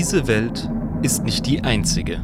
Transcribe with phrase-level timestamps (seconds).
[0.00, 0.66] Diese Welt
[1.02, 2.20] ist nicht die einzige.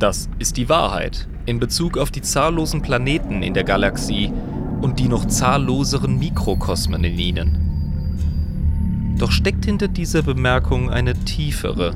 [0.00, 4.32] Das ist die Wahrheit in Bezug auf die zahllosen Planeten in der Galaxie
[4.80, 9.14] und die noch zahlloseren Mikrokosmen in ihnen.
[9.16, 11.94] Doch steckt hinter dieser Bemerkung eine tiefere,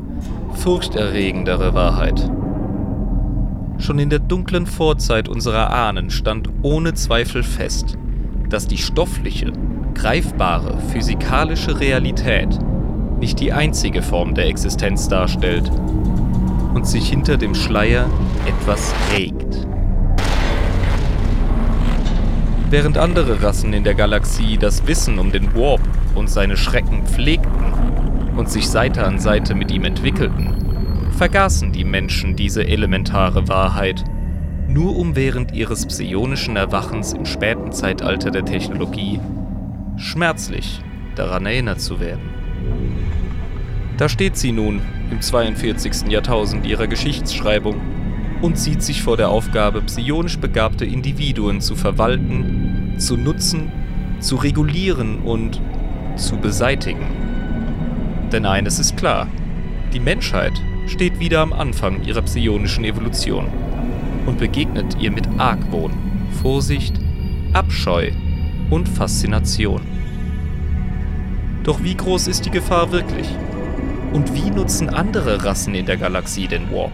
[0.54, 2.30] furchterregendere Wahrheit.
[3.78, 7.98] Schon in der dunklen Vorzeit unserer Ahnen stand ohne Zweifel fest,
[8.48, 9.52] dass die stoffliche,
[9.94, 12.56] greifbare, physikalische Realität
[13.18, 15.70] nicht die einzige Form der Existenz darstellt
[16.74, 18.06] und sich hinter dem Schleier
[18.46, 19.66] etwas regt.
[22.68, 25.80] Während andere Rassen in der Galaxie das Wissen um den Warp
[26.14, 27.72] und seine Schrecken pflegten
[28.36, 34.04] und sich Seite an Seite mit ihm entwickelten, vergaßen die Menschen diese elementare Wahrheit,
[34.68, 39.20] nur um während ihres psionischen Erwachens im späten Zeitalter der Technologie
[39.96, 40.80] schmerzlich
[41.14, 42.35] daran erinnert zu werden.
[43.96, 46.08] Da steht sie nun im 42.
[46.08, 47.80] Jahrtausend ihrer Geschichtsschreibung
[48.42, 53.72] und sieht sich vor der Aufgabe, psionisch begabte Individuen zu verwalten, zu nutzen,
[54.20, 55.60] zu regulieren und
[56.16, 57.06] zu beseitigen.
[58.32, 59.28] Denn eines ist klar,
[59.92, 60.52] die Menschheit
[60.86, 63.46] steht wieder am Anfang ihrer psionischen Evolution
[64.26, 65.92] und begegnet ihr mit Argwohn,
[66.42, 66.94] Vorsicht,
[67.52, 68.10] Abscheu
[68.70, 69.95] und Faszination.
[71.66, 73.28] Doch wie groß ist die Gefahr wirklich?
[74.12, 76.92] Und wie nutzen andere Rassen in der Galaxie den Warp?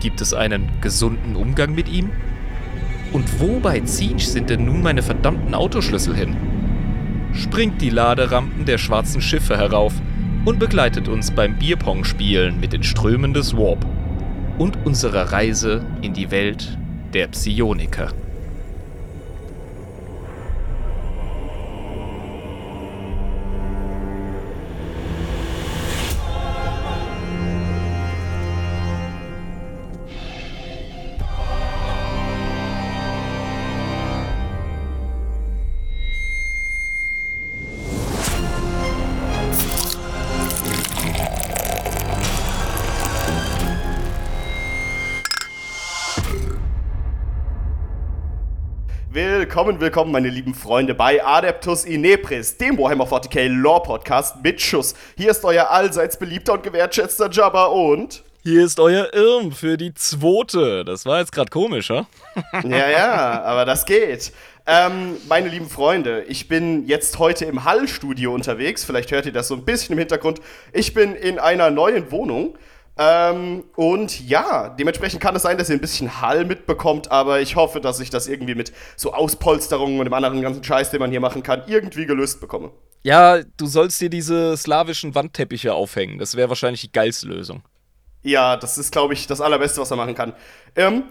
[0.00, 2.10] Gibt es einen gesunden Umgang mit ihm?
[3.12, 6.36] Und wo bei Zinch sind denn nun meine verdammten Autoschlüssel hin?
[7.32, 9.94] Springt die Laderampen der schwarzen Schiffe herauf
[10.44, 13.86] und begleitet uns beim Bierpong-Spielen mit den Strömen des Warp
[14.58, 16.76] und unserer Reise in die Welt
[17.14, 18.08] der Psioniker.
[49.58, 54.94] Willkommen, willkommen, meine lieben Freunde, bei Adeptus Inepris, dem Warhammer 40k Lore Podcast mit Schuss.
[55.16, 58.22] Hier ist euer allseits beliebter und gewertschätzter Jabba und.
[58.44, 60.84] Hier ist euer Irm für die zweite.
[60.84, 62.06] Das war jetzt gerade komisch, ha?
[62.68, 64.30] ja, ja, aber das geht.
[64.64, 68.84] Ähm, meine lieben Freunde, ich bin jetzt heute im Hallstudio unterwegs.
[68.84, 70.40] Vielleicht hört ihr das so ein bisschen im Hintergrund.
[70.72, 72.56] Ich bin in einer neuen Wohnung.
[73.00, 77.54] Ähm, und ja, dementsprechend kann es sein, dass ihr ein bisschen Hall mitbekommt, aber ich
[77.54, 81.10] hoffe, dass ich das irgendwie mit so Auspolsterungen und dem anderen ganzen Scheiß, den man
[81.12, 82.72] hier machen kann, irgendwie gelöst bekomme.
[83.04, 86.18] Ja, du sollst dir diese slawischen Wandteppiche aufhängen.
[86.18, 87.62] Das wäre wahrscheinlich die geilste Lösung.
[88.22, 90.32] Ja, das ist, glaube ich, das Allerbeste, was man machen kann.
[90.74, 91.04] Ähm,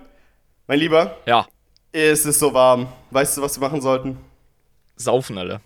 [0.67, 1.15] mein Lieber.
[1.25, 1.47] Ja.
[1.93, 2.87] Es ist so warm.
[3.11, 4.17] Weißt du, was wir machen sollten?
[4.97, 5.61] Saufen, Alter.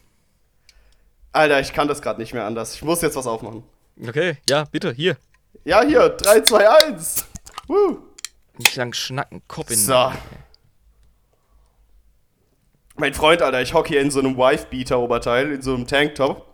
[1.31, 2.75] Alter, ich kann das gerade nicht mehr anders.
[2.75, 3.63] Ich muss jetzt was aufmachen.
[4.07, 5.17] Okay, ja, bitte, hier.
[5.63, 7.25] Ja, hier, 3, 2, 1.
[7.67, 7.99] Woo.
[8.57, 10.11] Nicht lang schnacken, Kopf in So.
[12.97, 16.45] Mein Freund, Alter, ich hocke hier in so einem Wife-Beater-Oberteil, in so einem Tanktop.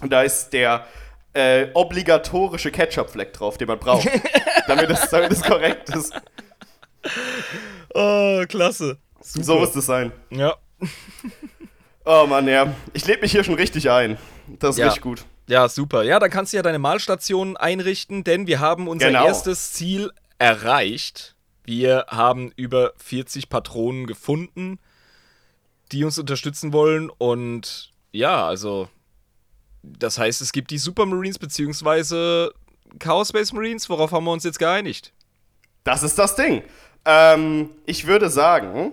[0.00, 0.86] Und da ist der
[1.34, 4.08] äh, obligatorische Ketchup-Fleck drauf, den man braucht.
[4.66, 6.12] damit, das, damit das korrekt ist.
[7.94, 8.98] Oh, klasse.
[9.20, 9.44] Super.
[9.44, 10.12] So muss das sein.
[10.30, 10.56] Ja.
[12.04, 12.74] Oh Mann, ja.
[12.92, 14.18] Ich lebe mich hier schon richtig ein.
[14.46, 14.86] Das ist Ja.
[14.86, 15.24] richtig gut.
[15.48, 16.02] Ja, super.
[16.02, 19.24] Ja, dann kannst du ja deine Malstation einrichten, denn wir haben unser Genau.
[19.26, 21.34] erstes Ziel erreicht.
[21.64, 24.78] Wir haben über 40 Patronen gefunden,
[25.90, 27.10] die uns unterstützen wollen.
[27.10, 28.88] Und ja, also,
[29.82, 32.50] das heißt, es gibt die Supermarines bzw.
[32.98, 33.88] Chaos Space Marines.
[33.88, 35.12] Worauf haben wir uns jetzt geeinigt?
[35.84, 36.62] Das ist das Ding.
[37.04, 38.92] Ähm, ich würde sagen,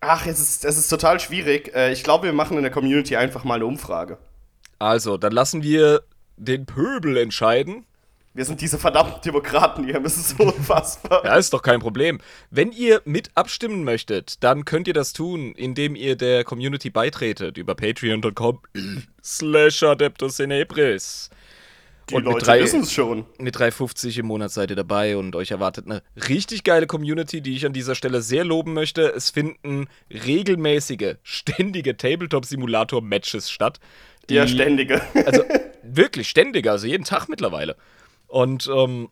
[0.00, 1.74] ach, es ist, es ist total schwierig.
[1.74, 4.18] Äh, ich glaube, wir machen in der Community einfach mal eine Umfrage.
[4.82, 6.02] Also, dann lassen wir
[6.36, 7.86] den Pöbel entscheiden.
[8.34, 11.24] Wir sind diese verdammten Demokraten hier, das ist so unfassbar.
[11.24, 12.18] Ja, ist doch kein Problem.
[12.50, 17.58] Wenn ihr mit abstimmen möchtet, dann könnt ihr das tun, indem ihr der Community beitretet
[17.58, 18.58] über patreon.com
[19.22, 21.30] slash adeptus in Ebris.
[22.10, 23.24] Die Und Leute wissen es schon.
[23.38, 27.54] Mit 3,50 im Monat seid ihr dabei und euch erwartet eine richtig geile Community, die
[27.54, 29.02] ich an dieser Stelle sehr loben möchte.
[29.12, 33.78] Es finden regelmäßige, ständige Tabletop-Simulator-Matches statt.
[34.32, 35.00] Die- Der Ständige.
[35.26, 35.42] also
[35.82, 37.76] wirklich ständig, also jeden Tag mittlerweile.
[38.26, 39.08] Und ähm,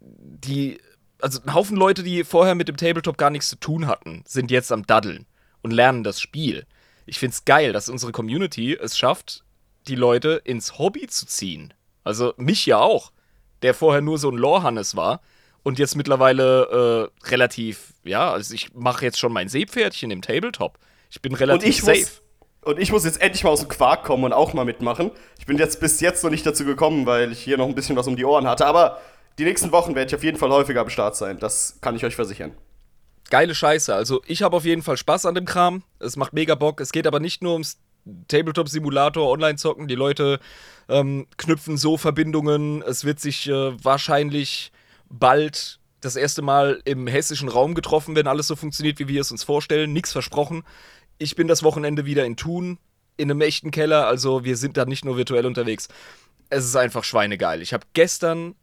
[0.00, 0.78] die,
[1.20, 4.50] also ein Haufen Leute, die vorher mit dem Tabletop gar nichts zu tun hatten, sind
[4.50, 5.26] jetzt am Daddeln
[5.62, 6.66] und lernen das Spiel.
[7.06, 9.44] Ich find's geil, dass unsere Community es schafft,
[9.88, 11.74] die Leute ins Hobby zu ziehen.
[12.02, 13.12] Also mich ja auch.
[13.62, 15.22] der vorher nur so ein Lorhannes war
[15.62, 20.78] und jetzt mittlerweile äh, relativ, ja, also ich mache jetzt schon mein Seepferdchen im Tabletop.
[21.10, 21.98] Ich bin relativ Und ich safe.
[22.00, 22.22] muss,
[22.64, 25.10] und ich muss jetzt endlich mal aus dem Quark kommen und auch mal mitmachen.
[25.38, 27.96] Ich bin jetzt bis jetzt noch nicht dazu gekommen, weil ich hier noch ein bisschen
[27.96, 28.66] was um die Ohren hatte.
[28.66, 28.98] Aber
[29.38, 31.38] die nächsten Wochen werde ich auf jeden Fall häufiger am Start sein.
[31.38, 32.52] Das kann ich euch versichern.
[33.30, 33.94] Geile Scheiße.
[33.94, 35.82] Also ich habe auf jeden Fall Spaß an dem Kram.
[35.98, 36.80] Es macht mega Bock.
[36.80, 37.78] Es geht aber nicht nur ums
[38.28, 39.88] Tabletop-Simulator, Online-Zocken.
[39.88, 40.40] Die Leute
[40.88, 42.82] ähm, knüpfen so Verbindungen.
[42.82, 44.72] Es wird sich äh, wahrscheinlich
[45.08, 49.32] bald das erste Mal im hessischen Raum getroffen, wenn alles so funktioniert, wie wir es
[49.32, 49.92] uns vorstellen.
[49.92, 50.64] Nichts versprochen.
[51.18, 52.78] Ich bin das Wochenende wieder in Thun,
[53.16, 54.06] in einem echten Keller.
[54.06, 55.88] Also wir sind da nicht nur virtuell unterwegs.
[56.50, 57.62] Es ist einfach schweinegeil.
[57.62, 58.54] Ich habe gestern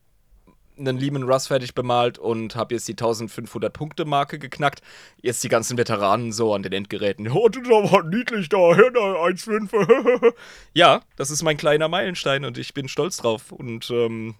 [0.77, 4.81] einen Lehman Russ fertig bemalt und habe jetzt die 1500 Punkte Marke geknackt.
[5.21, 7.30] Jetzt die ganzen Veteranen so an den Endgeräten.
[7.30, 10.33] Oh, das aber niedlich da, 1,5.
[10.74, 13.51] ja, das ist mein kleiner Meilenstein und ich bin stolz drauf.
[13.51, 14.36] Und ähm,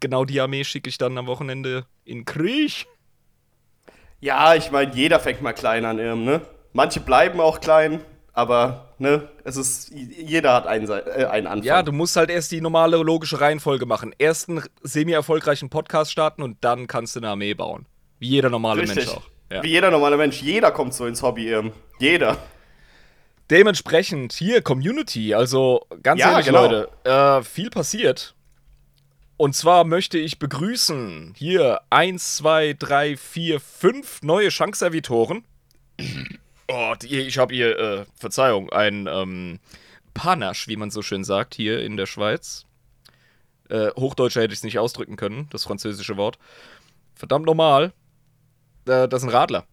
[0.00, 2.86] genau die Armee schicke ich dann am Wochenende in Krieg.
[4.20, 6.40] Ja, ich meine, jeder fängt mal klein an, ähm, ne?
[6.72, 8.00] Manche bleiben auch klein,
[8.32, 11.66] aber, ne, es ist, jeder hat einen, äh, einen Anfang.
[11.66, 14.14] Ja, du musst halt erst die normale logische Reihenfolge machen.
[14.18, 17.86] Erst einen semi-erfolgreichen Podcast starten und dann kannst du eine Armee bauen.
[18.18, 19.06] Wie jeder normale Richtig.
[19.06, 19.22] Mensch auch.
[19.50, 19.62] Ja.
[19.62, 20.42] Wie jeder normale Mensch.
[20.42, 22.36] Jeder kommt so ins Hobby, ähm, jeder.
[23.50, 26.62] Dementsprechend hier Community, also ganz Ja, ehrlich, genau.
[26.62, 28.34] Leute, äh, viel passiert.
[29.38, 35.44] Und zwar möchte ich begrüßen hier 1, 2, 3, 4, 5 neue Schankservitoren.
[36.68, 39.58] Oh, die, ich habe hier, äh, Verzeihung, ein ähm,
[40.14, 42.66] Panache, wie man so schön sagt, hier in der Schweiz.
[43.70, 46.38] Äh, Hochdeutscher hätte ich es nicht ausdrücken können, das französische Wort.
[47.14, 47.92] Verdammt normal.
[48.86, 49.64] Äh, das ist ein Radler.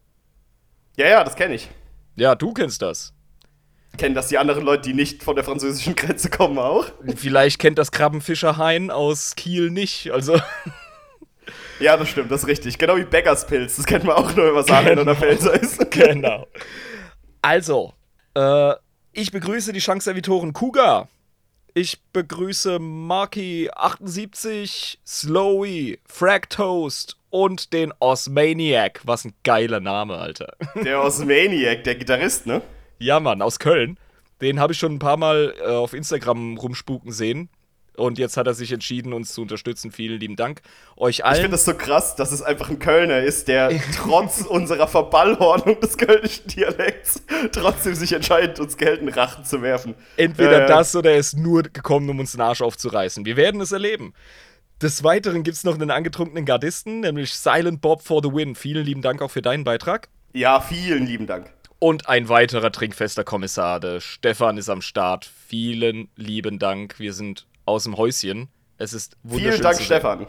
[0.98, 1.70] Ja, ja, das kenne ich.
[2.16, 3.14] Ja, du kennst das.
[3.98, 6.86] Kennen das die anderen Leute, die nicht von der französischen Grenze kommen, auch?
[7.16, 10.12] Vielleicht kennt das Krabbenfischer Hein aus Kiel nicht.
[10.12, 10.40] Also,
[11.80, 12.78] Ja, das stimmt, das ist richtig.
[12.78, 13.76] Genau wie Bäckerspilz.
[13.76, 15.92] Das kennt man auch nur, wenn man Saarländer oder Pfälzer ist.
[15.92, 16.48] genau.
[17.42, 17.94] Also,
[18.36, 18.74] äh,
[19.12, 21.10] ich begrüße die Chance-Servitoren Kuga.
[21.74, 29.02] Ich begrüße Marky78, Slowy, Fractoast und den Osmaniac.
[29.04, 30.54] Was ein geiler Name, Alter.
[30.86, 32.62] Der aus Maniac, der Gitarrist, ne?
[32.98, 34.00] Ja, Mann, aus Köln.
[34.42, 37.50] Den habe ich schon ein paar Mal äh, auf Instagram rumspuken sehen.
[37.98, 39.92] Und jetzt hat er sich entschieden, uns zu unterstützen.
[39.92, 40.62] Vielen lieben Dank.
[40.98, 41.36] Euch Ich allen.
[41.36, 45.98] finde das so krass, dass es einfach ein Kölner ist, der trotz unserer Verballhornung des
[45.98, 47.22] kölnischen Dialekts
[47.52, 49.96] trotzdem sich entscheidet, uns Geld in Rachen zu werfen.
[50.18, 53.26] Entweder Äh, das oder er ist nur gekommen, um uns den Arsch aufzureißen.
[53.26, 54.14] Wir werden es erleben.
[54.82, 58.56] Des Weiteren gibt es noch einen angetrunkenen Gardisten, nämlich Silent Bob for the Win.
[58.56, 60.10] Vielen lieben Dank auch für deinen Beitrag.
[60.34, 61.50] Ja, vielen lieben Dank.
[61.80, 63.80] Und ein weiterer trinkfester Kommissar.
[63.80, 65.30] Der Stefan ist am Start.
[65.48, 67.00] Vielen lieben Dank.
[67.00, 68.50] Wir sind aus dem Häuschen.
[68.78, 69.52] Es ist wunderschön.
[69.54, 69.82] Vielen Dank.
[69.82, 70.28] Stefan.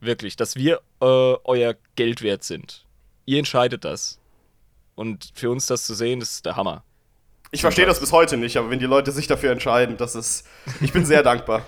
[0.00, 2.86] Wirklich, dass wir äh, euer Geld wert sind.
[3.26, 4.18] Ihr entscheidet das.
[4.94, 6.84] Und für uns das zu sehen, das ist der Hammer.
[7.52, 10.46] Ich verstehe das bis heute nicht, aber wenn die Leute sich dafür entscheiden, das ist.
[10.80, 11.62] Ich bin sehr dankbar.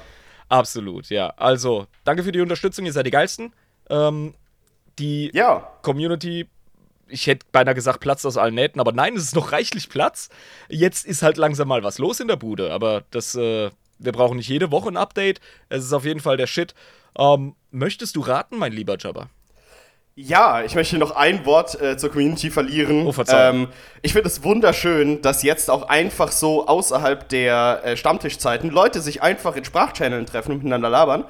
[0.48, 1.28] Absolut, ja.
[1.36, 3.52] Also, danke für die Unterstützung, ihr seid die geilsten.
[3.90, 4.34] Ähm,
[4.98, 6.46] die Ja, Community,
[7.08, 10.28] ich hätte beinahe gesagt, Platz aus allen Nähten, aber nein, es ist noch reichlich Platz.
[10.68, 13.70] Jetzt ist halt langsam mal was los in der Bude, aber das, äh,
[14.04, 15.40] wir brauchen nicht jede Woche ein Update.
[15.68, 16.74] Es ist auf jeden Fall der Shit.
[17.18, 19.28] Ähm, möchtest du raten, mein lieber Jabba?
[20.14, 23.06] Ja, ich möchte noch ein Wort äh, zur Community verlieren.
[23.06, 23.68] Oh, ähm,
[24.02, 29.22] ich finde es wunderschön, dass jetzt auch einfach so außerhalb der äh, Stammtischzeiten Leute sich
[29.22, 31.24] einfach in Sprachchanneln treffen und miteinander labern.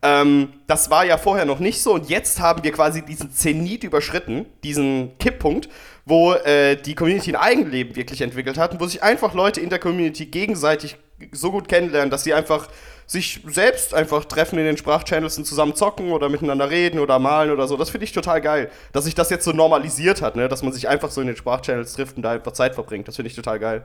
[0.00, 3.84] Ähm, das war ja vorher noch nicht so und jetzt haben wir quasi diesen Zenit
[3.84, 5.68] überschritten, diesen Kipppunkt,
[6.06, 9.68] wo äh, die Community ein Eigenleben wirklich entwickelt hat und wo sich einfach Leute in
[9.68, 10.96] der Community gegenseitig
[11.32, 12.68] so gut kennenlernen, dass sie einfach
[13.06, 17.50] sich selbst einfach treffen in den Sprachchannels und zusammen zocken oder miteinander reden oder malen
[17.50, 17.76] oder so.
[17.76, 20.48] Das finde ich total geil, dass sich das jetzt so normalisiert hat, ne?
[20.48, 23.08] dass man sich einfach so in den Sprachchannels trifft und da einfach Zeit verbringt.
[23.08, 23.84] Das finde ich total geil.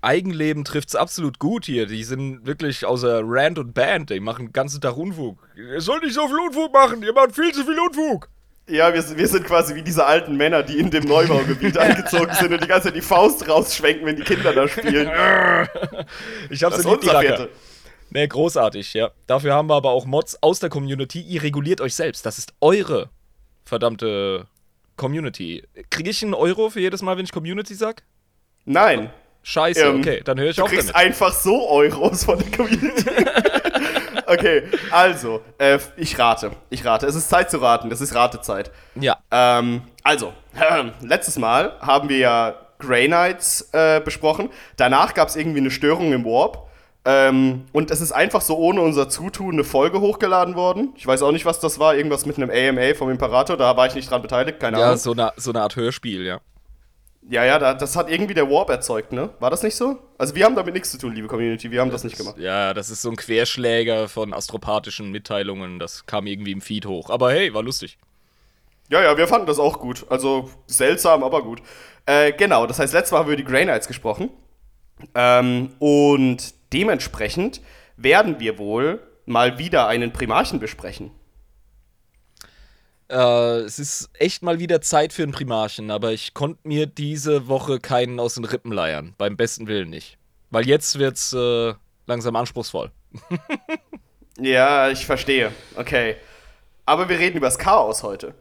[0.00, 1.86] Eigenleben trifft's absolut gut hier.
[1.86, 4.10] Die sind wirklich außer Rand und Band.
[4.10, 5.38] Die machen den ganzen Tag Unfug.
[5.56, 7.02] Ihr sollt nicht so viel Unfug machen.
[7.02, 8.28] Ihr macht viel zu viel Unfug.
[8.66, 12.32] Ja, wir, sind- wir sind quasi wie diese alten Männer, die in dem Neubaugebiet eingezogen
[12.34, 15.10] sind und die ganze Zeit die Faust rausschwenken, wenn die Kinder da spielen.
[16.50, 17.48] Ich hab's Das ist lieb, die Racker.
[18.10, 19.10] Nee, großartig, ja.
[19.26, 21.20] Dafür haben wir aber auch Mods aus der Community.
[21.20, 22.24] Ihr reguliert euch selbst.
[22.24, 23.10] Das ist eure
[23.64, 24.46] verdammte
[24.96, 25.64] Community.
[25.90, 28.02] Kriege ich einen Euro für jedes Mal, wenn ich Community sag?
[28.64, 29.10] Nein,
[29.42, 30.96] Scheiße, Ähm, okay, dann höre ich du auch kriegst damit.
[30.96, 33.04] einfach so Euros von der Community.
[34.26, 36.52] okay, also, äh, ich rate.
[36.70, 37.06] Ich rate.
[37.06, 37.90] Es ist Zeit zu raten.
[37.92, 38.70] Es ist Ratezeit.
[38.94, 40.32] Ja, Ähm, also,
[41.02, 44.50] letztes Mal haben wir ja Grey Knights äh, besprochen.
[44.76, 46.68] Danach gab es irgendwie eine Störung im Warp.
[47.06, 50.94] Ähm, und es ist einfach so ohne unser Zutun eine Folge hochgeladen worden.
[50.96, 51.94] Ich weiß auch nicht, was das war.
[51.94, 53.56] Irgendwas mit einem AMA vom Imperator.
[53.58, 54.58] Da war ich nicht dran beteiligt.
[54.58, 54.96] Keine Ja, Ahnung.
[54.98, 56.38] so eine, so eine Art Hörspiel, ja.
[57.30, 59.30] Ja, ja, da, das hat irgendwie der Warp erzeugt, ne?
[59.40, 59.98] War das nicht so?
[60.18, 61.70] Also wir haben damit nichts zu tun, liebe Community.
[61.70, 62.36] Wir haben das nicht gemacht.
[62.38, 65.78] Ja, das ist so ein Querschläger von astropathischen Mitteilungen.
[65.78, 67.08] Das kam irgendwie im Feed hoch.
[67.08, 67.96] Aber hey, war lustig.
[68.90, 70.04] Ja, ja, wir fanden das auch gut.
[70.10, 71.62] Also seltsam, aber gut.
[72.04, 74.28] Äh, genau, das heißt, letztes Mal haben wir über die Grey Knights gesprochen.
[75.14, 77.62] Ähm, und dementsprechend
[77.96, 81.10] werden wir wohl mal wieder einen Primarchen besprechen.
[83.08, 87.48] Äh, es ist echt mal wieder Zeit für ein Primarchen, aber ich konnte mir diese
[87.48, 89.14] Woche keinen aus den Rippen leiern.
[89.18, 90.18] Beim besten Willen nicht.
[90.50, 91.74] Weil jetzt wird's äh,
[92.06, 92.90] langsam anspruchsvoll.
[94.38, 95.52] Ja, ich verstehe.
[95.76, 96.16] Okay.
[96.86, 98.34] Aber wir reden über das Chaos heute.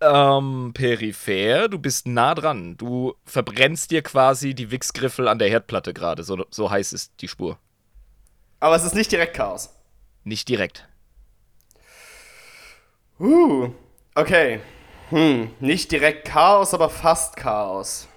[0.00, 2.76] Ähm, peripher, du bist nah dran.
[2.78, 6.22] Du verbrennst dir quasi die Wichsgriffel an der Herdplatte gerade.
[6.22, 7.58] So, so heiß ist die Spur.
[8.60, 9.74] Aber es ist nicht direkt Chaos.
[10.24, 10.88] Nicht direkt.
[13.20, 13.70] Uh,
[14.14, 14.60] okay.
[15.10, 18.08] Hm, nicht direkt Chaos, aber fast Chaos.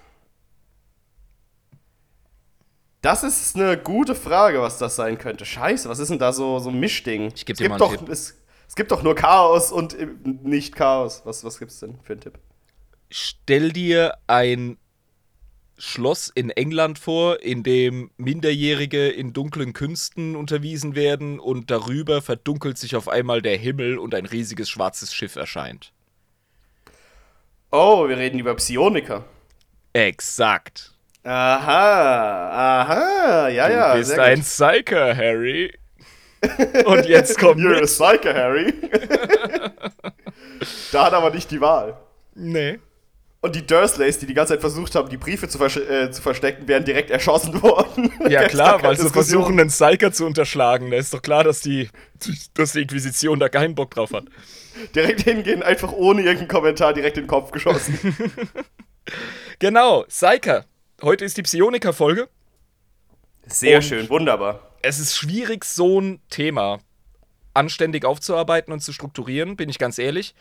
[3.02, 5.44] Das ist eine gute Frage, was das sein könnte.
[5.44, 7.30] Scheiße, was ist denn da so, so ein Mischding?
[7.34, 8.08] Ich geb Es dir gibt mal einen doch, Tipp.
[8.08, 11.20] Es, es gibt doch nur Chaos und äh, nicht Chaos.
[11.24, 12.38] Was, was gibt's denn für einen Tipp?
[13.10, 14.78] Stell dir ein
[15.84, 22.78] Schloss in England vor, in dem Minderjährige in dunklen Künsten unterwiesen werden und darüber verdunkelt
[22.78, 25.92] sich auf einmal der Himmel und ein riesiges schwarzes Schiff erscheint.
[27.70, 29.24] Oh, wir reden über Psioniker.
[29.92, 30.92] Exakt.
[31.24, 33.92] Aha, aha, ja, ja.
[33.92, 34.44] du bist ein gut.
[34.44, 35.72] Psyker, Harry.
[36.84, 37.86] Und jetzt kommt You're a mit.
[37.86, 38.74] Psycho, Harry.
[40.92, 41.96] da hat aber nicht die Wahl.
[42.34, 42.78] Nee.
[43.44, 46.22] Und die Dursleys, die die ganze Zeit versucht haben, die Briefe zu, versch- äh, zu
[46.22, 48.10] verstecken, wären direkt erschossen worden.
[48.28, 50.90] Ja klar, weil sie versuchen, einen Psyker zu unterschlagen.
[50.90, 51.90] Da ist doch klar, dass die,
[52.54, 54.24] dass die Inquisition da keinen Bock drauf hat.
[54.94, 57.98] Direkt hingehen, einfach ohne irgendeinen Kommentar direkt in den Kopf geschossen.
[59.58, 60.64] Genau, Psyker.
[61.02, 62.28] Heute ist die Psioniker-Folge.
[63.46, 64.70] Sehr Und- schön, wunderbar.
[64.80, 66.80] Es ist schwierig, so ein Thema
[67.52, 70.34] anständig aufzuarbeiten und zu strukturieren, bin ich ganz ehrlich.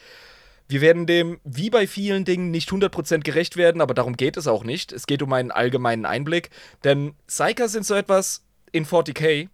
[0.68, 4.48] Wir werden dem, wie bei vielen Dingen, nicht 100% gerecht werden, aber darum geht es
[4.48, 4.92] auch nicht.
[4.92, 6.50] Es geht um einen allgemeinen Einblick.
[6.84, 9.50] Denn Psyker sind so etwas in 40k,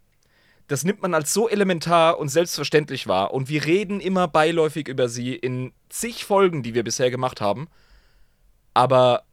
[0.68, 3.34] das nimmt man als so elementar und selbstverständlich wahr.
[3.34, 7.68] Und wir reden immer beiläufig über sie in zig Folgen, die wir bisher gemacht haben.
[8.76, 9.24] Aber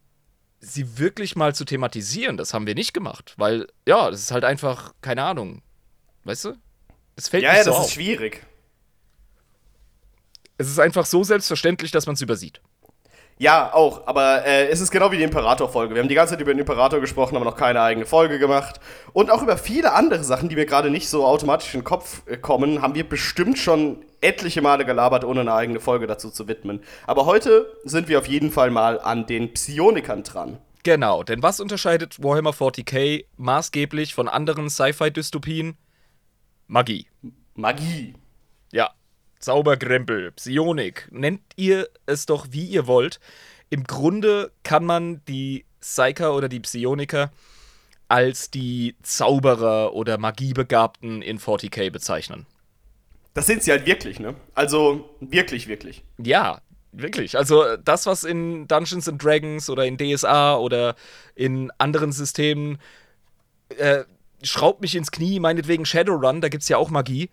[0.61, 3.35] sie wirklich mal zu thematisieren, das haben wir nicht gemacht.
[3.37, 5.63] Weil, ja, das ist halt einfach, keine Ahnung.
[6.25, 6.55] Weißt du?
[7.17, 7.87] Es fällt Ja, nicht ja, so das auf.
[7.89, 8.47] ist schwierig.
[10.59, 12.61] Es ist einfach so selbstverständlich, dass man es übersieht.
[13.39, 15.95] Ja, auch, aber äh, es ist genau wie die Imperator-Folge.
[15.95, 18.81] Wir haben die ganze Zeit über den Imperator gesprochen, aber noch keine eigene Folge gemacht.
[19.13, 22.23] Und auch über viele andere Sachen, die mir gerade nicht so automatisch in den Kopf
[22.27, 26.49] äh, kommen, haben wir bestimmt schon etliche Male gelabert, ohne eine eigene Folge dazu zu
[26.49, 26.83] widmen.
[27.07, 30.57] Aber heute sind wir auf jeden Fall mal an den Psionikern dran.
[30.83, 35.77] Genau, denn was unterscheidet Warhammer 40k maßgeblich von anderen Sci-Fi-Dystopien?
[36.69, 37.07] Magie.
[37.55, 38.15] Magie.
[38.73, 38.93] Ja.
[39.39, 43.21] Zaubergrempel, Psionik, nennt ihr es doch wie ihr wollt.
[43.71, 47.31] Im Grunde kann man die Psyker oder die Psioniker
[48.09, 52.47] als die Zauberer oder Magiebegabten in 40k bezeichnen.
[53.35, 54.35] Das sind sie halt wirklich, ne?
[54.55, 56.03] Also wirklich, wirklich.
[56.19, 56.61] Ja,
[56.93, 57.37] wirklich.
[57.37, 60.95] Also das, was in Dungeons and Dragons oder in DSA oder
[61.35, 62.79] in anderen Systemen
[63.77, 64.05] äh,
[64.43, 67.31] schraubt mich ins Knie, meinetwegen Shadowrun, da gibt es ja auch Magie.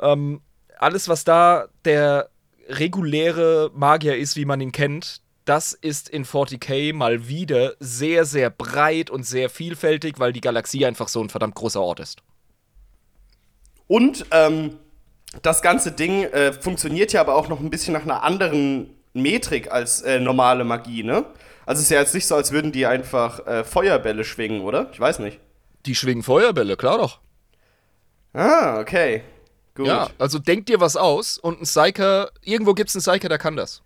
[0.00, 0.40] Ähm,
[0.78, 2.30] alles, was da der
[2.68, 8.50] reguläre Magier ist, wie man ihn kennt, das ist in 40k mal wieder sehr, sehr
[8.50, 12.18] breit und sehr vielfältig, weil die Galaxie einfach so ein verdammt großer Ort ist.
[13.86, 14.78] Und ähm,
[15.42, 19.72] das ganze Ding äh, funktioniert ja aber auch noch ein bisschen nach einer anderen Metrik
[19.72, 21.24] als äh, normale Magie, ne?
[21.64, 24.88] Also es ist ja jetzt nicht so, als würden die einfach äh, Feuerbälle schwingen, oder?
[24.92, 25.38] Ich weiß nicht.
[25.86, 27.20] Die schwingen Feuerbälle, klar doch.
[28.32, 29.22] Ah, okay.
[29.78, 29.86] Gut.
[29.86, 33.54] Ja, also denk dir was aus und ein Psyker, irgendwo gibt's einen Psyker, der kann
[33.54, 33.80] das.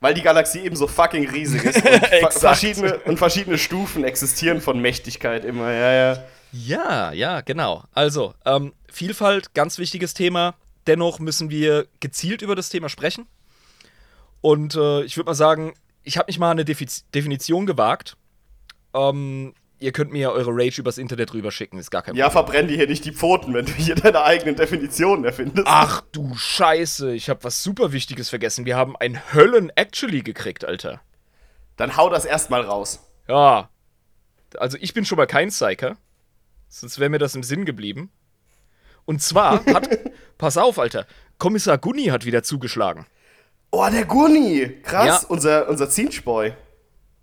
[0.00, 1.76] Weil die Galaxie eben so fucking riesig ist.
[2.22, 6.24] Und, verschiedene, und verschiedene Stufen existieren von Mächtigkeit immer, ja, ja.
[6.52, 7.84] Ja, ja, genau.
[7.94, 10.54] Also, ähm, Vielfalt, ganz wichtiges Thema.
[10.86, 13.26] Dennoch müssen wir gezielt über das Thema sprechen.
[14.42, 15.72] Und äh, ich würde mal sagen,
[16.04, 18.18] ich habe mich mal eine Defiz Definition gewagt.
[18.92, 22.46] Ähm, ihr könnt mir eure Rage übers Internet rüberschicken, ist gar kein Ja, Problem.
[22.46, 25.66] verbrenn dir hier nicht die Pfoten, wenn du hier deine eigenen Definitionen erfindest.
[25.70, 28.64] Ach du Scheiße, ich habe was super Wichtiges vergessen.
[28.66, 31.00] Wir haben ein Höllen-Actually gekriegt, Alter.
[31.76, 33.00] Dann hau das erstmal raus.
[33.28, 33.68] Ja.
[34.56, 35.96] Also ich bin schon mal kein Psyker.
[36.68, 38.10] sonst wäre mir das im Sinn geblieben.
[39.04, 39.88] Und zwar hat,
[40.38, 41.06] pass auf, Alter,
[41.38, 43.06] Kommissar Gunni hat wieder zugeschlagen.
[43.70, 44.80] Oh, der Gunni!
[44.82, 45.28] Krass, Ja.
[45.28, 46.54] unser, unser Zinschboy.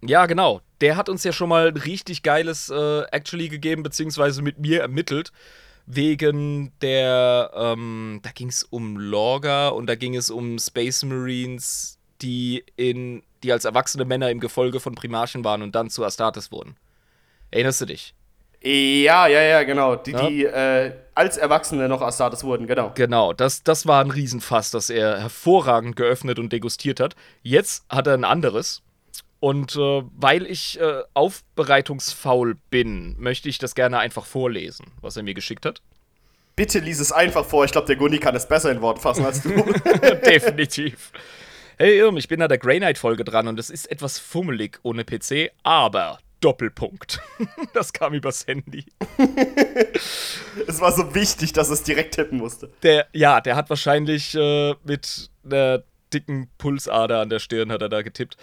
[0.01, 0.61] Ja, genau.
[0.81, 4.81] Der hat uns ja schon mal ein richtig geiles äh, Actually gegeben, beziehungsweise mit mir
[4.81, 5.31] ermittelt.
[5.87, 11.99] Wegen der, ähm, da ging es um Lorga und da ging es um Space Marines,
[12.21, 16.51] die in, die als erwachsene Männer im Gefolge von Primarchen waren und dann zu Astartes
[16.51, 16.75] wurden.
[17.51, 18.15] Erinnerst du dich?
[18.63, 19.95] Ja, ja, ja, genau.
[19.95, 20.27] Die, Ja.
[20.27, 22.91] die äh, als Erwachsene noch Astartes wurden, genau.
[22.95, 27.15] Genau, das, das war ein Riesenfass, das er hervorragend geöffnet und degustiert hat.
[27.43, 28.81] Jetzt hat er ein anderes.
[29.45, 35.21] Und äh, weil ich äh, aufbereitungsfaul bin, möchte ich das gerne einfach vorlesen, was er
[35.21, 35.83] mir geschickt hat.
[36.55, 37.63] Bitte lies es einfach vor.
[37.63, 39.49] Ich glaube, der Gunni kann es besser in Worten fassen als du.
[40.25, 41.11] Definitiv.
[41.77, 45.05] Hey Irm, ich bin an der Grey Knight-Folge dran und es ist etwas fummelig ohne
[45.05, 47.19] PC, aber Doppelpunkt.
[47.73, 48.85] Das kam übers Handy.
[50.67, 52.71] es war so wichtig, dass es direkt tippen musste.
[52.81, 57.89] Der, ja, der hat wahrscheinlich äh, mit einer dicken Pulsader an der Stirn hat er
[57.89, 58.37] da getippt.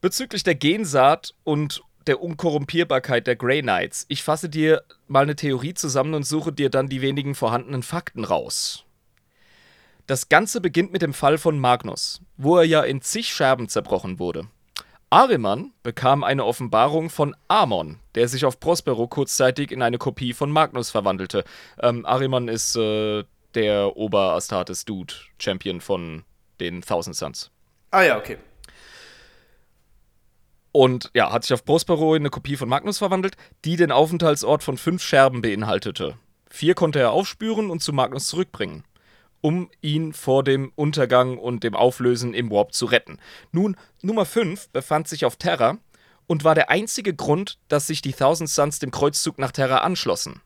[0.00, 4.06] Bezüglich der Gensaat und der Unkorrumpierbarkeit der Grey Knights.
[4.08, 8.24] Ich fasse dir mal eine Theorie zusammen und suche dir dann die wenigen vorhandenen Fakten
[8.24, 8.84] raus.
[10.06, 14.18] Das Ganze beginnt mit dem Fall von Magnus, wo er ja in zig Scherben zerbrochen
[14.18, 14.48] wurde.
[15.10, 20.50] Ahriman bekam eine Offenbarung von Amon, der sich auf Prospero kurzzeitig in eine Kopie von
[20.50, 21.44] Magnus verwandelte.
[21.80, 26.24] Ähm, Ahriman ist äh, der Ober-Astartes-Dude, Champion von
[26.58, 27.50] den Thousand Suns.
[27.90, 28.38] Ah ja, okay.
[30.72, 34.62] Und ja, hat sich auf Prospero in eine Kopie von Magnus verwandelt, die den Aufenthaltsort
[34.62, 36.16] von fünf Scherben beinhaltete.
[36.48, 38.84] Vier konnte er aufspüren und zu Magnus zurückbringen,
[39.40, 43.18] um ihn vor dem Untergang und dem Auflösen im Warp zu retten.
[43.52, 45.78] Nun, Nummer 5 befand sich auf Terra
[46.26, 50.40] und war der einzige Grund, dass sich die Thousand Suns dem Kreuzzug nach Terra anschlossen.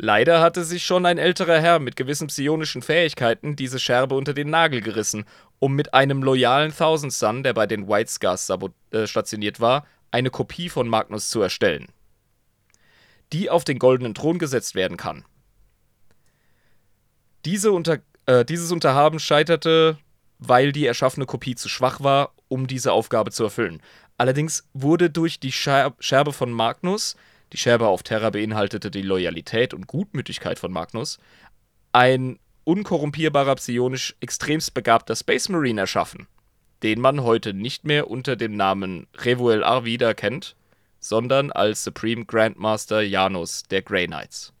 [0.00, 4.48] Leider hatte sich schon ein älterer Herr mit gewissen psionischen Fähigkeiten diese Scherbe unter den
[4.48, 5.24] Nagel gerissen,
[5.58, 8.50] um mit einem loyalen Thousand Sun, der bei den White Scars
[8.90, 11.88] äh, stationiert war, eine Kopie von Magnus zu erstellen,
[13.32, 15.24] die auf den goldenen Thron gesetzt werden kann.
[17.44, 19.98] Diese unter, äh, dieses Unterhaben scheiterte,
[20.38, 23.82] weil die erschaffene Kopie zu schwach war, um diese Aufgabe zu erfüllen.
[24.16, 27.16] Allerdings wurde durch die Scher Scherbe von Magnus,
[27.52, 31.18] die Scherbe auf Terra beinhaltete die Loyalität und Gutmütigkeit von Magnus,
[31.92, 36.26] ein unkorrumpierbarer psionisch extremst begabter Space Marine erschaffen,
[36.82, 40.54] den man heute nicht mehr unter dem Namen Revuel Arvida kennt,
[41.00, 44.52] sondern als Supreme Grandmaster Janus der Grey Knights.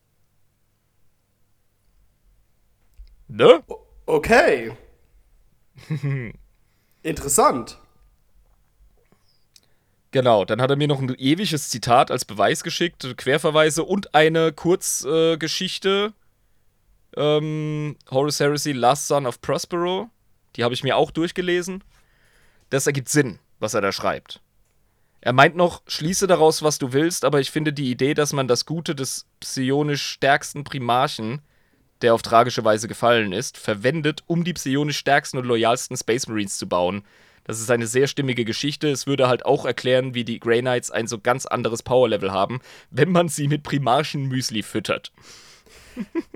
[3.28, 3.62] Ne?
[4.06, 4.72] Okay.
[7.02, 7.78] Interessant.
[10.12, 14.54] Genau, dann hat er mir noch ein ewiges Zitat als Beweis geschickt, Querverweise und eine
[14.54, 16.14] Kurzgeschichte.
[17.16, 20.10] Äh, ähm, Horus Heresy, Last Son of Prospero.
[20.56, 21.84] Die habe ich mir auch durchgelesen.
[22.70, 24.40] Das ergibt Sinn, was er da schreibt.
[25.20, 28.46] Er meint noch, schließe daraus, was du willst, aber ich finde die Idee, dass man
[28.46, 31.42] das Gute des psionisch stärksten Primarchen,
[32.02, 36.58] der auf tragische Weise gefallen ist, verwendet, um die psionisch stärksten und loyalsten Space Marines
[36.58, 37.02] zu bauen.
[37.42, 38.88] Das ist eine sehr stimmige Geschichte.
[38.88, 42.60] Es würde halt auch erklären, wie die Grey Knights ein so ganz anderes Powerlevel haben,
[42.90, 45.10] wenn man sie mit Primarchen-Müsli füttert.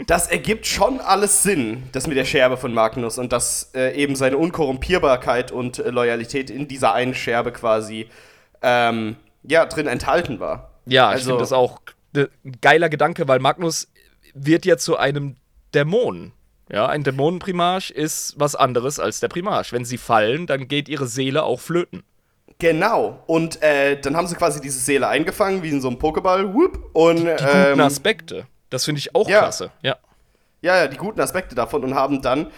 [0.07, 4.17] Das ergibt schon alles Sinn, das mit der Scherbe von Magnus und dass äh, eben
[4.17, 8.09] seine Unkorrumpierbarkeit und äh, Loyalität in dieser einen Scherbe quasi
[8.63, 10.71] ähm, ja, drin enthalten war.
[10.87, 11.81] Ja, ich Also- finde das auch
[12.15, 13.89] äh, ein geiler Gedanke, weil Magnus
[14.35, 15.37] wird ja zu einem
[15.75, 16.33] Dämon.
[16.71, 19.73] Ja, ein Dämonenprimarch ist was anderes als der Primarch.
[19.73, 22.03] Wenn sie fallen, dann geht ihre Seele auch flöten.
[22.59, 23.23] Genau.
[23.27, 26.55] Und äh, dann haben sie quasi diese Seele eingefangen, wie in so einem Pokéball.
[26.55, 28.47] Whoop, und Die guten ähm, Aspekte.
[28.73, 29.41] Das finde ich auch ja.
[29.41, 29.71] klasse.
[29.83, 29.97] Ja.
[30.63, 32.51] ja, ja, die guten Aspekte davon und haben dann.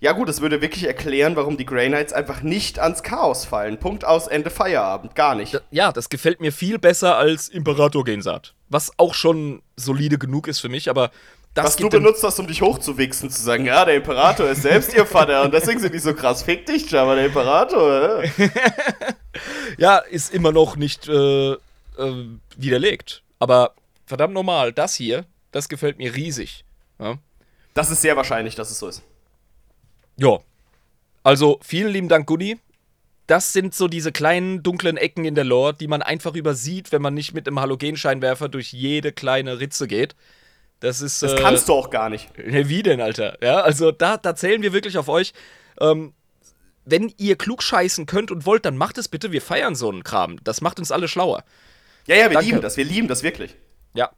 [0.00, 3.78] Ja gut, das würde wirklich erklären, warum die Grey Knights einfach nicht ans Chaos fallen.
[3.78, 5.16] Punkt aus, Ende Feierabend.
[5.16, 5.60] Gar nicht.
[5.72, 8.54] Ja, das gefällt mir viel besser als Imperator Gensat.
[8.68, 11.10] Was auch schon solide genug ist für mich, aber
[11.52, 14.94] das Was du benutzt hast, um dich hochzuwichsen, zu sagen, ja, der Imperator ist selbst
[14.94, 16.44] ihr Vater und deswegen sind die so krass.
[16.44, 18.22] Fick dich, Jabba, der Imperator.
[18.22, 18.30] äh.
[19.78, 21.58] Ja, ist immer noch nicht äh, äh,
[22.56, 23.22] widerlegt.
[23.40, 23.74] Aber
[24.06, 25.24] verdammt normal, das hier,
[25.58, 26.64] das gefällt mir riesig.
[26.98, 27.18] Ja.
[27.74, 29.02] Das ist sehr wahrscheinlich, dass es so ist.
[30.16, 30.38] Ja.
[31.22, 32.58] Also, vielen lieben Dank, Gunni.
[33.26, 37.02] Das sind so diese kleinen dunklen Ecken in der Lore, die man einfach übersieht, wenn
[37.02, 40.16] man nicht mit einem Halogenscheinwerfer durch jede kleine Ritze geht.
[40.80, 41.22] Das ist.
[41.22, 42.38] Das kannst du auch gar nicht.
[42.38, 43.36] Ne, wie denn, Alter?
[43.42, 45.34] Ja, also da, da zählen wir wirklich auf euch.
[45.80, 46.14] Ähm,
[46.84, 49.30] wenn ihr klug scheißen könnt und wollt, dann macht es bitte.
[49.32, 50.42] Wir feiern so einen Kram.
[50.44, 51.44] Das macht uns alle schlauer.
[52.06, 52.46] Ja, ja, wir Danke.
[52.46, 53.56] lieben das, wir lieben das wirklich.
[53.92, 54.10] Ja.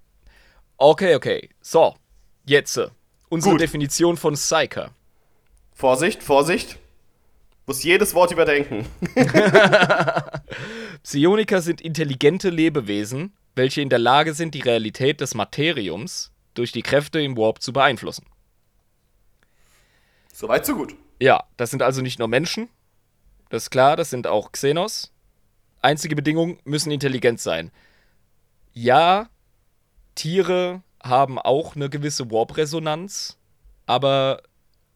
[0.83, 1.51] Okay, okay.
[1.61, 1.95] So,
[2.47, 2.89] jetzt äh,
[3.29, 3.61] unsere Gut.
[3.61, 4.93] Definition von Psyker.
[5.75, 6.79] Vorsicht, Vorsicht.
[7.67, 8.87] Muss jedes Wort überdenken.
[11.03, 16.83] Psioniker sind intelligente Lebewesen, welche in der Lage sind, die Realität des Materiums durch die
[16.83, 18.25] Kräfte im Warp zu beeinflussen.
[20.33, 20.95] Soweit, so gut.
[21.21, 22.71] Ja, das sind also nicht nur Menschen.
[23.51, 25.13] Das ist klar, das sind auch Xenos.
[25.83, 27.71] Einzige Bedingung, müssen intelligent sein.
[28.73, 29.29] Ja,
[30.21, 33.39] Tiere haben auch eine gewisse Warp-Resonanz,
[33.87, 34.43] aber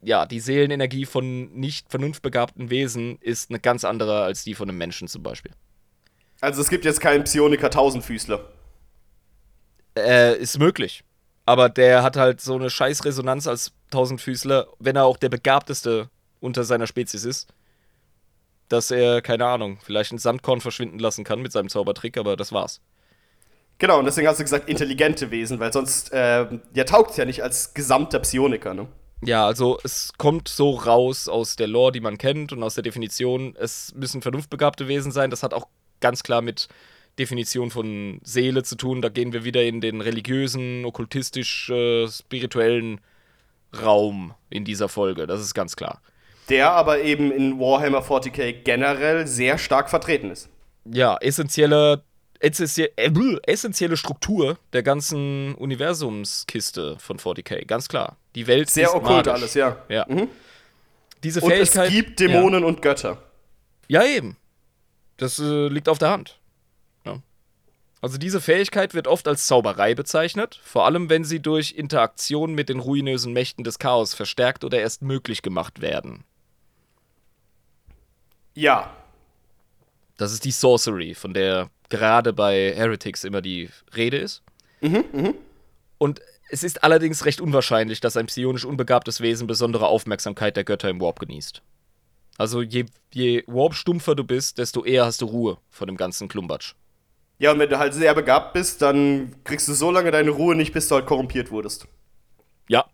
[0.03, 4.77] ja, die Seelenenergie von nicht vernunftbegabten Wesen ist eine ganz andere als die von einem
[4.77, 5.51] Menschen zum Beispiel.
[6.41, 8.47] Also es gibt jetzt keinen Psioniker Tausendfüßler.
[9.97, 11.03] Äh, ist möglich.
[11.47, 16.11] Aber der hat halt so eine scheiß Resonanz als Tausendfüßler, wenn er auch der begabteste
[16.39, 17.51] unter seiner Spezies ist,
[18.69, 22.51] dass er, keine Ahnung, vielleicht ein Sandkorn verschwinden lassen kann mit seinem Zaubertrick, aber das
[22.51, 22.79] war's.
[23.77, 27.43] Genau, und deswegen hast du gesagt intelligente Wesen, weil sonst, äh, der taugt ja nicht
[27.43, 28.87] als gesamter Psioniker, ne?
[29.21, 32.83] Ja, also es kommt so raus aus der Lore, die man kennt und aus der
[32.83, 35.29] Definition, es müssen vernunftbegabte Wesen sein.
[35.29, 35.67] Das hat auch
[35.99, 36.69] ganz klar mit
[37.17, 39.01] Definition von Seele zu tun.
[39.01, 43.01] Da gehen wir wieder in den religiösen, okkultistisch-spirituellen
[43.81, 45.27] Raum in dieser Folge.
[45.27, 46.01] Das ist ganz klar.
[46.49, 50.49] Der aber eben in Warhammer 40k generell sehr stark vertreten ist.
[50.85, 51.17] Ja,
[52.45, 57.65] essentielle, äh, essentielle Struktur der ganzen Universumskiste von 40k.
[57.65, 58.17] Ganz klar.
[58.35, 59.33] Die Welt Sehr ist okkult magisch.
[59.33, 59.77] alles, ja.
[59.89, 60.05] Ja.
[61.23, 61.89] Diese Und es Fähigkeit.
[61.91, 63.21] gibt Dämonen und Götter.
[63.87, 64.37] Ja, ja eben.
[65.17, 66.39] Das äh, liegt auf der Hand.
[67.05, 67.21] Ja.
[68.01, 72.69] Also diese Fähigkeit wird oft als Zauberei bezeichnet, vor allem wenn sie durch Interaktion mit
[72.69, 76.23] den ruinösen Mächten des Chaos verstärkt oder erst möglich gemacht werden.
[78.53, 78.95] Ja.
[80.17, 84.43] Das ist die Sorcery, von der gerade bei Heretics immer die Rede ist.
[85.97, 90.89] Und es ist allerdings recht unwahrscheinlich, dass ein psionisch unbegabtes Wesen besondere Aufmerksamkeit der Götter
[90.89, 91.61] im Warp genießt.
[92.37, 96.73] Also je, je Warp-stumpfer du bist, desto eher hast du Ruhe von dem ganzen Klumbatsch.
[97.39, 100.55] Ja, und wenn du halt sehr begabt bist, dann kriegst du so lange deine Ruhe
[100.55, 101.87] nicht, bis du halt korrumpiert wurdest.
[102.67, 102.85] Ja.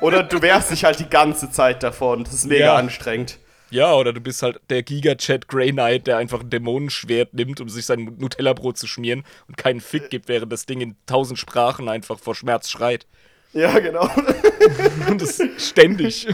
[0.00, 2.24] Oder du wehrst dich halt die ganze Zeit davon.
[2.24, 2.76] Das ist mega Ja.
[2.76, 3.38] anstrengend.
[3.70, 7.68] Ja, oder du bist halt der Giga-Chat Grey Knight, der einfach ein Dämonenschwert nimmt, um
[7.68, 11.88] sich sein Nutella-Brot zu schmieren und keinen Fick gibt, während das Ding in tausend Sprachen
[11.88, 13.06] einfach vor Schmerz schreit.
[13.52, 14.08] Ja, genau.
[15.08, 16.24] Und das ständig.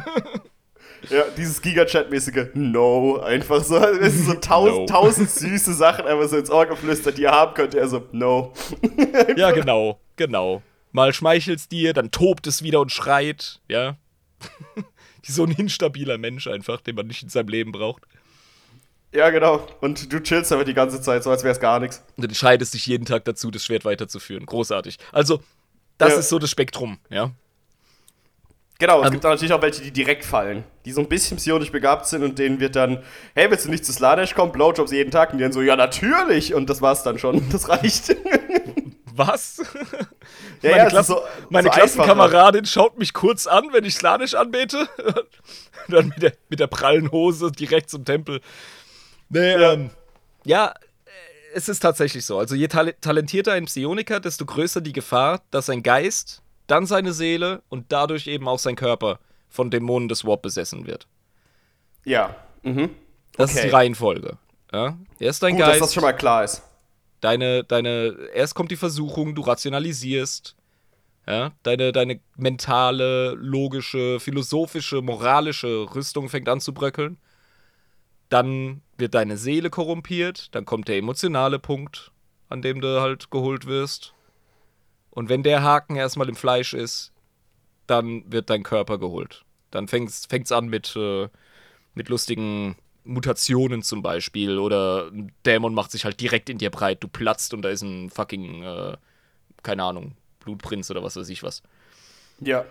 [1.10, 3.76] ja, dieses Giga-Chat-mäßige No, einfach so.
[3.76, 4.86] Es ist so tausend, No.
[4.86, 7.74] tausend süße Sachen einfach so ins Ohr geflüstert, die ihr haben könnt.
[7.74, 8.52] Er so, No.
[9.36, 10.62] ja, genau, genau.
[10.92, 13.96] Mal schmeichelt's dir, dann tobt es wieder und schreit, ja.
[15.32, 18.02] So ein instabiler Mensch einfach, den man nicht in seinem Leben braucht.
[19.12, 19.66] Ja, genau.
[19.80, 22.02] Und du chillst aber die ganze Zeit, so als wäre es gar nichts.
[22.16, 24.44] Und du entscheidest dich jeden Tag dazu, das Schwert weiterzuführen.
[24.44, 24.98] Großartig.
[25.12, 25.40] Also,
[25.98, 26.18] das Ja.
[26.18, 27.30] ist so das Spektrum, ja.
[28.78, 31.38] Genau, es Ähm, gibt dann natürlich auch welche, die direkt fallen, die so ein bisschen
[31.38, 33.02] psionisch begabt sind und denen wird dann,
[33.34, 34.52] hey, willst du nicht zu Slanesh kommen?
[34.52, 35.32] Blowjobs jeden Tag.
[35.32, 36.52] Und die dann so, ja, natürlich.
[36.52, 37.42] Und das war's dann schon.
[37.50, 38.14] Das reicht.
[39.16, 39.62] Was?
[40.62, 43.94] Ja, meine ja, ist Klassen, so- meine so Klassenkameradin schaut mich kurz an, wenn ich
[43.94, 44.88] Slanisch anbete.
[45.88, 48.40] Dann mit der, mit der prallen Hose direkt zum Tempel.
[49.28, 49.72] Nee, Ja.
[49.74, 49.90] ähm,
[50.44, 50.68] ja,
[51.04, 51.10] äh,
[51.54, 52.38] es ist tatsächlich so.
[52.38, 57.12] Also je tal talentierter ein Psioniker, desto größer die Gefahr, dass sein Geist, dann seine
[57.12, 61.06] Seele und dadurch eben auch sein Körper von Dämonen des Warp besessen wird.
[62.04, 62.34] Ja.
[62.62, 62.90] Mhm.
[63.36, 63.68] Das ist Okay.
[63.68, 64.38] die Reihenfolge.
[64.72, 64.96] Ja?
[65.20, 66.62] Erst dein Gut, dass Geist, das schon mal klar ist.
[67.20, 70.56] Deine, deine, erst kommt die Versuchung, du rationalisierst.
[71.28, 77.18] Ja, deine, deine mentale, logische, philosophische, moralische Rüstung fängt an zu bröckeln.
[78.28, 82.12] Dann wird deine Seele korrumpiert, dann kommt der emotionale Punkt,
[82.48, 84.14] an dem du halt geholt wirst.
[85.10, 87.12] Und wenn der Haken erstmal im Fleisch ist,
[87.86, 89.44] dann wird dein Körper geholt.
[89.70, 91.28] Dann fängt's, fängt's an mit, äh,
[91.94, 94.58] mit lustigen Mutationen zum Beispiel.
[94.58, 97.82] Oder ein Dämon macht sich halt direkt in dir breit, du platzt und da ist
[97.82, 98.96] ein fucking, äh,
[99.62, 101.62] keine Ahnung, Blutprinz oder was weiß ich was.
[102.40, 102.64] Ja.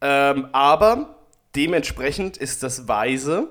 [0.00, 1.16] Ähm, aber
[1.54, 3.48] dementsprechend ist das weise,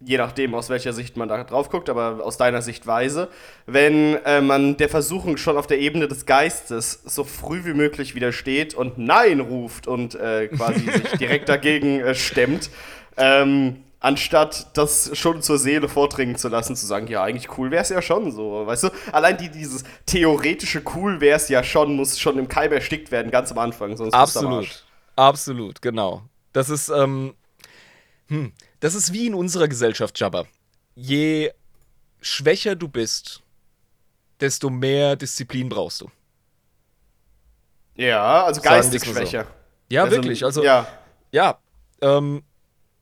[0.00, 3.28] je nachdem, aus welcher Sicht man da drauf guckt, aber aus deiner Sicht weise,
[3.66, 8.14] wenn äh, man der Versuchung schon auf der Ebene des Geistes so früh wie möglich
[8.14, 12.70] widersteht und Nein ruft und äh, quasi sich direkt dagegen äh, stemmt,
[13.16, 17.88] ähm, anstatt das schon zur Seele vordringen zu lassen, zu sagen, ja, eigentlich cool wär's
[17.88, 18.90] ja schon so, weißt du?
[19.12, 23.50] Allein die, dieses theoretische cool wär's ja schon, muss schon im Keim erstickt werden, ganz
[23.52, 24.14] am Anfang, sonst.
[24.14, 24.84] Absolut.
[25.16, 26.22] Absolut, genau.
[26.52, 27.34] Das ist, ähm,
[28.28, 30.44] hm, das ist wie in unserer Gesellschaft, Jabba.
[30.94, 31.50] Je
[32.20, 33.42] schwächer du bist,
[34.40, 36.10] desto mehr Disziplin brauchst du.
[37.94, 39.20] Ja, also geistig mal so.
[39.20, 39.46] schwächer.
[39.88, 40.44] Ja, Also, wirklich.
[40.44, 40.86] Also, ja.
[41.30, 41.58] ja,
[42.02, 42.42] ähm,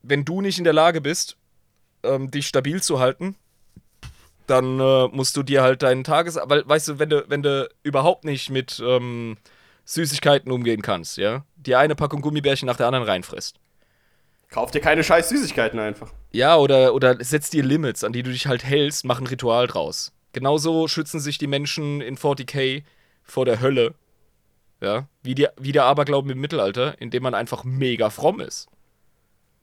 [0.07, 1.37] wenn du nicht in der Lage bist,
[2.03, 3.35] ähm, dich stabil zu halten,
[4.47, 6.37] dann äh, musst du dir halt deinen Tages...
[6.41, 9.37] Weil, weißt du, wenn du, wenn du überhaupt nicht mit ähm,
[9.85, 13.59] Süßigkeiten umgehen kannst, ja, die eine Packung Gummibärchen nach der anderen reinfrisst.
[14.49, 16.13] Kauf dir keine scheiß Süßigkeiten einfach.
[16.31, 19.67] Ja, oder, oder setz dir Limits, an die du dich halt hältst, mach ein Ritual
[19.67, 20.13] draus.
[20.33, 22.83] Genauso schützen sich die Menschen in 40k
[23.23, 23.95] vor der Hölle.
[24.81, 28.67] Ja, wie, die, wie der Aberglauben im Mittelalter, indem man einfach mega fromm ist.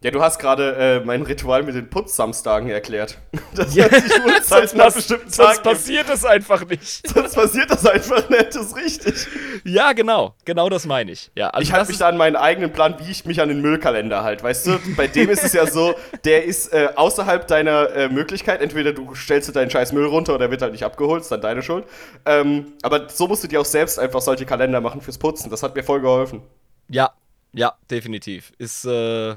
[0.03, 3.19] Ja, du hast gerade äh, mein Ritual mit den Putzsamstagen erklärt.
[3.55, 5.65] Das Ja, heißt, die Uhrzeiten an bestimmten sonst Tagen gibt.
[5.77, 7.07] passiert es einfach nicht.
[7.15, 9.27] Sonst passiert das einfach nicht, das ist richtig.
[9.65, 10.35] Ja, genau.
[10.47, 11.31] Genau das meine ich.
[11.35, 13.49] Ja, also Ich halte das mich da an meinen eigenen Plan, wie ich mich an
[13.51, 14.43] den Müllkalender halte.
[14.43, 18.63] Weißt du, bei dem ist es ja so, der ist äh, außerhalb deiner äh, Möglichkeit.
[18.63, 21.43] Entweder du stellst dir deinen scheiß Müll runter oder wird halt nicht abgeholt, ist dann
[21.43, 21.85] deine Schuld.
[22.25, 25.51] Ähm, aber so musst du dir auch selbst einfach solche Kalender machen fürs Putzen.
[25.51, 26.43] Das hat mir voll geholfen.
[26.89, 27.11] Ja,
[27.53, 28.53] ja, definitiv.
[28.59, 29.35] Ist äh,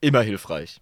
[0.00, 0.80] immer hilfreich.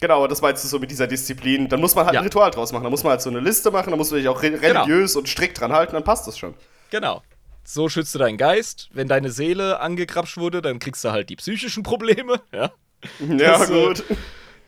[0.00, 1.68] Genau, das meinst du so mit dieser Disziplin.
[1.68, 2.20] Dann muss man halt Ja.
[2.20, 2.84] ein Ritual draus machen.
[2.84, 5.14] Da muss man halt so eine Liste machen, da muss man sich auch re religiös
[5.16, 6.54] und strikt dran halten, dann passt das schon.
[6.90, 7.22] Genau.
[7.64, 8.88] So schützt du deinen Geist.
[8.92, 12.40] Wenn deine Seele angekrapscht wurde, dann kriegst du halt die psychischen Probleme.
[12.52, 12.72] Ja.
[13.20, 14.04] Ja, Das, äh, gut.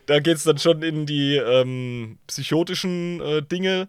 [0.07, 3.89] Da geht's dann schon in die ähm, psychotischen äh, Dinge.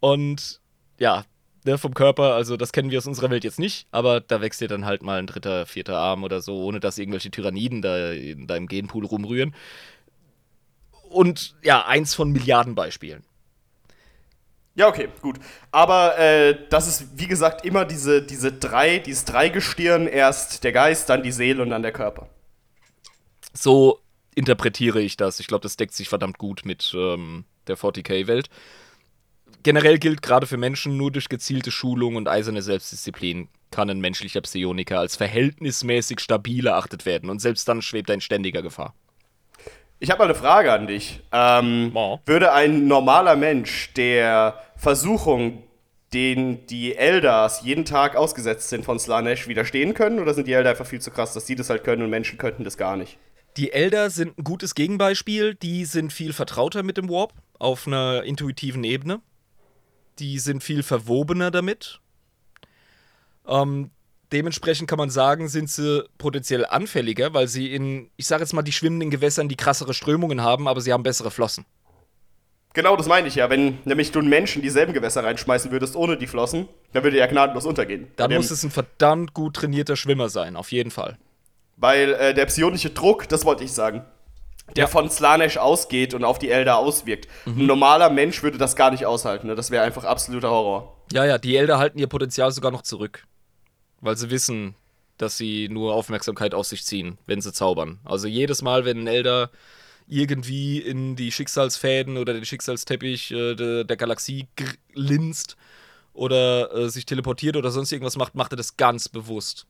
[0.00, 0.60] Und
[0.98, 1.24] ja,
[1.64, 4.60] ne, vom Körper, also das kennen wir aus unserer Welt jetzt nicht, aber da wächst
[4.60, 8.12] dir dann halt mal ein dritter, vierter Arm oder so, ohne dass irgendwelche Tyranniden da
[8.12, 9.54] in deinem Genpool rumrühren.
[11.08, 13.24] Und ja, eins von Milliarden Beispielen.
[14.76, 15.38] Ja, okay, gut.
[15.70, 21.08] Aber äh, das ist, wie gesagt, immer diese, diese drei, dieses Dreigestirn, erst der Geist,
[21.08, 22.28] dann die Seele und dann der Körper.
[23.52, 24.00] So
[24.34, 25.38] interpretiere ich das.
[25.38, 28.50] Ich glaube, das deckt sich verdammt gut mit ähm, der 40k-Welt.
[29.64, 34.42] Generell gilt gerade für Menschen, nur durch gezielte Schulung und eiserne Selbstdisziplin kann ein menschlicher
[34.42, 37.30] Psioniker als verhältnismäßig stabil erachtet werden.
[37.30, 38.94] Und selbst dann schwebt er in ständiger Gefahr.
[40.00, 41.20] Ich habe mal eine Frage an dich.
[41.32, 42.20] Ähm, Ja.
[42.26, 45.62] Würde ein normaler Mensch der Versuchung,
[46.12, 50.20] den die Eldars jeden Tag ausgesetzt sind von Slanesh, widerstehen können?
[50.20, 52.36] Oder sind die Elder einfach viel zu krass, dass die das halt können und Menschen
[52.36, 53.16] könnten das gar nicht?
[53.56, 55.54] Die Elder sind ein gutes Gegenbeispiel.
[55.54, 59.22] Die sind viel vertrauter mit dem Warp auf einer intuitiven Ebene.
[60.18, 62.00] Die sind viel verwobener damit.
[63.46, 63.90] Ähm,
[64.32, 68.62] dementsprechend kann man sagen, sind sie potenziell anfälliger, weil sie in, ich sage jetzt mal,
[68.62, 71.64] die schwimmenden Gewässern die krassere Strömungen haben, aber sie haben bessere Flossen.
[72.74, 73.48] Genau, das meine ich ja.
[73.48, 77.28] Wenn nämlich du einen Menschen dieselben Gewässer reinschmeißen würdest ohne die Flossen, dann würde er
[77.28, 78.08] gnadenlos untergehen.
[78.16, 81.16] Dann muss es ein verdammt gut trainierter Schwimmer sein, auf jeden Fall.
[81.76, 84.04] Weil äh, der psionische Druck, das wollte ich sagen,
[84.76, 84.86] der Ja.
[84.88, 87.28] von Slanesh ausgeht und auf die Elder auswirkt.
[87.44, 87.60] Mhm.
[87.62, 89.46] Ein normaler Mensch würde das gar nicht aushalten.
[89.48, 89.54] Ne?
[89.54, 90.96] Das wäre einfach absoluter Horror.
[91.12, 93.24] Ja, ja, die Elder halten ihr Potenzial sogar noch zurück.
[94.00, 94.74] Weil sie wissen,
[95.18, 98.00] dass sie nur Aufmerksamkeit auf sich ziehen, wenn sie zaubern.
[98.04, 99.50] Also jedes Mal, wenn ein Elder
[100.08, 104.48] irgendwie in die Schicksalsfäden oder den Schicksalsteppich äh, de, der Galaxie
[104.92, 105.56] linst
[106.12, 109.66] oder äh, sich teleportiert oder sonst irgendwas macht, macht er das ganz bewusst.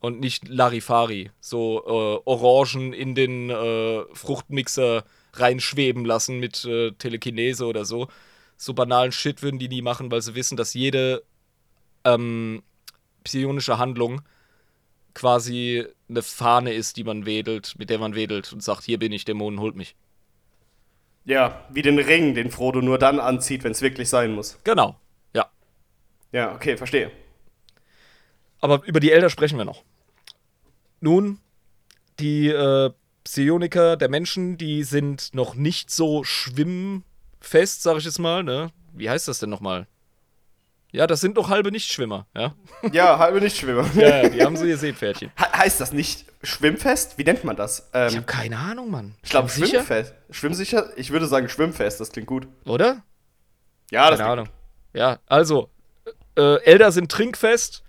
[0.00, 7.66] Und nicht Larifari, so äh, Orangen in den äh, Fruchtmixer reinschweben lassen mit äh, Telekinese
[7.66, 8.08] oder so.
[8.56, 11.24] So banalen Shit würden die nie machen, weil sie wissen, dass jede
[12.04, 12.62] ähm,
[13.24, 14.22] psionische Handlung
[15.14, 19.12] quasi eine Fahne ist, die man wedelt, mit der man wedelt und sagt, hier bin
[19.12, 19.96] ich, Dämonen, holt mich.
[21.24, 24.58] Ja, wie den Ring, den Frodo nur dann anzieht, wenn es wirklich sein muss.
[24.64, 24.96] Genau,
[25.34, 25.50] ja.
[26.32, 27.10] Ja, okay, verstehe.
[28.60, 29.82] Aber über die Elder sprechen wir noch.
[31.00, 31.38] Nun,
[32.18, 32.90] die äh,
[33.24, 38.70] Psioniker der Menschen, die sind noch nicht so schwimmfest, sag ich jetzt mal, ne?
[38.92, 39.86] Wie heißt das denn nochmal?
[40.90, 42.54] Ja, das sind noch halbe Nichtschwimmer, ja?
[42.92, 43.88] Ja, halbe Nichtschwimmer.
[43.94, 45.30] Ja, die haben so ihr Seepferdchen.
[45.36, 47.18] He heißt das nicht Schwimmfest?
[47.18, 47.90] Wie nennt man das?
[47.92, 49.14] Ähm, Ich habe keine Ahnung, Mann.
[49.22, 49.66] ich glaube Sicher?
[49.84, 50.14] Schwimmfest.
[50.30, 50.90] Schwimmsicher?
[50.96, 52.48] Ich würde sagen Schwimmfest, das klingt gut.
[52.64, 53.02] Oder?
[53.90, 54.48] Ja, das Keine klingt Ahnung.
[54.94, 55.68] Ja, also,
[56.36, 57.82] äh, Elder sind trinkfest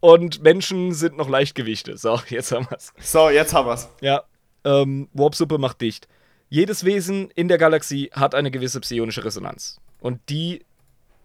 [0.00, 1.96] und Menschen sind noch Leichtgewichte.
[1.96, 2.92] So, jetzt haben wir's.
[3.00, 3.88] So, jetzt haben wir's.
[4.00, 4.24] Ja,
[4.64, 6.08] ähm, Warpsuppe macht dicht.
[6.48, 9.80] Jedes Wesen in der Galaxie hat eine gewisse psionische Resonanz.
[10.00, 10.64] Und die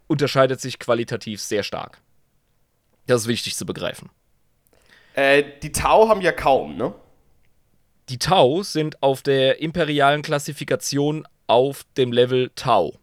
[0.08, 2.02] unterscheidet sich qualitativ sehr stark.
[3.08, 4.10] Das ist wichtig zu begreifen.
[5.16, 6.94] Äh, die Tau haben ja kaum, ne?
[8.10, 13.00] Die Tau sind auf der imperialen Klassifikation auf dem Level Tau.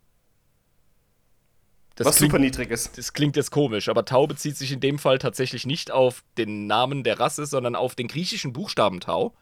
[2.03, 2.99] Das was klingt, super niedrig ist.
[2.99, 6.67] das klingt jetzt komisch, aber Tau bezieht sich in dem Fall tatsächlich nicht auf den
[6.67, 9.35] Namen der Rasse, sondern auf den griechischen Buchstaben Tau,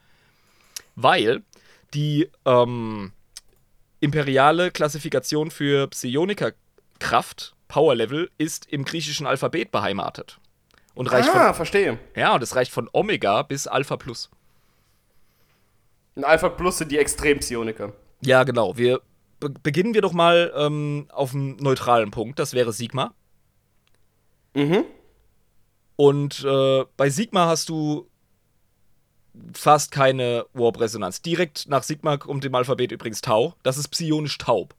[0.96, 1.42] weil
[1.94, 3.12] die ähm,
[4.00, 10.38] imperiale Klassifikation für Psionikerkraft, Power Level, ist im griechischen Alphabet beheimatet.
[10.94, 11.98] Und reicht ah, von, verstehe.
[12.16, 14.30] ja, und es reicht von Omega bis Alpha Plus.
[16.16, 17.92] Ein Alpha Plus sind die Extrem-Psioniker.
[18.22, 18.76] Ja, genau.
[18.76, 19.00] Wir
[19.40, 22.38] be beginnen wir doch mal ähm, auf einem neutralen Punkt.
[22.38, 23.14] Das wäre Sigma.
[24.54, 24.84] Mhm.
[25.96, 28.08] Und äh, bei Sigma hast du
[29.52, 31.22] fast keine Warp-Resonanz.
[31.22, 33.54] Direkt nach Sigma kommt im Alphabet übrigens Tau.
[33.62, 34.74] Das ist psionisch taub.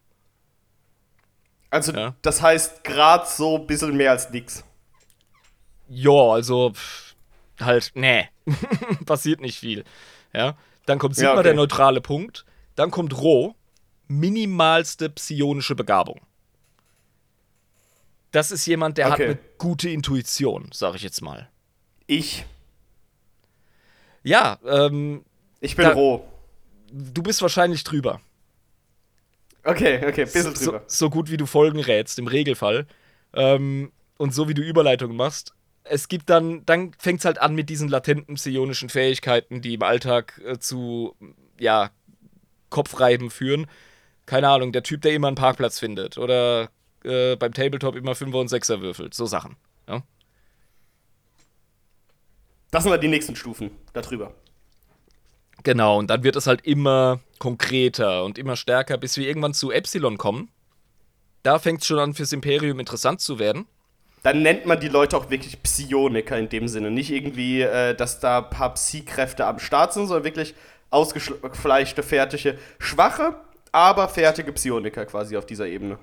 [1.70, 2.16] Also, Ja.
[2.22, 4.64] das heißt gerade so ein bisschen mehr als nix.
[5.88, 7.16] Ja, also pff,
[7.62, 8.28] halt, nee.
[9.06, 9.86] Passiert nicht viel.
[10.34, 10.58] Ja.
[10.86, 11.44] Dann kommt Sigma, Ja, okay.
[11.44, 12.46] der neutrale Punkt.
[12.76, 13.56] Dann kommt Rho,
[14.20, 16.20] minimalste psionische Begabung.
[18.32, 19.26] Das ist jemand, der hat Okay.
[19.26, 21.50] eine gute Intuition, sag ich jetzt mal.
[22.08, 22.46] Ich.
[24.24, 25.24] Ja, ähm,
[25.60, 26.26] Ich bin Da- roh.
[26.92, 28.20] du bist wahrscheinlich drüber.
[29.64, 30.84] Okay, okay, bisschen so, drüber.
[30.88, 32.88] so gut wie du Folgen rätst, im Regelfall.
[33.34, 35.54] Ähm, und so wie du Überleitungen machst.
[35.84, 39.84] Es gibt dann, dann fängt es halt an mit diesen latenten psionischen Fähigkeiten, die im
[39.84, 41.16] Alltag äh, zu,
[41.60, 41.92] ja,
[42.70, 43.68] Kopfreiben führen.
[44.26, 46.18] Keine Ahnung, der Typ, der immer einen Parkplatz findet.
[46.18, 46.70] Oder
[47.04, 49.14] äh, beim Tabletop immer Fünfer und Sechser würfelt.
[49.14, 49.56] So Sachen.
[49.88, 50.04] Ja?
[52.72, 54.34] Das sind dann die nächsten Stufen darüber.
[55.64, 59.72] Genau, und dann wird es halt immer konkreter und immer stärker, bis wir irgendwann zu
[59.72, 60.50] Epsilon kommen.
[61.44, 63.66] Da fängt es schon an, fürs Imperium interessant zu werden.
[64.24, 66.92] Dann nennt man die Leute auch wirklich Psioniker in dem Sinne.
[66.92, 70.54] Nicht irgendwie, äh, dass da ein paar Psi-Kräfte am Start sind, sondern wirklich
[70.92, 73.36] ausgefleischte, fertige, schwache,
[73.72, 76.00] aber fertige Psioniker quasi auf dieser Ebene.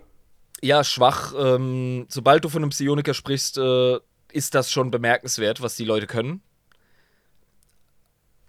[0.63, 1.35] Ja, schwach.
[1.39, 3.99] Ähm, sobald du von einem Psioniker sprichst, äh,
[4.33, 6.43] ist das schon bemerkenswert, was die Leute können.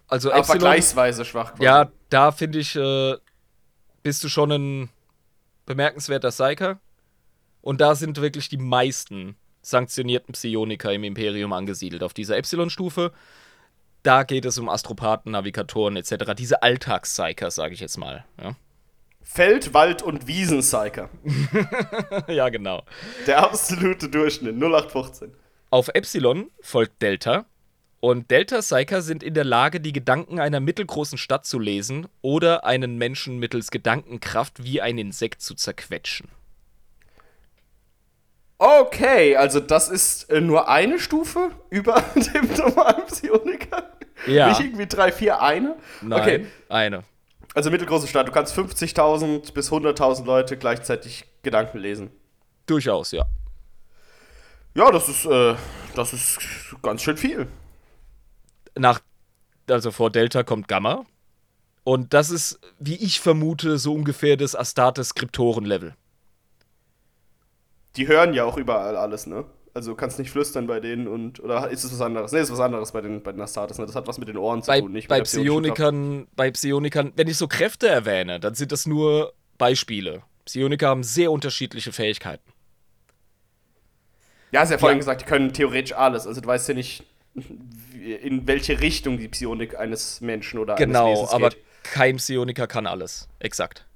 [0.08, 1.62] Also Aber Epsilon, vergleichsweise schwach quasi.
[1.64, 3.16] ja, da finde ich, äh,
[4.02, 4.90] bist du schon ein
[5.66, 6.80] bemerkenswerter Psyker.
[7.62, 12.02] Und da sind wirklich die meisten sanktionierten Psioniker im Imperium angesiedelt.
[12.02, 13.12] Auf dieser Epsilon-Stufe,
[14.02, 16.34] da geht es um Astropathen, Navigatoren etc.
[16.36, 18.24] Diese Alltagspsyker, sage ich jetzt mal.
[18.42, 18.56] Ja,
[19.32, 21.08] Feld-, Wald- und Wiesen-Psyker.
[22.26, 22.82] ja genau.
[23.28, 25.32] Der absolute Durchschnitt, 0815.
[25.70, 27.46] Auf Epsilon folgt Delta.
[28.00, 32.98] Und Delta-Psyker sind in der Lage, die Gedanken einer mittelgroßen Stadt zu lesen oder einen
[32.98, 36.28] Menschen mittels Gedankenkraft wie ein Insekt zu zerquetschen.
[38.58, 43.90] Okay, also das ist äh, nur eine Stufe über dem normalen Psioniker?
[44.26, 44.48] Ja.
[44.48, 45.76] Nicht irgendwie drei, vier, eine?
[46.02, 47.04] Nein, Okay, eine.
[47.54, 48.28] Also mittelgroße Stadt.
[48.28, 52.10] Du kannst 50.000 bis 100.000 Leute gleichzeitig Gedanken lesen.
[52.66, 53.24] Durchaus, ja.
[54.74, 55.56] Ja, das ist, äh,
[55.94, 56.38] das ist
[56.82, 57.48] ganz schön viel.
[58.76, 59.00] Nach,
[59.68, 61.04] also vor Delta kommt Gamma.
[61.82, 65.94] Und das ist, wie ich vermute, so ungefähr das Astartes-Skriptoren-Level.
[67.96, 69.44] Die hören ja auch überall alles, ne?
[69.72, 72.32] Also du kannst nicht flüstern bei denen und oder ist es was anderes?
[72.32, 73.86] Ne, ist was anderes bei den bei den Astartes, ne?
[73.86, 75.20] Das hat was mit den Ohren zu Bei, tun, nicht bei.
[75.22, 80.22] Psionikern, bei Psionikern, wenn ich so Kräfte erwähne, dann sind das nur Beispiele.
[80.44, 82.50] Psioniker haben sehr unterschiedliche Fähigkeiten.
[84.52, 85.00] Ja, hast ja vorhin Ja.
[85.00, 86.26] gesagt, die können theoretisch alles.
[86.26, 87.04] Also du weißt ja nicht,
[88.02, 91.58] in welche Richtung die Psionik eines Menschen oder eines Genau, Wesens aber geht.
[91.84, 93.28] kein Psioniker kann alles.
[93.38, 93.86] Exakt.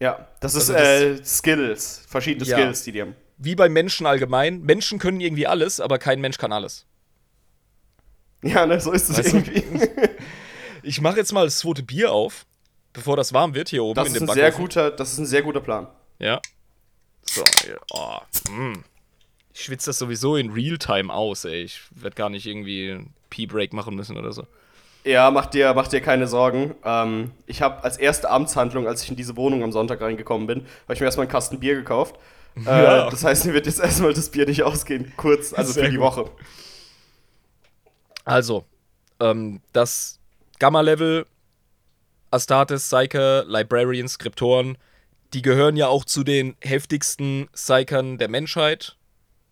[0.00, 2.58] Ja, das ist Also das- äh, Skills, verschiedene Ja.
[2.58, 3.14] Skills, die die haben.
[3.44, 4.62] Wie bei Menschen allgemein.
[4.62, 6.86] Menschen können irgendwie alles, aber kein Mensch kann alles.
[8.42, 9.36] Ja, ne, so ist es Weißt du?
[9.38, 9.88] irgendwie.
[10.84, 12.44] Ich mache jetzt mal das zweite Bier auf,
[12.92, 15.18] bevor das warm wird hier oben Das in ist dem ein sehr guter, das ist
[15.18, 15.86] ein sehr guter Plan.
[16.18, 16.40] Ja.
[17.22, 17.44] So.
[17.92, 18.18] Oh,
[18.50, 18.82] mm.
[19.54, 21.62] Ich schwitze das sowieso in Realtime aus, ey.
[21.62, 24.44] Ich werde gar nicht irgendwie einen Pee-Break machen müssen oder so.
[25.04, 26.74] Ja, mach dir, mach dir keine Sorgen.
[26.84, 30.66] Ähm, ich habe als erste Amtshandlung, als ich in diese Wohnung am Sonntag reingekommen bin,
[30.84, 32.16] habe ich mir erstmal einen Kasten Bier gekauft.
[32.64, 33.06] Ja.
[33.06, 35.90] Äh, das heißt, mir wird jetzt erstmal das Bier nicht ausgehen, kurz, also Sehr für
[35.90, 36.04] die gut.
[36.06, 36.30] Woche.
[38.24, 38.64] Also,
[39.20, 40.20] ähm, das
[40.58, 41.26] Gamma-Level,
[42.30, 44.78] Astartes, Psyker, Librarian, Skriptoren,
[45.34, 48.96] die gehören ja auch zu den heftigsten Psykern der Menschheit.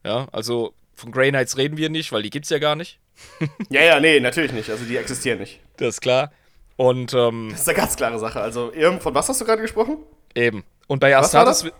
[0.05, 2.99] Ja, also von Grey Knights reden wir nicht, weil die gibt's ja gar nicht.
[3.71, 4.71] Ja, ja, nee, natürlich nicht.
[4.71, 5.61] Also die existieren nicht.
[5.77, 6.33] Das ist klar.
[6.77, 8.41] Und ähm, Das ist eine ganz klare Sache.
[8.41, 9.99] Also, irgend- von was hast du gerade gesprochen?
[10.35, 10.65] eben.
[10.87, 11.73] Und bei Was war Astartes.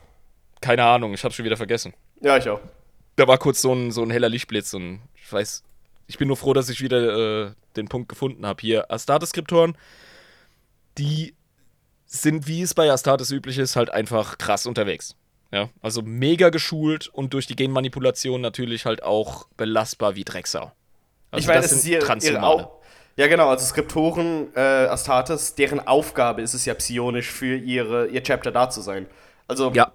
[0.61, 0.67] Das?
[0.67, 1.95] Keine Ahnung, ich hab's schon wieder vergessen.
[2.21, 2.61] Ja, ich auch.
[3.17, 5.63] Da war kurz so ein, so ein heller Lichtblitz und ich weiß,
[6.07, 8.61] ich bin nur froh, dass ich wieder äh, den Punkt gefunden habe.
[8.61, 9.77] Hier, Astartes-Skriptoren,
[10.99, 11.35] die
[12.07, 15.15] sind, wie es bei Astartes üblich ist, halt einfach krass unterwegs.
[15.53, 20.73] Ja, also mega geschult und durch die Genmanipulation natürlich halt auch belastbar wie Drecksau.
[21.33, 22.69] Also ich meine, das es ist sind Transhumane.
[23.17, 28.23] Ja, genau, also Skriptoren, äh, Astartes, deren Aufgabe ist es ja psionisch für ihre, ihr
[28.23, 29.07] Chapter da zu sein.
[29.49, 29.93] Also, Ja,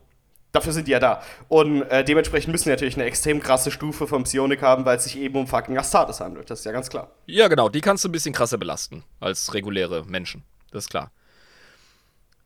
[0.56, 1.22] dafür sind die ja da.
[1.48, 5.04] Und äh, dementsprechend müssen die natürlich eine extrem krasse Stufe vom Psionik haben, weil es
[5.04, 6.50] sich eben um fucking Astartes handelt.
[6.50, 7.12] Das ist ja ganz klar.
[7.26, 10.44] Ja, genau, die kannst du ein bisschen krasser belasten als reguläre Menschen.
[10.72, 11.12] Das ist klar.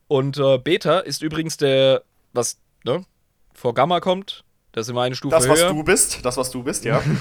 [0.08, 2.04] Und äh, Beta ist übrigens der,
[2.34, 3.06] was ne,
[3.54, 4.44] vor Gamma kommt.
[4.72, 5.70] Das ist immer eine Stufe Das, was höher.
[5.70, 7.02] du bist, das, was du bist, ja.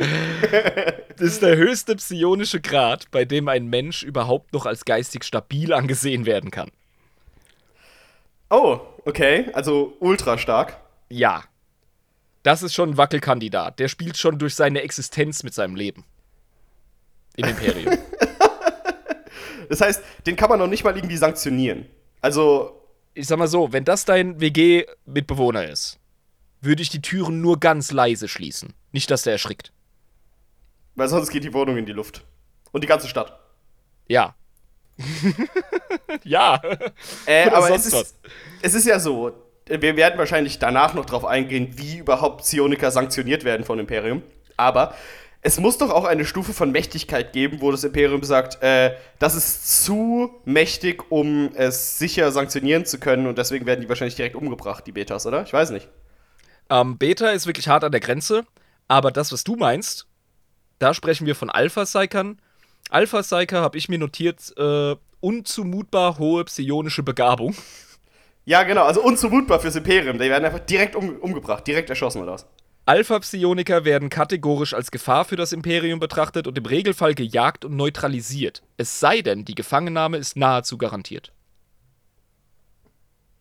[1.20, 5.72] Das ist der höchste psionische Grad, bei dem ein Mensch überhaupt noch als geistig stabil
[5.74, 6.70] angesehen werden kann.
[8.48, 9.50] oh, okay.
[9.52, 10.78] Also ultra stark.
[11.08, 11.44] Ja.
[12.42, 13.78] Das ist schon ein Wackelkandidat.
[13.78, 16.04] Der spielt schon durch seine Existenz mit seinem Leben.
[17.36, 17.98] Im Imperium.
[19.68, 21.86] Das heißt, den kann man noch nicht mal irgendwie sanktionieren.
[22.20, 22.82] Also,
[23.14, 26.00] ich sag mal so, wenn das dein WG-Mitbewohner ist,
[26.60, 28.74] würde ich die Türen nur ganz leise schließen.
[28.90, 29.72] Nicht, dass der erschrickt.
[30.96, 32.24] weil sonst geht die Wohnung in die Luft.
[32.72, 33.38] Und die ganze Stadt.
[34.08, 34.34] Ja.
[36.24, 36.60] ja.
[37.26, 38.02] Äh, aber sonst es was.
[38.02, 38.16] ist,
[38.62, 39.32] es ist ja so,
[39.66, 44.22] wir werden wahrscheinlich danach noch drauf eingehen, wie überhaupt Psioniker sanktioniert werden vom Imperium.
[44.56, 44.94] Aber
[45.42, 49.34] es muss doch auch eine Stufe von Mächtigkeit geben, wo das Imperium sagt, äh, das
[49.34, 54.36] ist zu mächtig, um es sicher sanktionieren zu können und deswegen werden die wahrscheinlich direkt
[54.36, 55.42] umgebracht, die Betas, oder?
[55.42, 55.88] Ich weiß nicht.
[56.68, 58.44] Ähm, Beta ist wirklich hart an der Grenze,
[58.86, 60.06] aber das, was du meinst,
[60.78, 62.40] da sprechen wir von Alpha-Psykern.
[62.90, 67.54] Alpha-Psyker habe ich mir notiert, äh, unzumutbar hohe psionische Begabung.
[68.44, 70.18] Ja, genau, also unzumutbar fürs Imperium.
[70.18, 72.46] Die werden einfach direkt um, umgebracht, direkt erschossen oder was?
[72.86, 78.62] Alpha-Psioniker werden kategorisch als Gefahr für das Imperium betrachtet und im Regelfall gejagt und neutralisiert.
[78.76, 81.30] Es sei denn, die Gefangennahme ist nahezu garantiert.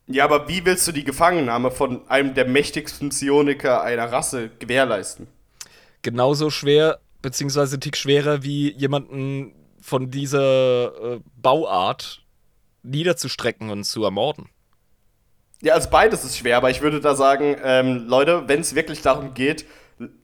[0.05, 5.27] Ja, aber wie willst du die Gefangennahme von einem der mächtigsten Psioniker einer Rasse gewährleisten?
[6.01, 12.25] Genauso schwer, beziehungsweise ein Tick schwerer, wie jemanden von dieser äh, Bauart
[12.83, 14.49] niederzustrecken und zu ermorden.
[15.61, 19.01] Ja, also beides ist schwer, aber ich würde da sagen, ähm, Leute, wenn es wirklich
[19.01, 19.65] darum geht,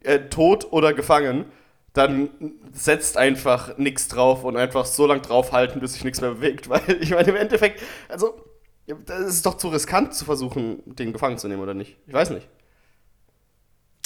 [0.03, 1.45] äh, tot oder gefangen,
[1.91, 2.29] dann
[2.71, 6.69] setzt einfach nichts drauf und einfach so lange draufhalten, bis sich nichts mehr bewegt.
[6.69, 8.45] Weil ich meine, im Endeffekt, also,
[8.87, 11.97] das ist doch zu riskant zu versuchen, den gefangen zu nehmen, oder nicht?
[12.05, 12.47] Ich weiß nicht.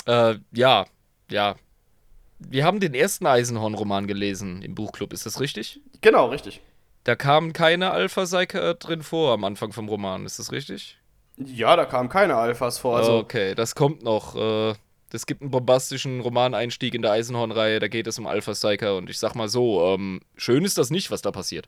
[0.05, 0.85] Äh, ja,
[1.29, 1.55] ja.
[2.39, 5.81] Wir haben den ersten Eisenhorn-Roman gelesen im Buchclub, ist das richtig?
[6.01, 6.61] Genau, richtig.
[7.03, 10.97] Da kamen keine Alpha-Psyker drin vor am Anfang vom Roman, ist das richtig?
[11.37, 12.97] Ja, da kamen keine Alphas vor.
[12.97, 14.35] Also, okay, das kommt noch.
[14.35, 14.75] Äh,
[15.11, 19.17] es gibt einen bombastischen Romaneinstieg in der Eisenhorn-Reihe, da geht es um Alpha-Psyker und ich
[19.17, 21.67] sag mal so, ähm, schön ist das nicht, was da passiert.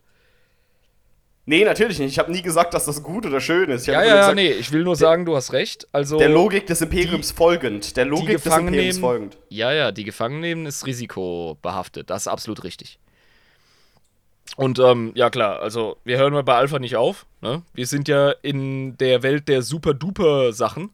[1.46, 2.12] Nee, natürlich nicht.
[2.12, 3.86] Ich habe nie gesagt, dass das gut oder schön ist.
[3.86, 5.86] Ja, ja, gesagt, nee, ich will nur sagen, du hast recht.
[5.92, 7.96] Also, Der Logik des Imperiums folgend.
[7.96, 9.38] Der die Logik des Imperiums folgend.
[9.48, 12.10] ja, ja, die gefangen nehmen ist risikobehaftet.
[12.10, 12.98] Das ist absolut richtig.
[14.56, 17.24] Und ähm, ja klar, also wir hören mal bei Alpha nicht auf.
[17.40, 17.62] Ne?
[17.72, 20.90] Wir sind ja in der Welt der super-duper-Sachen.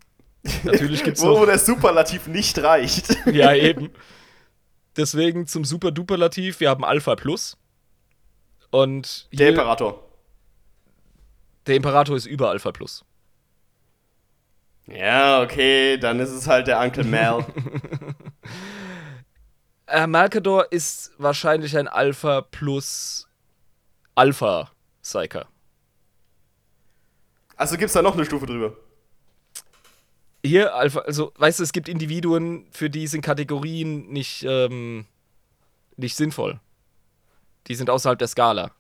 [0.63, 1.47] Natürlich gibt's Wo, wo noch.
[1.47, 3.17] der Superlativ nicht reicht.
[3.33, 3.91] Ja, eben.
[4.97, 7.57] Deswegen zum super-duperlativ, wir haben Alpha Plus.
[8.71, 10.08] Und Der Imperator.
[11.69, 13.05] Der Imperator ist über Alpha Plus.
[14.87, 17.45] Ja, okay, dann ist es halt der Uncle Mal.
[19.91, 23.27] Äh, Malkador ist wahrscheinlich ein Alpha Plus
[24.15, 24.71] Alpha
[25.03, 25.49] Psyker.
[27.57, 28.77] also gibt's da noch eine Stufe drüber.
[30.45, 35.07] Hier, Alpha, also, weißt du, es gibt Individuen, für die sind Kategorien nicht, ähm,
[35.97, 36.61] nicht sinnvoll.
[37.67, 38.73] Die sind außerhalb der Skala.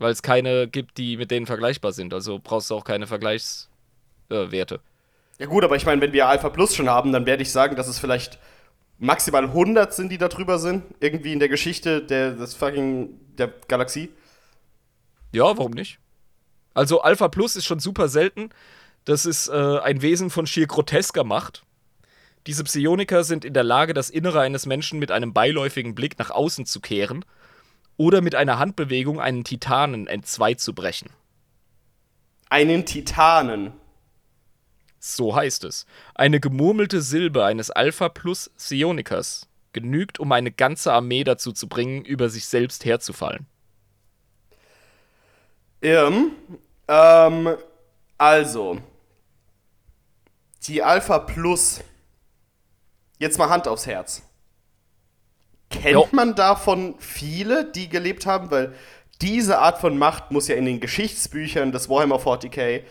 [0.00, 2.14] Weil es keine gibt, die mit denen vergleichbar sind.
[2.14, 4.74] Also brauchst du auch keine Vergleichswerte.
[4.74, 4.78] Äh.
[5.38, 7.76] Ja gut, aber ich meine, wenn wir Alpha Plus schon haben, dann werde ich sagen,
[7.76, 8.38] dass es vielleicht
[8.98, 10.84] maximal 100 sind, die da drüber sind.
[11.00, 14.08] Irgendwie in der Geschichte der, des fucking, der Galaxie.
[15.32, 15.98] Ja, warum nicht?
[16.72, 18.48] Also Alpha Plus ist schon super selten.
[19.04, 21.62] Das ist äh, ein Wesen von schier grotesker Macht.
[22.46, 26.30] Diese Psioniker sind in der Lage, das Innere eines Menschen mit einem beiläufigen Blick nach
[26.30, 27.22] außen zu kehren
[28.00, 31.10] oder mit einer Handbewegung einen Titanen entzwei zu brechen.
[32.48, 33.74] Einen Titanen.
[34.98, 35.84] So heißt es.
[36.14, 42.02] Eine gemurmelte Silbe eines Alpha Plus Psionikers genügt, um eine ganze Armee dazu zu bringen,
[42.02, 43.44] über sich selbst herzufallen.
[45.82, 46.30] Ähm,
[46.88, 47.54] ähm,
[48.16, 48.80] also.
[50.66, 51.84] Die Alpha Plus.
[53.18, 54.22] Jetzt mal Hand aufs Herz.
[55.70, 56.08] Kennt Jo.
[56.12, 58.50] man davon viele, die gelebt haben?
[58.50, 58.74] Weil
[59.22, 62.82] diese Art von Macht muss ja in den Geschichtsbüchern des Warhammer 40k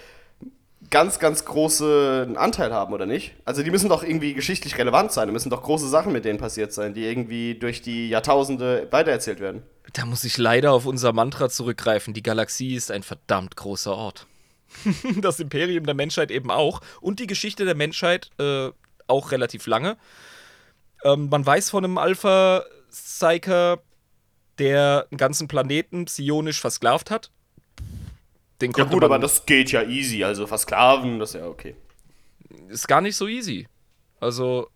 [0.89, 3.33] ganz, ganz großen Anteil haben, oder nicht?
[3.45, 5.27] Also die müssen doch irgendwie geschichtlich relevant sein.
[5.27, 9.39] Da müssen doch große Sachen mit denen passiert sein, die irgendwie durch die Jahrtausende weitererzählt
[9.39, 9.63] werden.
[9.93, 12.13] Da muss ich leider auf unser Mantra zurückgreifen.
[12.13, 14.25] Die Galaxie ist ein verdammt großer Ort.
[15.21, 18.69] das Imperium der Menschheit eben auch und die Geschichte der Menschheit äh,
[19.07, 19.97] auch relativ lange.
[21.03, 23.81] Ähm, man weiß von einem Alpha-Psyker,
[24.57, 27.31] der einen ganzen Planeten psionisch versklavt hat.
[28.61, 31.75] Den ja gut, aber das geht ja easy, also versklaven, das ist ja okay.
[32.67, 33.67] Ist gar nicht so easy.
[34.19, 34.69] Also,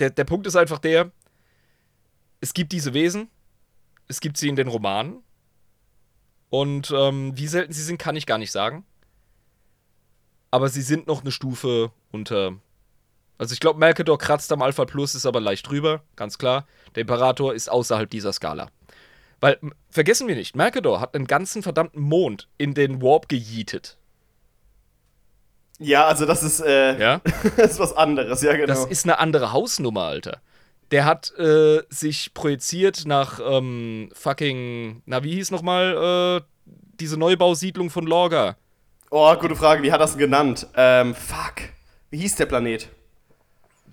[0.00, 1.12] der, der Punkt ist einfach der,
[2.40, 3.28] es gibt diese Wesen,
[4.08, 5.22] es gibt sie in den Romanen.
[6.50, 8.84] Und ähm, wie selten sie sind, kann ich gar nicht sagen.
[10.50, 12.56] Aber sie sind noch eine Stufe unter.
[13.38, 16.66] Also ich glaube, Malkador kratzt am Alpha Plus, ist aber leicht drüber, ganz klar.
[16.94, 18.68] Der Imperator ist außerhalb dieser Skala.
[19.40, 19.58] Weil,
[19.88, 23.96] vergessen wir nicht, Malkador hat einen ganzen verdammten Mond in den Warp gejietet.
[25.78, 27.20] Ja, also das ist, äh, ja?
[27.56, 28.66] das ist was anderes, ja genau.
[28.66, 30.40] Das ist eine andere Hausnummer, Alter.
[30.90, 37.90] Der hat äh, sich projiziert nach ähm, fucking, na wie hieß nochmal äh, diese Neubausiedlung
[37.90, 38.56] von Lorga?
[39.10, 40.66] Oh, gute Frage, wie hat das denn genannt?
[40.74, 41.68] Ähm, fuck.
[42.10, 42.88] Wie hieß der Planet?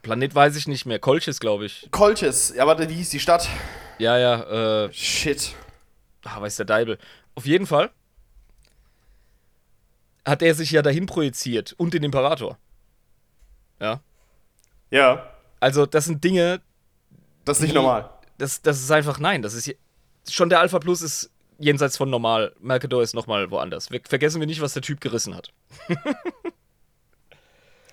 [0.05, 0.99] Planet weiß ich nicht mehr.
[0.99, 1.87] Kolchis, glaube ich.
[1.89, 3.49] Kolchis, ja, warte, wie hieß die Stadt?
[3.97, 4.93] Ja, ja, äh.
[4.93, 5.55] Shit.
[6.23, 6.99] Ah, weiß der Deibel.
[7.33, 7.89] Auf jeden Fall
[10.23, 12.59] hat er sich ja dahin projiziert und den Imperator.
[13.79, 13.99] Ja.
[14.91, 15.27] Ja.
[15.59, 16.61] Also, das sind Dinge,
[17.43, 18.11] das ist nicht normal.
[18.37, 19.75] Das, das ist einfach, nein, das ist
[20.29, 22.55] schon der Alpha Plus ist jenseits von normal.
[22.59, 23.89] Mercador ist nochmal woanders.
[23.89, 25.51] Wir, vergessen wir nicht, was der Typ gerissen hat.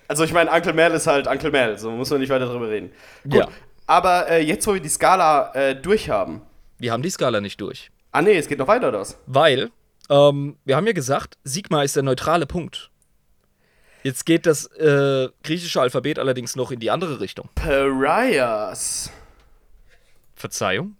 [0.07, 2.69] also ich meine, Uncle Mel ist halt Uncle Mel, so muss man nicht weiter drüber
[2.69, 2.91] reden.
[3.23, 3.47] Gut, ja.
[3.87, 6.41] aber äh, jetzt, wo wir die Skala äh, durchhaben.
[6.77, 7.89] Wir haben die Skala nicht durch.
[8.11, 9.17] Ah nee, es geht noch weiter, das.
[9.25, 9.71] Weil,
[10.09, 12.89] ähm, wir haben ja gesagt, Sigma ist der neutrale Punkt.
[14.03, 17.49] Jetzt geht das äh, griechische Alphabet allerdings noch in die andere Richtung.
[17.55, 19.09] Pariahs.
[20.35, 20.97] Verzeihung?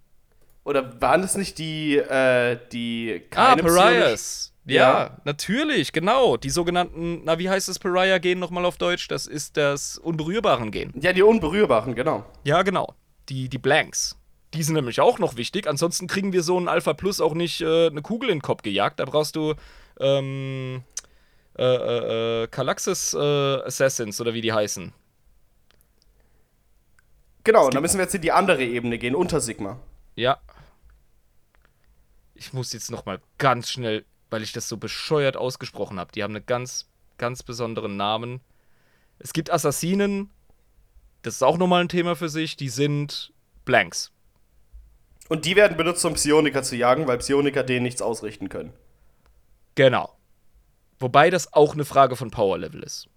[0.64, 4.53] Oder waren das nicht die, äh, die Ah, Pariahs.
[4.66, 6.38] Ja, ja, natürlich, genau.
[6.38, 9.08] Die sogenannten, na, wie heißt das Pariah-Gen nochmal auf Deutsch?
[9.10, 10.94] Das ist das unberührbaren Gen.
[11.00, 12.26] Ja, die unberührbaren, genau.
[12.44, 12.94] Ja, genau.
[13.28, 14.18] Die, die Blanks.
[14.54, 15.68] Die sind nämlich auch noch wichtig.
[15.68, 18.62] Ansonsten kriegen wir so einen Alpha Plus auch nicht äh, eine Kugel in den Kopf
[18.62, 19.00] gejagt.
[19.00, 19.56] Da brauchst du
[20.00, 20.84] ähm,
[21.58, 24.94] äh, äh, äh Kalaxis äh, Assassins oder wie die heißen.
[27.44, 29.80] Genau, und da müssen wir jetzt in die andere Ebene gehen, unter Sigma.
[30.16, 30.40] Ja.
[32.36, 36.12] Ich muss jetzt noch mal ganz schnell, weil ich das so bescheuert ausgesprochen habe.
[36.12, 38.42] Die haben einen ganz, ganz besonderen Namen.
[39.20, 40.32] Es gibt Assassinen,
[41.22, 43.32] das ist auch nochmal ein Thema für sich, die sind
[43.64, 44.12] Blanks.
[45.30, 48.74] Und die werden benutzt, um Psioniker zu jagen, weil Psioniker denen nichts ausrichten können.
[49.76, 50.18] Genau.
[50.98, 53.08] Wobei das auch eine Frage von Power Level ist.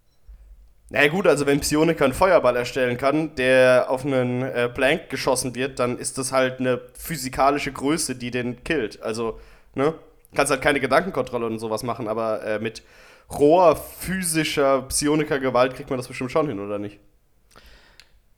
[0.91, 5.09] Na naja, gut, also wenn Psioniker einen Feuerball erstellen kann, der auf einen äh, Blank
[5.09, 9.01] geschossen wird, dann ist das halt eine physikalische Größe, die den killt.
[9.01, 9.39] Also,
[9.73, 9.95] ne?
[10.33, 12.83] Kannst halt keine Gedankenkontrolle und sowas machen, aber äh, mit
[13.29, 16.99] roher physischer Psioniker-Gewalt kriegt man das bestimmt schon hin, oder nicht?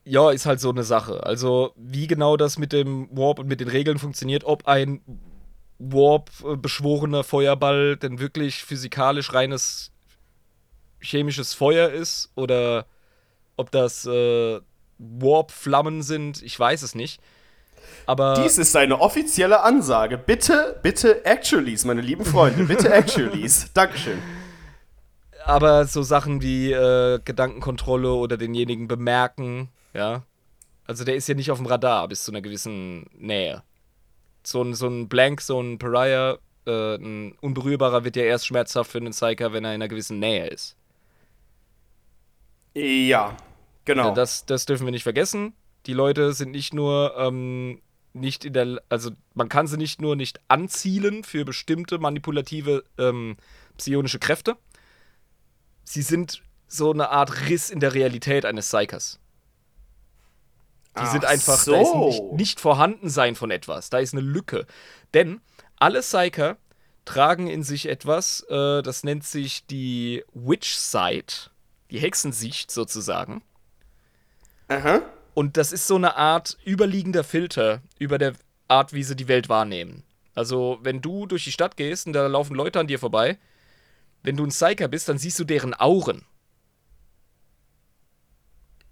[0.04, 1.24] Ja, ist halt so eine Sache.
[1.24, 5.02] Also, wie genau das mit dem Warp und mit den Regeln funktioniert, ob ein
[5.78, 9.92] Warp-beschworener Feuerball denn wirklich physikalisch reines
[11.00, 12.86] chemisches Feuer ist oder
[13.56, 14.60] ob das äh,
[14.98, 17.22] Warp-Flammen sind, ich weiß es nicht.
[18.06, 20.18] Aber Dies ist eine offizielle Ansage.
[20.18, 22.64] Bitte, bitte Actuallys, meine lieben Freunde.
[22.66, 23.72] Bitte Actuallys.
[23.74, 24.20] Dankeschön.
[25.46, 30.24] Aber so Sachen wie äh, Gedankenkontrolle oder denjenigen bemerken, ja.
[30.86, 33.64] Also der ist ja nicht auf dem Radar bis zu einer gewissen Nähe.
[34.44, 38.92] So ein, so ein Blank, so ein Pariah, äh, ein Unberührbarer wird ja erst schmerzhaft
[38.92, 40.76] für einen Psyker, wenn er in einer gewissen Nähe ist.
[42.74, 43.36] Ja,
[43.86, 44.14] genau.
[44.14, 45.54] Das, das dürfen wir nicht vergessen.
[45.90, 47.82] Die Leute sind nicht nur ähm,
[48.14, 53.38] nicht in der, also man kann sie nicht nur nicht anzielen für bestimmte manipulative ähm,
[53.76, 54.56] psionische Kräfte.
[55.84, 59.20] Sie sind so eine Art Riss in der Realität eines Psychers.
[60.96, 61.72] Die Ach sind einfach, so.
[61.72, 64.68] da ist nicht, nicht Vorhandensein von etwas, da ist eine Lücke.
[65.16, 65.42] Denn
[65.78, 66.58] alle Psyker
[67.04, 71.50] tragen in sich etwas, äh, das nennt sich die Witch Sight
[71.90, 73.42] die Hexensicht sozusagen.
[74.68, 75.02] Aha.
[75.40, 78.34] Und das ist so eine Art überliegender Filter über der
[78.68, 80.04] Art, wie sie die Welt wahrnehmen.
[80.36, 83.38] Also, wenn du durch die Stadt gehst und da laufen Leute an dir vorbei,
[84.22, 86.26] wenn du ein Psyker bist, dann siehst du deren Auren.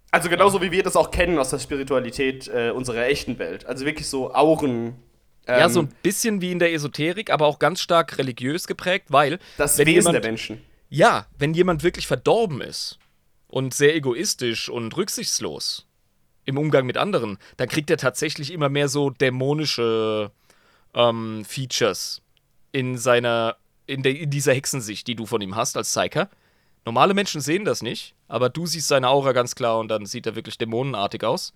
[0.09, 3.65] Also genauso wie wir das auch kennen aus der Spiritualität äh, unserer echten Welt.
[3.65, 4.95] Also wirklich so Auren.
[5.47, 9.07] Ähm, ja, so ein bisschen wie in der Esoterik, aber auch ganz stark religiös geprägt,
[9.09, 9.39] weil.
[9.57, 12.99] Das Wesen jemand, der Menschen ja, wenn jemand wirklich verdorben ist
[13.47, 15.86] und sehr egoistisch und rücksichtslos
[16.47, 20.31] im Umgang mit anderen, dann kriegt er tatsächlich immer mehr so dämonische
[20.95, 22.21] ähm, Features
[22.71, 26.29] in seiner in, der, in dieser Hexensicht, die du von ihm hast als Psyker.
[26.85, 30.25] Normale Menschen sehen das nicht, aber du siehst seine Aura ganz klar und dann sieht
[30.25, 31.53] er wirklich dämonenartig aus.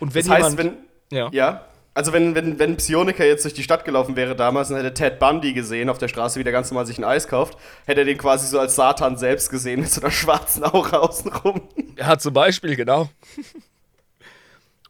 [0.00, 0.76] Und wenn Das heißt, jemand.
[1.10, 1.16] wenn.
[1.16, 1.28] ja.
[1.32, 1.64] Ja.
[1.94, 5.18] Also wenn, wenn, wenn Psioniker jetzt durch die Stadt gelaufen wäre damals und hätte Ted
[5.18, 8.04] Bundy gesehen auf der Straße, wie der ganz normal sich ein Eis kauft, hätte er
[8.04, 11.60] den quasi so als Satan selbst gesehen mit so einer schwarzen Aura außenrum.
[11.96, 13.10] Ja, zum Beispiel, genau.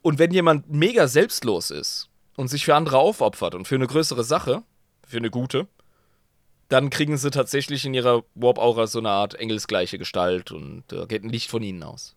[0.08, 4.24] Und wenn jemand mega selbstlos ist und sich für andere aufopfert und für eine größere
[4.24, 4.62] Sache,
[5.06, 5.68] für eine gute,
[6.70, 11.24] dann kriegen sie tatsächlich in ihrer Warp-Aura so eine Art engelsgleiche Gestalt und da geht
[11.24, 12.16] ein Licht von ihnen aus.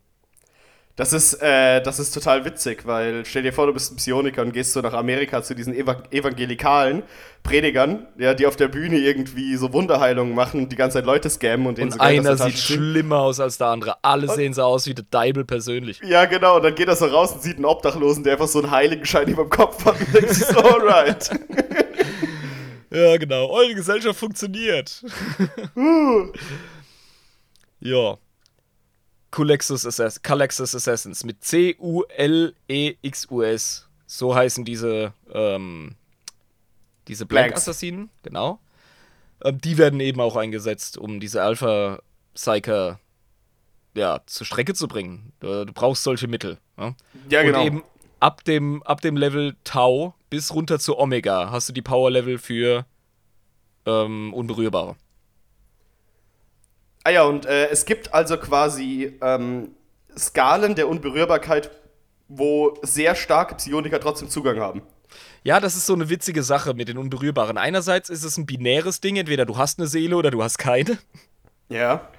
[0.98, 4.42] Das ist, äh, das ist total witzig, weil stell dir vor, du bist ein Psioniker
[4.42, 7.04] und gehst so nach Amerika zu diesen Eva evangelikalen
[7.44, 11.30] Predigern, ja, die auf der Bühne irgendwie so Wunderheilungen machen und die ganze Zeit Leute
[11.30, 13.96] scammen und denen Und so Geld aus einer sieht schlimmer aus als der andere.
[14.04, 16.02] Alle sehen so aus wie der Deibel persönlich.
[16.04, 18.60] Ja, genau, und dann geht er so raus und sieht einen Obdachlosen, der einfach so
[18.60, 21.30] einen Heiligenschein über dem Kopf hat und denkt sich so, alright.
[22.94, 23.50] Ja, genau.
[23.50, 25.02] Eure Gesellschaft funktioniert.
[27.80, 28.18] ja.
[29.32, 31.88] Culexus, Assass Culexus Assassins mit C-U-L-E-X-U-S.
[34.06, 35.96] So heißen diese, ähm,
[37.08, 37.48] diese Blanks.
[37.48, 38.60] Blank-Assassinen, genau.
[39.44, 43.00] Ähm, die werden eben auch eingesetzt, um diese Alpha-Psyker
[43.96, 45.34] ja, zur Strecke zu bringen.
[45.40, 46.58] Du, du brauchst solche Mittel.
[46.78, 46.96] Ja?
[47.30, 47.62] Ja, genau.
[47.62, 47.84] Und eben
[48.20, 52.86] ab dem, ab dem Level Tau bis runter zu Omega hast du die Power-Level für
[53.86, 54.96] ähm, Unberührbare.
[57.04, 59.76] Ah ja, und äh, es gibt also quasi ähm,
[60.18, 61.72] Skalen der Unberührbarkeit,
[62.28, 64.82] wo sehr starke Psioniker trotzdem Zugang haben.
[65.44, 67.58] Ja, das ist so eine witzige Sache mit den Unberührbaren.
[67.58, 70.98] Einerseits ist es ein binäres Ding, entweder du hast eine Seele oder du hast keine.
[71.70, 72.10] Ja.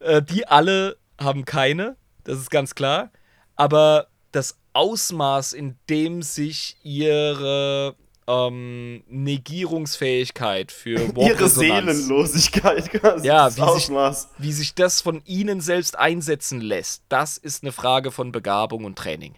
[0.00, 3.10] Äh, die alle haben keine, das ist ganz klar.
[3.56, 7.94] Aber das Ausmaß, in dem sich ihre
[8.26, 13.26] ähm, Negierungsfähigkeit für Ihre Seelenlosigkeit quasi.
[13.26, 13.90] Ja, wie sich,
[14.38, 18.96] wie sich das von ihnen selbst einsetzen lässt, das ist eine Frage von Begabung und
[18.98, 19.34] Training.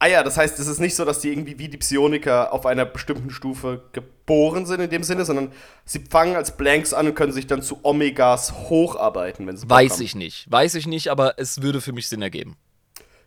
[0.00, 2.66] Ah ja, das heißt, es ist nicht so, dass die irgendwie wie die Psioniker auf
[2.66, 5.52] einer bestimmten Stufe geboren sind in dem Sinne, sondern
[5.86, 9.92] sie fangen als Blanks an und können sich dann zu Omegas hocharbeiten, wenn sie Weiß
[9.94, 10.02] haben.
[10.02, 10.50] ich nicht.
[10.50, 12.56] Weiß ich nicht, aber es würde für mich Sinn ergeben.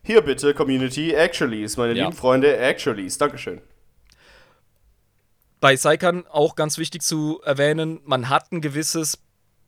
[0.03, 2.05] Hier bitte, Community Actuallys, meine Ja.
[2.05, 3.17] lieben Freunde Actuallys.
[3.17, 3.61] Dankeschön.
[5.59, 9.19] Bei Saikan auch ganz wichtig zu erwähnen, man hat ein gewisses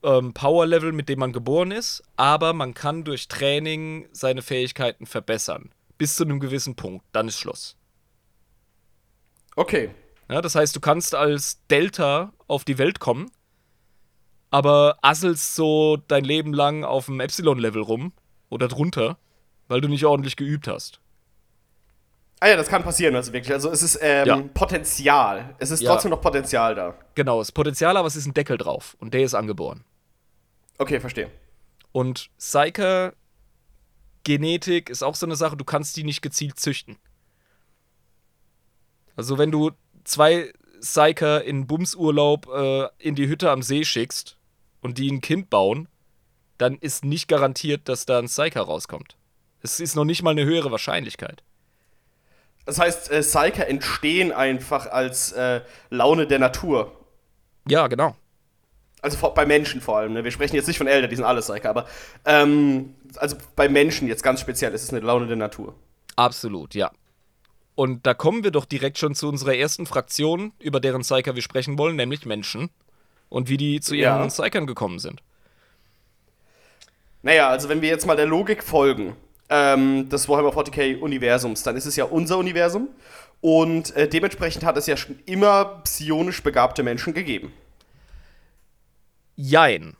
[0.04, 5.72] ähm, Power-Level, mit dem man geboren ist, aber man kann durch Training seine Fähigkeiten verbessern.
[5.98, 7.06] Bis zu einem gewissen Punkt.
[7.12, 7.76] Dann ist Schluss.
[9.56, 9.90] Okay.
[10.30, 13.32] Ja, das heißt, du kannst als Delta auf die Welt kommen,
[14.52, 18.14] aber asselst so dein Leben lang auf dem Epsilon-Level rum
[18.50, 19.18] oder drunter,
[19.68, 21.00] weil du nicht ordentlich geübt hast.
[22.42, 23.52] Ah ja, das kann passieren, also wirklich.
[23.54, 24.38] Also es ist ähm, Ja.
[24.54, 25.56] Potenzial.
[25.60, 25.92] Es ist Ja.
[25.92, 26.96] trotzdem noch Potenzial da.
[27.16, 29.84] Genau, das Potenzial, aber es ist ein Deckel drauf und der ist angeboren.
[30.78, 31.30] Okay, verstehe.
[31.92, 33.14] Und Psyker
[34.24, 36.98] Genetik ist auch so eine Sache, du kannst die nicht gezielt züchten.
[39.16, 39.72] Also wenn du
[40.04, 44.38] zwei Psyker in Bumsurlaub äh, in die Hütte am See schickst
[44.82, 45.90] und die ein Kind bauen,
[46.58, 49.18] dann ist nicht garantiert, dass da ein Psyker rauskommt.
[49.62, 51.44] Es ist noch nicht mal eine höhere Wahrscheinlichkeit.
[52.66, 56.92] Das heißt, äh, Psyker entstehen einfach als äh, Laune der Natur.
[57.68, 58.16] Ja, genau.
[59.02, 60.14] Also vor, bei Menschen vor allem.
[60.14, 60.24] Ne?
[60.24, 61.88] Wir sprechen jetzt nicht von Eltern, die sind alle Psyker, aber
[62.26, 65.74] ähm, also bei Menschen jetzt ganz speziell ist es eine Laune der Natur.
[66.16, 66.92] Absolut, ja.
[67.76, 71.42] Und da kommen wir doch direkt schon zu unserer ersten Fraktion, über deren Psyker wir
[71.42, 72.70] sprechen wollen, nämlich Menschen.
[73.30, 74.28] Und wie die zu ihren Ja.
[74.28, 75.22] Psykern gekommen sind.
[77.22, 79.16] Naja, also wenn wir jetzt mal der Logik folgen,
[79.50, 82.90] ähm, des Warhammer 40k-Universums, dann ist es ja unser Universum.
[83.42, 87.54] Und äh, dementsprechend hat es ja schon immer psionisch begabte Menschen gegeben.
[89.36, 89.96] Jein.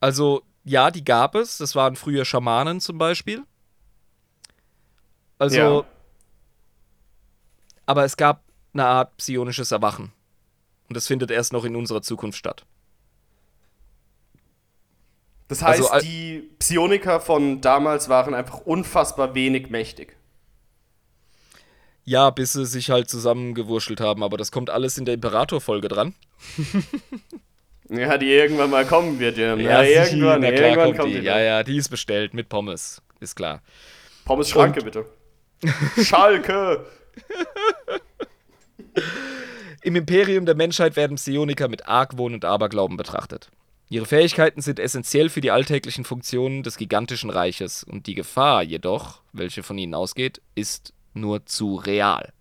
[0.00, 1.58] Also, ja, die gab es.
[1.58, 3.42] Das waren früher Schamanen zum Beispiel.
[5.38, 5.84] Also, Ja.
[7.86, 8.42] aber es gab
[8.72, 10.12] eine Art psionisches Erwachen.
[10.88, 12.64] Und das findet erst noch in unserer Zukunft statt.
[15.48, 20.16] Das heißt, Also, al- die Psioniker von damals waren einfach unfassbar wenig mächtig.
[22.04, 26.14] Ja, bis sie sich halt zusammengewurschtelt haben, aber das kommt alles in der Imperator-Folge dran.
[27.88, 29.60] Ja, die irgendwann mal kommen wird, Jim.
[29.60, 31.20] Ja, irgendwann, na klar irgendwann kommt die.
[31.20, 31.24] die.
[31.26, 33.00] Ja, ja, die ist bestellt mit Pommes.
[33.20, 33.62] Ist klar.
[34.24, 35.06] Pommes Schranke, bitte.
[36.02, 36.84] Schalke!
[39.82, 43.50] Im Imperium der Menschheit werden Psioniker mit Argwohn und Aberglauben betrachtet.
[43.88, 49.20] Ihre Fähigkeiten sind essentiell für die alltäglichen Funktionen des gigantischen Reiches und die Gefahr jedoch,
[49.32, 52.32] welche von ihnen ausgeht, ist nur zu real.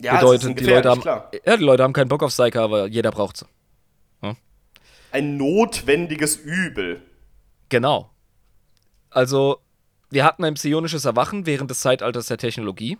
[0.00, 1.30] Ja, Bedeutet, die Leute haben, klar.
[1.46, 3.46] ja, die Leute haben keinen Bock auf Psyker, aber jeder braucht sie.
[5.12, 7.00] Ein notwendiges Übel.
[7.68, 8.10] Genau.
[9.10, 9.60] Also,
[10.10, 12.98] wir hatten ein psionisches Erwachen während des Zeitalters der Technologie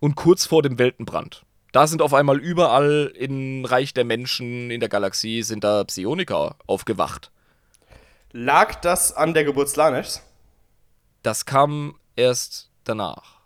[0.00, 1.44] und kurz vor dem Weltenbrand.
[1.72, 6.56] Da sind auf einmal überall im Reich der Menschen in der Galaxie sind da Psioniker
[6.66, 7.30] aufgewacht.
[8.32, 10.20] Lag das an der Geburt Slanesh?
[11.22, 13.38] Das kam erst danach.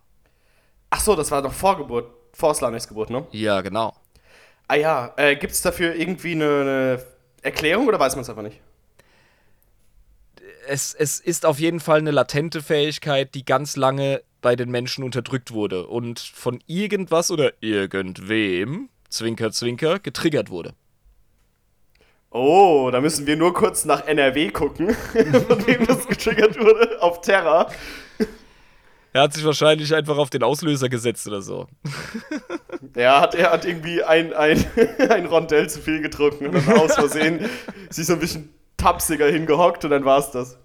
[0.91, 3.27] Ach so, das war doch vor Geburt, vor Slaneshs Geburt, ne?
[3.31, 3.95] Ja, genau.
[4.69, 7.07] Ah ja, äh, gibt es dafür irgendwie eine, eine
[7.43, 8.61] Erklärung oder weiß man es einfach nicht?
[10.67, 15.05] Es, es ist auf jeden Fall eine latente Fähigkeit, die ganz lange bei den Menschen
[15.05, 20.75] unterdrückt wurde und von irgendwas oder irgendwem, Zwinker, Zwinker, getriggert wurde.
[22.31, 24.95] Oh, da müssen wir nur kurz nach NRW gucken,
[25.49, 27.71] von wem das getriggert wurde, auf Terra.
[29.13, 31.67] Er hat sich wahrscheinlich einfach auf den Auslöser gesetzt oder so.
[32.97, 34.63] Ja, hat, er hat irgendwie ein, ein,
[35.09, 37.49] ein Rondell zu viel getrunken und dann aus Versehen
[37.91, 40.59] sich so ein bisschen tapsiger hingehockt und dann war's das.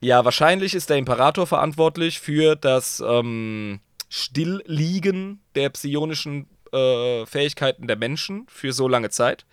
[0.00, 7.96] Ja, wahrscheinlich ist der Imperator verantwortlich für das ähm, Stillliegen der psionischen äh, Fähigkeiten der
[7.96, 9.44] Menschen für so lange Zeit.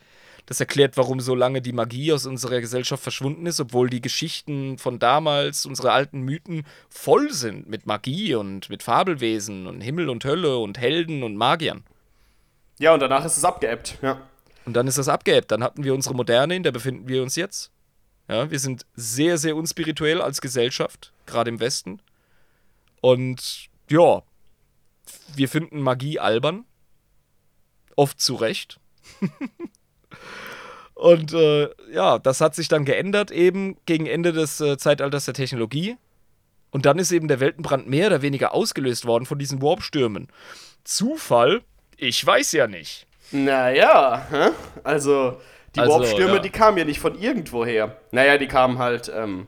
[0.45, 4.77] Das erklärt, warum so lange die Magie aus unserer Gesellschaft verschwunden ist, obwohl die Geschichten
[4.77, 10.23] von damals, unsere alten Mythen, voll sind mit Magie und mit Fabelwesen und Himmel und
[10.23, 11.83] Hölle und Helden und Magiern.
[12.77, 14.21] Ja, und danach ist es abgeebbt, ja.
[14.65, 15.51] Und dann ist das abgeebbt.
[15.51, 17.71] Dann hatten wir unsere Moderne, in der befinden wir uns jetzt.
[18.27, 22.01] Ja, wir sind sehr, sehr unspirituell als Gesellschaft, gerade im Westen.
[23.01, 24.23] Und ja,
[25.35, 26.65] wir finden Magie albern.
[27.95, 28.79] Oft zu Recht.
[30.95, 35.33] Und äh, ja, das hat sich dann geändert eben gegen Ende des äh, Zeitalters der
[35.33, 35.97] Technologie.
[36.71, 40.29] Und dann ist eben der Weltenbrand mehr oder weniger ausgelöst worden von diesen Warp-Stürmen.
[40.83, 41.61] Zufall?
[41.97, 43.07] Ich weiß ja nicht.
[43.31, 44.53] Naja,
[44.83, 45.39] also
[45.75, 46.39] die Also, Warp-Stürme, ja.
[46.39, 47.97] die kamen ja nicht von irgendwoher.
[48.11, 49.47] Naja, die kamen halt ähm,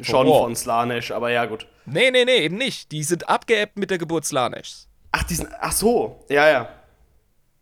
[0.00, 0.44] schon Warp.
[0.44, 1.66] von Slanesh, aber ja, gut.
[1.86, 2.92] Nee, nee, nee, eben nicht.
[2.92, 4.88] Die sind abgeebbt mit der Geburt Slaneshs.
[5.12, 6.68] Ach, die sind, ach so, ja, ja.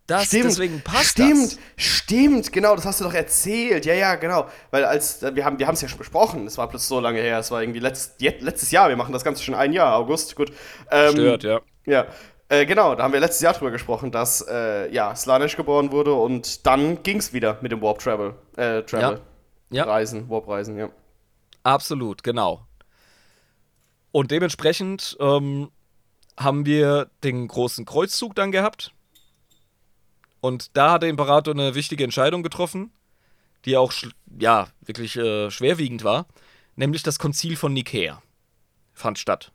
[0.08, 1.58] Das, Stimmt, deswegen passt stimmt, das.
[1.76, 3.84] stimmt, genau, das hast du doch erzählt.
[3.86, 4.46] Ja, ja, genau.
[4.70, 7.20] Weil als wir haben wir haben es ja schon besprochen, es war plötzlich so lange
[7.20, 10.36] her, es war irgendwie letzt, letztes Jahr, wir machen das Ganze schon ein Jahr, August,
[10.36, 10.52] gut.
[10.92, 11.60] Ähm, Stört, ja.
[11.86, 12.06] Ja,
[12.48, 16.14] äh, genau, da haben wir letztes Jahr drüber gesprochen, dass äh, ja, Slanesh geboren wurde
[16.14, 18.34] und dann ging es wieder mit dem Warp Travel.
[18.56, 19.20] Äh, Travel.
[19.70, 19.84] Ja.
[19.84, 20.90] Reisen, Warp-Reisen, ja.
[21.62, 22.66] Absolut, genau.
[24.12, 25.70] Und dementsprechend ähm,
[26.38, 28.92] haben wir den großen Kreuzzug dann gehabt.
[30.40, 32.92] Und da hat der Imperator eine wichtige Entscheidung getroffen,
[33.64, 33.92] die auch
[34.38, 36.26] ja, wirklich äh, schwerwiegend war.
[36.76, 38.22] Nämlich das Konzil von Nikäa
[38.92, 39.50] fand statt.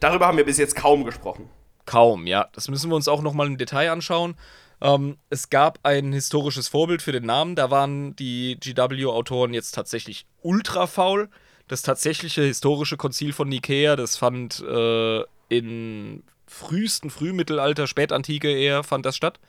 [0.00, 1.48] Darüber haben wir bis jetzt kaum gesprochen.
[1.84, 2.48] Kaum, ja.
[2.52, 4.36] Das müssen wir uns auch nochmal im Detail anschauen.
[4.80, 7.54] Ähm, es gab ein historisches Vorbild für den Namen.
[7.54, 11.28] Da waren die GW-Autoren jetzt tatsächlich ultra faul.
[11.68, 19.04] Das tatsächliche historische Konzil von Nikäa, das fand äh, in frühesten Frühmittelalter, Spätantike eher, fand
[19.04, 19.40] das statt.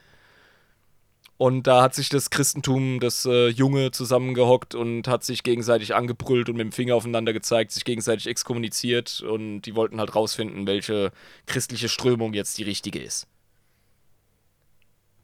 [1.38, 6.50] Und da hat sich das Christentum, das äh, Junge, zusammengehockt und hat sich gegenseitig angebrüllt
[6.50, 11.12] und mit dem Finger aufeinander gezeigt, sich gegenseitig exkommuniziert und die wollten halt rausfinden, welche
[11.46, 13.28] christliche Strömung jetzt die richtige ist.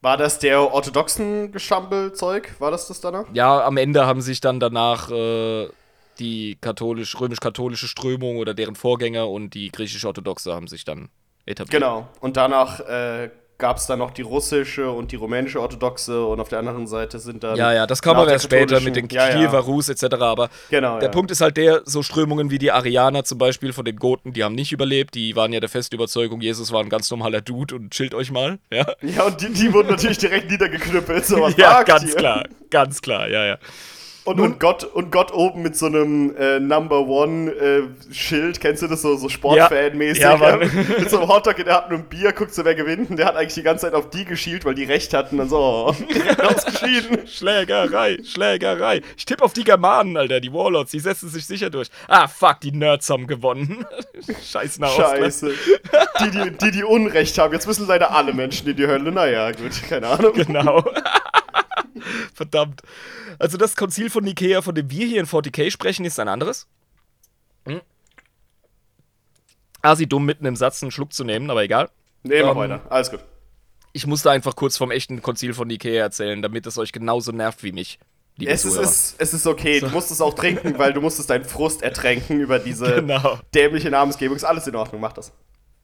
[0.02, 2.60] War das der orthodoxen Geschampelzeug?
[2.60, 3.26] War das das danach?
[3.34, 5.70] Ja, am Ende haben sich dann danach äh,
[6.20, 11.10] die katholisch, römisch-katholische Strömung oder deren Vorgänger und die griechisch-orthodoxe haben sich dann
[11.46, 11.82] etabliert.
[11.82, 12.08] Genau.
[12.20, 16.50] Und danach äh, gab es dann noch die russische und die rumänische orthodoxe und auf
[16.50, 17.56] der anderen Seite sind dann.
[17.56, 19.60] Ja, ja, das kam aber erst später mit den ja, ja.
[19.60, 20.04] Rus etc.
[20.20, 21.12] Aber Genau, der ja.
[21.12, 24.44] Punkt ist halt der, so Strömungen wie die Arianer zum Beispiel von den Goten, die
[24.44, 25.16] haben nicht überlebt.
[25.16, 28.32] Die waren ja der festen Überzeugung, Jesus war ein ganz normaler Dude und chillt euch
[28.32, 28.60] mal.
[28.72, 31.26] Ja, Ja, und die, die wurden natürlich direkt niedergeknüppelt.
[31.26, 32.16] So, was ja ganz ihr?
[32.16, 33.58] klar, ganz klar, ja, ja.
[34.26, 38.82] Und, und, Gott, und Gott oben mit so einem äh, Number One äh, Schild, kennst
[38.82, 40.22] du das so, so Sportfan-mäßig?
[40.22, 40.60] Ja, Mann.
[40.60, 43.10] mit so einem Hotdog in der Hand und einem Bier, guckt so, wer gewinnt.
[43.10, 45.42] Und der hat eigentlich die ganze Zeit auf die geschielt, weil die recht hatten.
[45.42, 45.88] Und so, oh,
[46.42, 47.28] ausgeschieden.
[47.28, 49.02] Schlägerei, Schlägerei.
[49.18, 51.90] Ich tippe auf die Germanen, Alter, die Warlords, die setzen sich sicher durch.
[52.08, 53.86] Ah, fuck, die Nerds haben gewonnen.
[54.52, 55.18] Scheiß Nahostler.
[55.18, 55.52] Scheiße.
[56.22, 57.54] Die, die, die, die Unrecht haben.
[57.54, 59.12] Jetzt müssen leider alle Menschen in die Hölle.
[59.12, 60.34] Naja, gut, keine Ahnung.
[60.34, 60.84] Genau.
[62.34, 62.82] Verdammt.
[63.40, 66.68] Also das Konzil von Nikea, von dem wir hier in 40k sprechen, ist ein anderes.
[67.66, 67.82] Hm.
[69.82, 71.90] Asi dumm mitten im Satz einen Schluck zu nehmen, aber egal.
[72.24, 72.82] Nee, mach Ähm, weiter.
[72.90, 73.20] Alles gut.
[73.92, 77.64] Ich musste einfach kurz vom echten Konzil von Nikea erzählen, damit es euch genauso nervt
[77.64, 78.00] wie mich.
[78.44, 81.46] Es ist, es, es ist okay, du musst es auch trinken, weil du musstest deinen
[81.46, 83.38] Frust ertränken über diese Genau.
[83.54, 84.36] dämliche Namensgebung.
[84.36, 85.32] Ist alles in Ordnung, mach das.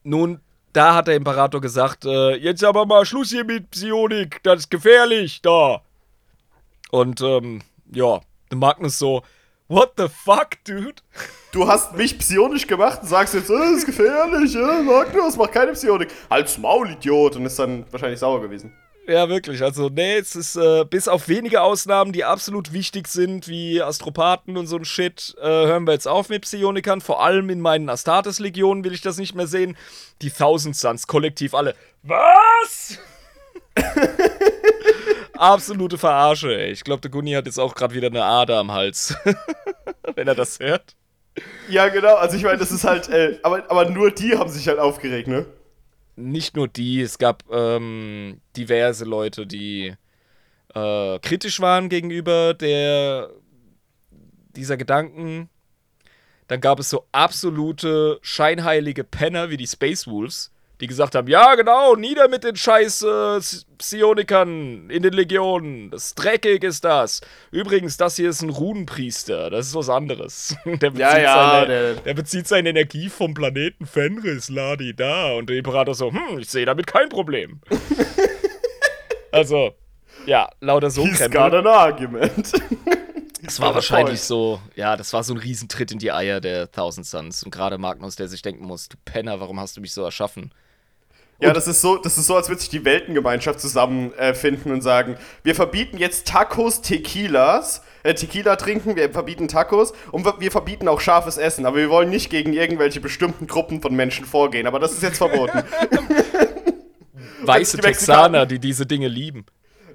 [0.03, 0.39] Nun,
[0.73, 4.71] da hat der Imperator gesagt, äh, jetzt aber mal Schluss hier mit Psionik, das ist
[4.71, 5.83] gefährlich, da.
[6.91, 7.61] Und, ähm,
[7.91, 8.21] ja,
[8.51, 9.23] Magnus so,
[9.67, 11.01] what the fuck, dude?
[11.51, 15.51] Du hast mich psionisch gemacht und sagst jetzt, äh, das ist gefährlich, äh, Magnus, mach
[15.51, 16.09] keine Psionik.
[16.29, 17.35] Halt's Maul, Idiot.
[17.35, 18.73] Und ist dann wahrscheinlich sauer gewesen.
[19.07, 19.63] Ja, wirklich.
[19.63, 24.55] Also, nee, es ist äh, bis auf wenige Ausnahmen, die absolut wichtig sind, wie Astropathen
[24.55, 27.01] und so ein Shit, äh, hören wir jetzt auf mit Psionikern.
[27.01, 29.75] Vor allem in meinen Astartes-Legionen will ich das nicht mehr sehen.
[30.21, 31.73] Die Thousand Suns, kollektiv alle.
[32.03, 32.99] Was?
[35.33, 36.71] Absolute Verarsche, ey.
[36.71, 39.15] Ich glaube, der Gunni hat jetzt auch gerade wieder eine Ader am Hals.
[40.15, 40.95] Wenn er das hört.
[41.69, 42.15] Ja, genau.
[42.15, 45.27] Also, ich meine, das ist halt, äh, aber, aber nur die haben sich halt aufgeregt,
[45.27, 45.45] ne?
[46.15, 49.93] Nicht nur die, es gab ähm, diverse Leute, die
[50.75, 53.29] äh, kritisch waren gegenüber der,
[54.55, 55.49] dieser Gedanken.
[56.47, 60.51] Dann gab es so absolute scheinheilige Penner wie die Space Wolves,
[60.81, 63.39] die gesagt haben, ja genau, nieder mit den scheiß äh,
[63.77, 65.91] Psionikern in den Legionen.
[65.91, 67.19] Das dreckig ist das.
[67.51, 70.55] Übrigens, das hier ist ein Runenpriester, das ist was anderes.
[70.65, 75.33] Der bezieht, Ja, ja, seine, der- der bezieht seine Energie vom Planeten Fenris, Ladi da.
[75.33, 77.59] Und der Imperator so, hm, ich sehe damit kein Problem.
[79.31, 79.75] also,
[80.25, 82.51] ja, lauter so He's got an argument.
[83.43, 87.05] das war wahrscheinlich so, ja, das war so ein Riesentritt in die Eier der Thousand
[87.05, 87.43] Suns.
[87.43, 90.51] Und gerade Magnus, der sich denken muss, du Penner, warum hast du mich so erschaffen?
[91.41, 94.81] Ja, das ist so, das ist so, als würde sich die Weltengemeinschaft zusammenfinden äh, und
[94.81, 100.89] sagen, wir verbieten jetzt Tacos, Tequilas, äh, Tequila trinken, wir verbieten Tacos und wir- verbieten
[100.89, 104.79] auch scharfes Essen, aber wir wollen nicht gegen irgendwelche bestimmten Gruppen von Menschen vorgehen, aber
[104.79, 105.63] das ist jetzt verboten.
[107.41, 109.45] Weiße die Texaner, die diese Dinge lieben.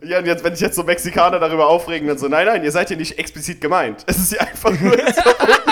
[0.03, 2.73] ja, und jetzt, wenn sich jetzt so Mexikaner darüber aufregen, dann so, nein, nein, ihr
[2.73, 4.03] seid hier nicht explizit gemeint.
[4.07, 5.71] Es ist ja einfach nur jetzt verboten,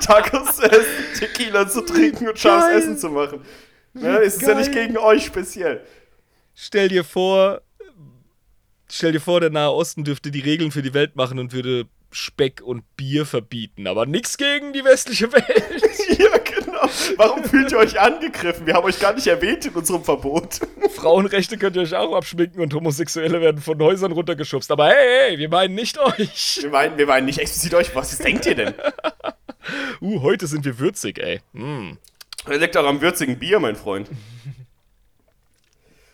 [0.04, 0.84] Tacos zu essen,
[1.18, 2.82] Tequila zu trinken und scharfes.
[2.82, 3.40] Essen zu machen.
[3.92, 5.80] Ne, es ist ja nicht gegen euch speziell.
[6.54, 7.62] Stell dir vor,
[8.88, 11.86] stell dir vor, der Nahe Osten dürfte die Regeln für die Welt machen und würde
[12.12, 15.46] Speck und Bier verbieten, aber nichts gegen die westliche Welt.
[16.18, 16.88] Ja, genau.
[17.16, 18.66] Warum fühlt ihr euch angegriffen?
[18.66, 20.60] Wir haben euch gar nicht erwähnt in unserem Verbot.
[20.94, 24.70] Frauenrechte könnt ihr euch auch abschminken und Homosexuelle werden von Häusern runtergeschubst.
[24.70, 26.58] Aber hey, hey, wir meinen nicht euch.
[26.60, 27.94] Wir meinen, wir meinen nicht explizit euch.
[27.94, 28.74] Was denkt ihr denn?
[30.00, 31.40] Uh, heute sind wir würzig, ey.
[31.52, 31.92] Mm.
[32.46, 34.08] Liegt auch am würzigen Bier, mein Freund.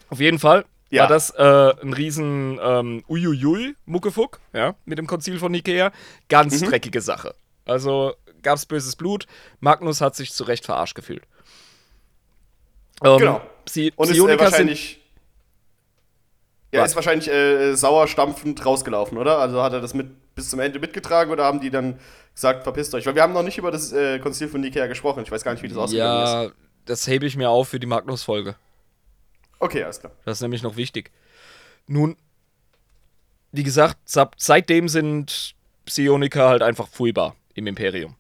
[0.09, 1.03] Auf jeden Fall Ja.
[1.03, 5.93] war das äh, ein riesen ähm, Uiuiui Muckefuck, ja, mit dem Konzil von Nikea.
[6.29, 6.67] Ganz Mhm.
[6.67, 7.35] dreckige Sache.
[7.65, 9.27] Also gab's böses Blut.
[9.61, 11.23] Magnus hat sich zu Recht verarscht gefühlt.
[13.05, 13.41] Ähm, Genau.
[13.65, 15.01] Psi Und ist äh, Psioniker sind, wahrscheinlich.
[16.73, 19.39] Ja, ist wahrscheinlich äh, sauer stampfend rausgelaufen, oder?
[19.39, 21.99] Also hat er das mit bis zum Ende mitgetragen oder haben die dann
[22.35, 23.05] gesagt, verpisst euch?
[23.07, 25.25] Weil wir haben noch nicht über das äh, Konzil von Nikea gesprochen.
[25.25, 26.31] Ich weiß gar nicht, wie das ausgegangen ist.
[26.31, 26.51] ja,
[26.85, 28.55] das hebe ich mir auf für die Magnus-Folge.
[29.59, 30.13] Okay, alles klar.
[30.25, 31.11] Das ist nämlich noch wichtig.
[31.87, 32.17] Nun,
[33.51, 33.97] wie gesagt,
[34.37, 35.55] seitdem sind
[35.87, 38.15] Psioniker halt einfach furchtbar im Imperium.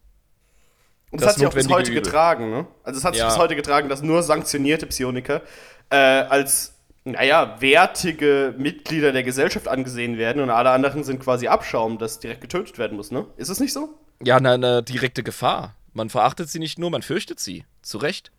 [1.11, 2.03] Und Das das hat sich auch bis heute Übel.
[2.03, 2.67] getragen, ne?
[2.83, 3.29] Also es hat sich Ja.
[3.29, 5.43] bis heute getragen, dass nur sanktionierte Psioniker
[5.91, 6.75] äh, als,
[7.07, 12.40] naja, wertige Mitglieder der Gesellschaft angesehen werden und alle anderen sind quasi Abschaum, das direkt
[12.40, 13.26] getötet werden muss, ne?
[13.36, 13.88] Ist es nicht so?
[14.22, 15.74] Ja, eine, eine direkte Gefahr.
[15.92, 17.64] Man verachtet sie nicht nur, man fürchtet sie.
[17.80, 18.32] Zu Recht.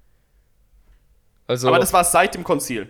[1.47, 2.88] Also, Aber das war seit dem Konzil.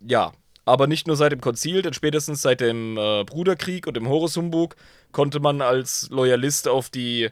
[0.00, 0.32] ja.
[0.64, 4.76] Aber nicht nur seit dem Konzil, denn spätestens seit dem äh, Bruderkrieg und dem Horus-Humbug
[5.10, 7.30] konnte man als Loyalist auf die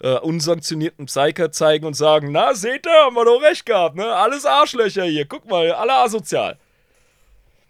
[0.00, 4.04] äh, unsanktionierten Psyker zeigen und sagen, na, seht ihr, haben wir doch recht gehabt, ne?
[4.06, 6.58] Alles Arschlöcher hier, guck mal, alle asozial.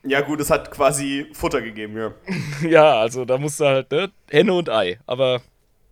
[0.07, 2.15] Ja, gut, es hat quasi Futter gegeben, ja.
[2.69, 4.11] Ja, also da musste halt, ne?
[4.31, 4.99] Henne und Ei.
[5.07, 5.43] Aber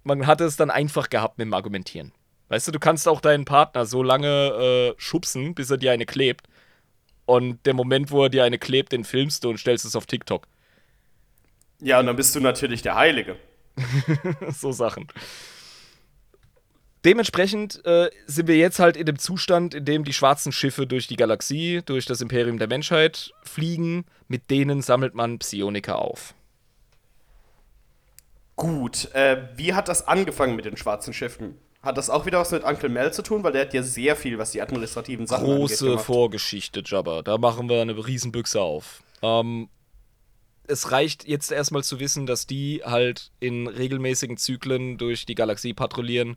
[0.04, 2.12] man hatte es dann einfach gehabt mit dem Argumentieren.
[2.48, 6.06] Weißt du, du kannst auch deinen Partner so lange äh, schubsen, bis er dir eine
[6.06, 6.46] klebt.
[7.26, 10.06] Und der Moment, wo er dir eine klebt, den filmst du und stellst es auf
[10.06, 10.46] TikTok.
[11.80, 13.36] Ja, und dann bist du natürlich der Heilige.
[14.52, 15.08] so Sachen.
[17.04, 21.06] Dementsprechend äh, sind wir jetzt halt in dem Zustand, in dem die schwarzen Schiffe durch
[21.06, 24.06] die Galaxie, durch das Imperium der Menschheit fliegen.
[24.28, 26.34] Mit denen sammelt man Psioniker auf.
[28.56, 31.58] Gut, äh, wie hat das angefangen mit den schwarzen Schiffen?
[31.82, 33.44] Hat das auch wieder was mit Uncle Mel zu tun?
[33.44, 36.04] Weil der hat ja sehr viel, was die administrativen Sachen angeht, Große gemacht.
[36.06, 37.20] Vorgeschichte, Jabba.
[37.20, 39.02] Da machen wir eine Riesenbüchse auf.
[39.20, 39.68] Ähm,
[40.66, 45.74] es reicht jetzt erstmal zu wissen, dass die halt in regelmäßigen Zyklen durch die Galaxie
[45.74, 46.36] patrouillieren,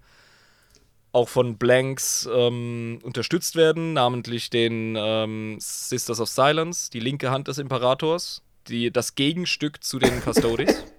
[1.12, 7.48] auch von Blanks ähm, unterstützt werden, namentlich den ähm, Sisters of Silence, die linke Hand
[7.48, 10.84] des Imperators, die, das Gegenstück zu den Custodes.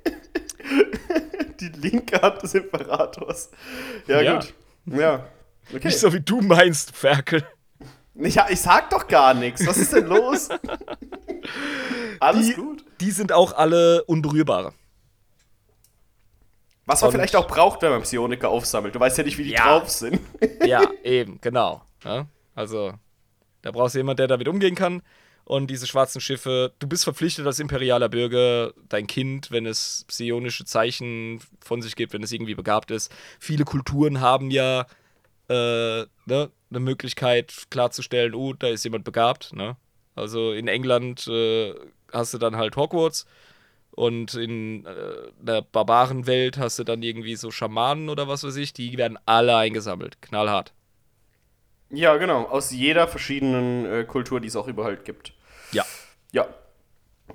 [1.60, 3.50] Die linke Hand des Imperators.
[4.06, 4.38] Ja, Ja.
[4.38, 4.54] gut.
[4.86, 5.26] Ja.
[5.74, 5.88] Okay.
[5.88, 7.44] Nicht so wie du meinst, Ferkel.
[8.14, 9.66] Ich, ich sag doch gar nichts.
[9.66, 10.48] Was ist denn los?
[12.20, 12.84] Alles die, gut.
[13.00, 14.72] Die sind auch alle unberührbare.
[16.88, 18.94] Was man Und- vielleicht auch braucht, wenn man Psioniker aufsammelt.
[18.94, 19.78] Du weißt ja nicht, wie die Ja.
[19.78, 20.20] drauf sind.
[20.66, 21.82] Ja, eben, genau.
[22.04, 22.94] Ja, also,
[23.62, 25.02] da brauchst du jemanden, der damit umgehen kann.
[25.44, 30.64] Und diese schwarzen Schiffe, du bist verpflichtet als imperialer Bürger, dein Kind, wenn es psionische
[30.66, 33.10] Zeichen von sich gibt, wenn es irgendwie begabt ist.
[33.40, 34.82] Viele Kulturen haben ja
[35.48, 39.54] äh, ne, eine Möglichkeit klarzustellen, oh, da ist jemand begabt.
[39.54, 39.76] Ne?
[40.14, 41.74] Also in England äh,
[42.12, 43.24] hast du dann halt Hogwarts
[43.98, 44.92] und in äh,
[45.40, 49.56] der Barbarenwelt hast du dann irgendwie so Schamanen oder was weiß ich, die werden alle
[49.56, 50.22] eingesammelt.
[50.22, 50.72] Knallhart.
[51.90, 52.44] Ja, genau.
[52.44, 55.32] Aus jeder verschiedenen äh, Kultur, die es auch überall gibt.
[55.72, 55.84] Ja.
[56.30, 56.46] Ja.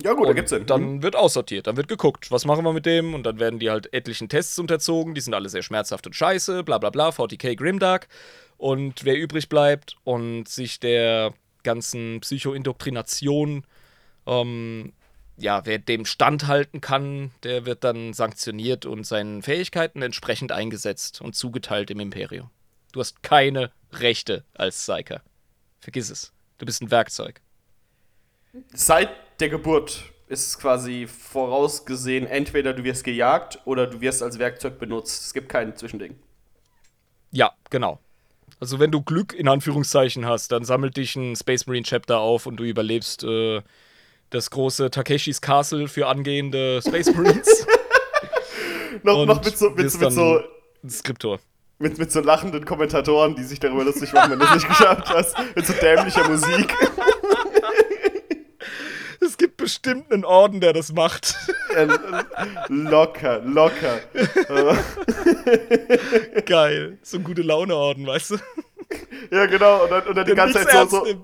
[0.01, 0.66] Ja, gut, da gibt's den.
[0.66, 3.70] dann wird aussortiert, dann wird geguckt, was machen wir mit dem und dann werden die
[3.70, 7.55] halt etlichen Tests unterzogen, die sind alle sehr schmerzhaft und scheiße, bla bla bla, 40k
[7.55, 8.07] Grimdark
[8.57, 13.66] und wer übrig bleibt und sich der ganzen Psychoindoktrination
[14.26, 14.93] ähm,
[15.38, 21.36] ja, wer dem standhalten kann, der wird dann sanktioniert und seinen Fähigkeiten entsprechend eingesetzt und
[21.36, 22.49] zugeteilt im Imperium.
[22.91, 25.21] Du hast keine Rechte als Psyker.
[25.79, 26.31] Vergiss es.
[26.59, 27.41] Du bist ein Werkzeug.
[28.73, 29.09] Seit
[29.39, 34.79] der Geburt ist es quasi vorausgesehen, entweder du wirst gejagt oder du wirst als Werkzeug
[34.79, 35.25] benutzt.
[35.25, 36.15] Es gibt kein Zwischending.
[37.31, 37.99] Ja, genau.
[38.59, 42.45] Also wenn du Glück in Anführungszeichen hast, dann sammelt dich ein Space Marine Chapter auf
[42.45, 43.61] und du überlebst äh,
[44.34, 47.67] das große Takeshis Castle für angehende Space Marines.
[49.03, 50.39] Noch, und noch mit so, mit, mit, so,
[50.88, 51.39] Skriptor.
[51.79, 55.09] mit, mit so lachenden Kommentatoren, die sich darüber lustig machen, wenn du es nicht geschafft
[55.09, 55.36] hast.
[55.55, 56.73] Mit so dämlicher Musik.
[59.19, 61.34] Es gibt bestimmt einen Orden, der das macht.
[62.67, 64.01] Locker, locker.
[66.45, 66.97] Geil.
[67.01, 68.38] So ein gute Laune-Orden, weißt du?
[69.31, 69.84] Ja, genau.
[69.84, 71.23] Und dann, und dann die ganze Zeit so, so,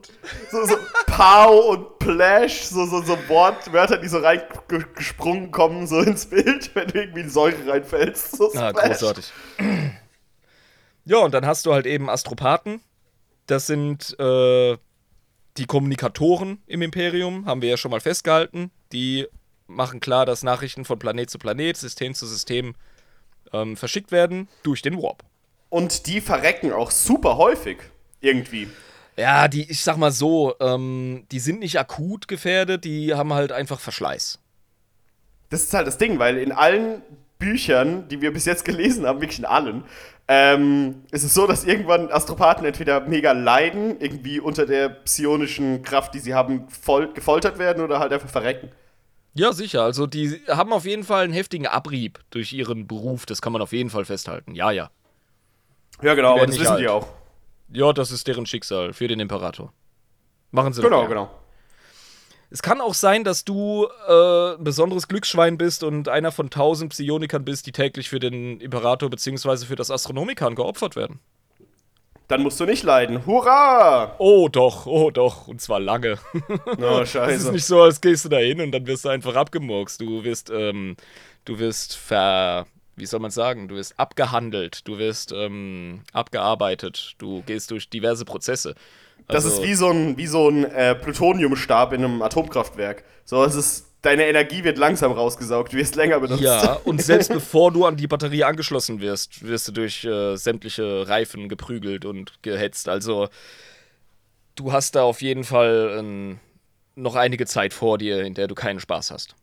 [0.52, 6.00] so, so Pow und Plash, so, so, so Wort, Wörter, die so reingesprungen kommen, so
[6.00, 8.38] ins Bild, wenn du irgendwie in Säure reinfällst.
[8.38, 9.32] So Ah, großartig.
[11.06, 12.82] Ja, und dann hast du halt eben Astropathen.
[13.48, 14.78] Das sind äh,
[15.58, 18.72] die Kommunikatoren im Imperium, haben wir ja schon mal festgehalten.
[18.92, 19.28] Die
[19.68, 22.76] machen klar, dass Nachrichten von Planet zu Planet, System zu System
[23.54, 25.24] ähm, verschickt werden durch den Warp.
[25.70, 27.78] Und die verrecken auch super häufig.
[28.22, 28.68] Irgendwie.
[29.16, 33.52] Ja, die, ich sag mal so, ähm, die sind nicht akut gefährdet, die haben halt
[33.52, 34.40] einfach Verschleiß.
[35.50, 37.02] Das ist halt das Ding, weil in allen
[37.38, 39.84] Büchern, die wir bis jetzt gelesen haben, wirklich in allen,
[40.28, 46.14] ähm, ist es so, dass irgendwann Astropathen entweder mega leiden, irgendwie unter der psionischen Kraft,
[46.14, 46.68] die sie haben,
[47.16, 48.70] gefoltert werden oder halt einfach verrecken.
[49.34, 49.84] Ja, sicher.
[49.84, 53.26] Also die haben auf jeden Fall einen heftigen Abrieb durch ihren Beruf.
[53.26, 54.54] Das kann man auf jeden Fall festhalten.
[54.54, 54.92] Ja, ja.
[56.02, 57.04] Ja, genau, aber das wissen die alt.
[57.04, 57.08] auch.
[57.72, 59.72] Ja, das ist deren Schicksal für den Imperator.
[60.52, 61.30] Machen sie doch Genau, genau.
[62.52, 66.92] Es kann auch sein, dass du äh, ein besonderes Glücksschwein bist und einer von tausend
[66.94, 69.66] Psionikern bist, die täglich für den Imperator bzw.
[69.68, 71.20] für das Astronomikan geopfert werden.
[72.28, 73.26] Dann musst du nicht leiden.
[73.28, 74.16] Hurra!
[74.20, 76.18] Oh doch, oh doch, und zwar lange.
[76.80, 77.52] Oh, Es ist scheiße.
[77.52, 80.02] nicht so, als gehst du da hin und dann wirst du einfach abgemurkst.
[80.02, 80.96] Du wirst, ähm,
[81.46, 82.66] du wirst ver,
[83.00, 88.26] wie soll man sagen, du wirst abgehandelt, du wirst ähm, abgearbeitet, du gehst durch diverse
[88.26, 88.76] Prozesse.
[89.28, 93.04] Das Also- ist wie so ein, wie so ein äh, Plutoniumstab in einem Atomkraftwerk.
[93.26, 96.42] So, es ist, deine Energie wird langsam rausgesaugt, du wirst länger benutzt.
[96.42, 101.08] Ja, und selbst bevor du an die Batterie angeschlossen wirst, wirst du durch äh, sämtliche
[101.08, 102.90] Reifen geprügelt und gehetzt.
[102.90, 103.28] Also
[104.56, 106.40] du hast da auf jeden Fall ähm,
[106.96, 109.36] noch einige Zeit vor dir, in der du keinen Spaß hast.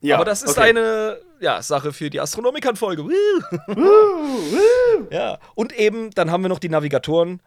[0.00, 0.70] Ja, Aber das ist okay.
[0.70, 3.04] eine ja, Sache für die Astronomikan-Folge.
[5.10, 7.40] ja, und eben, dann haben wir noch die Navigatoren.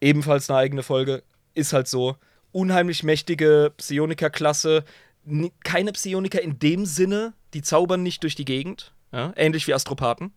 [0.00, 1.22] Ebenfalls eine eigene Folge.
[1.54, 2.16] Ist halt so.
[2.52, 4.84] Unheimlich mächtige Psioniker-Klasse.
[5.24, 7.34] Ni- Keine Psioniker in dem Sinne.
[7.54, 8.92] Die zaubern nicht durch die Gegend.
[9.12, 10.32] Ja, ähnlich wie Astropathen.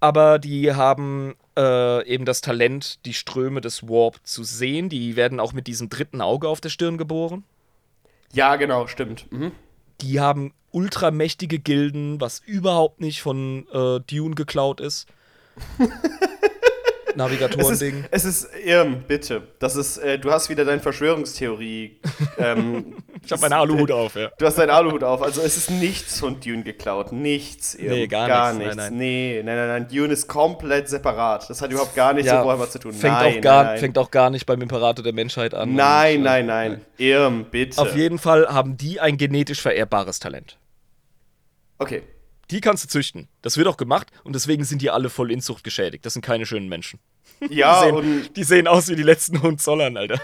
[0.00, 4.88] Aber die haben äh, eben das Talent, die Ströme des Warp zu sehen.
[4.88, 7.44] Die werden auch mit diesem dritten Auge auf der Stirn geboren.
[8.32, 9.30] Ja, genau, stimmt.
[9.32, 9.52] Mhm.
[10.00, 15.06] Die haben ultramächtige Gilden, was überhaupt nicht von äh, Dune geklaut ist.
[17.06, 18.04] Es ist, Navigatoren-Ding.
[18.10, 19.42] es ist, Irm, bitte.
[19.60, 22.00] Das ist, äh, du hast wieder deine Verschwörungstheorie.
[22.38, 24.32] ähm, Ich habe meinen Aluhut auf, ja.
[24.36, 25.22] Du hast deinen Aluhut auf.
[25.22, 27.12] Also es ist nichts von Dune geklaut.
[27.12, 27.76] Nichts.
[27.76, 27.92] Irm.
[27.94, 28.64] Nee, gar gar nichts.
[28.64, 28.76] nichts.
[28.76, 28.98] Nein, nein.
[28.98, 29.88] Nee, nein, nein, nein.
[29.88, 31.48] Dune ist komplett separat.
[31.48, 32.92] Das hat überhaupt gar nichts Ja, so Warhammer zu tun.
[32.92, 33.78] Fängt, nein, auch gar, nein, nein.
[33.78, 35.72] fängt auch gar nicht beim Imperator der Menschheit an.
[35.72, 36.80] nein, Und, äh, nein, nein.
[36.98, 37.80] Irm, bitte.
[37.80, 40.58] Auf jeden Fall haben die ein genetisch vererbbares Talent.
[41.78, 42.02] Okay.
[42.50, 43.28] Die kannst du züchten.
[43.42, 46.04] Das wird auch gemacht und deswegen sind die alle voll Inzucht geschädigt.
[46.06, 47.00] Das sind keine schönen Menschen.
[47.50, 50.20] Ja, die, sehen, und die sehen aus wie die letzten Hohenzollern, Alter.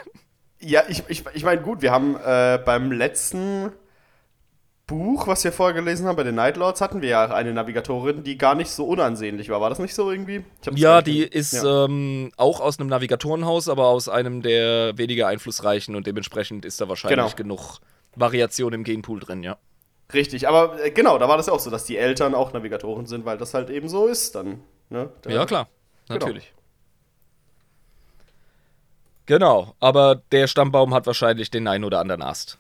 [0.61, 3.73] ja, ich, ich, ich meine, gut, wir haben äh, beim letzten
[4.87, 8.37] Buch, was wir vorher gelesen haben, bei den Nightlords, hatten wir ja eine Navigatorin, die
[8.39, 9.61] gar nicht so unansehnlich war.
[9.61, 10.45] War das nicht so irgendwie?
[10.75, 11.85] Ja, die nicht- ist Ja.
[11.85, 16.89] ähm, auch aus einem Navigatorenhaus, aber aus einem der weniger einflussreichen und dementsprechend ist da
[16.89, 17.57] wahrscheinlich Genau.
[17.57, 17.79] genug
[18.17, 19.59] Variation im Genpool drin, ja.
[20.13, 23.07] Richtig, aber äh, genau, da war das ja auch so, dass die Eltern auch Navigatoren
[23.07, 24.63] sind, weil das halt eben so ist dann.
[24.89, 25.11] Ne?
[25.23, 25.69] Da- Ja, klar.
[26.09, 26.19] Genau.
[26.19, 26.53] Natürlich.
[29.27, 32.59] Genau, aber der Stammbaum hat wahrscheinlich den einen oder anderen Ast.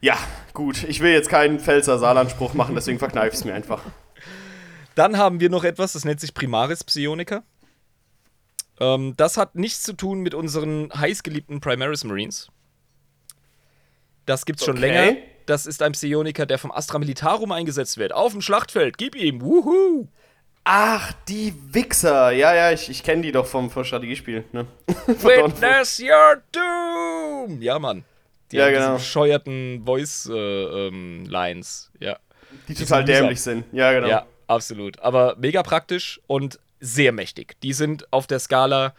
[0.00, 0.16] Ja,
[0.54, 0.84] gut.
[0.84, 3.82] Ich will jetzt keinen Pfälzer Saarlandspruch machen, deswegen verkneife ich es mir einfach.
[4.94, 7.42] Dann haben wir noch etwas, das nennt sich Primaris Psionica.
[8.80, 12.48] Ähm, das hat nichts zu tun mit unseren heißgeliebten Primaris Marines.
[14.24, 14.88] Das gibt's schon Okay.
[14.88, 15.16] länger.
[15.48, 18.12] Das ist ein Psioniker, der vom Astra Militarum eingesetzt wird.
[18.12, 18.98] Auf dem Schlachtfeld.
[18.98, 19.40] Gib ihm.
[19.40, 20.06] Wuhu.
[20.64, 22.32] Ach, die Wichser.
[22.32, 24.44] Ja, ja, ich, ich kenne die doch vom, vom Strategiespiel.
[24.52, 24.66] Ne?
[25.06, 27.62] Witness your doom.
[27.62, 28.04] Ja, Mann.
[28.52, 28.96] Die Ja, genau.
[28.96, 31.92] bescheuerten Voice-Lines.
[31.98, 32.18] ja.
[32.68, 33.64] die die total dämlich sind.
[33.72, 34.08] Ja, genau.
[34.08, 35.00] Ja, absolut.
[35.00, 37.58] Aber mega praktisch und sehr mächtig.
[37.62, 38.94] Die sind auf der Skala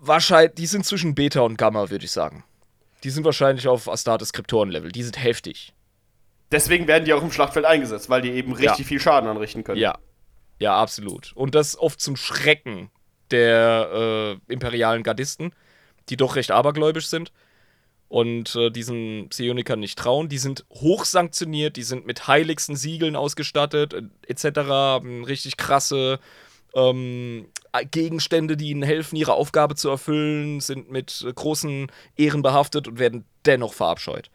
[0.00, 2.44] wahrscheinlich, die sind zwischen Beta und Gamma, würde ich sagen.
[3.04, 4.92] Die sind wahrscheinlich auf Astartes Skriptoren-Level.
[4.92, 5.72] Die sind heftig.
[6.50, 8.84] Deswegen werden die auch im Schlachtfeld eingesetzt, weil die eben richtig Ja.
[8.84, 9.80] viel Schaden anrichten können.
[9.80, 9.98] Ja.
[10.58, 11.32] Ja, absolut.
[11.34, 12.90] Und das oft zum Schrecken
[13.30, 15.52] der äh, imperialen Gardisten,
[16.08, 17.32] die doch recht abergläubisch sind
[18.08, 20.28] und äh, diesen Psionikern nicht trauen.
[20.28, 24.60] Die sind hochsanktioniert, die sind mit heiligsten Siegeln ausgestattet, äh, etc.
[24.68, 26.20] Haben richtig krasse
[26.74, 27.48] ähm,
[27.90, 32.98] Gegenstände, die ihnen helfen, ihre Aufgabe zu erfüllen, sind mit äh, großen Ehren behaftet und
[32.98, 34.30] werden dennoch verabscheut.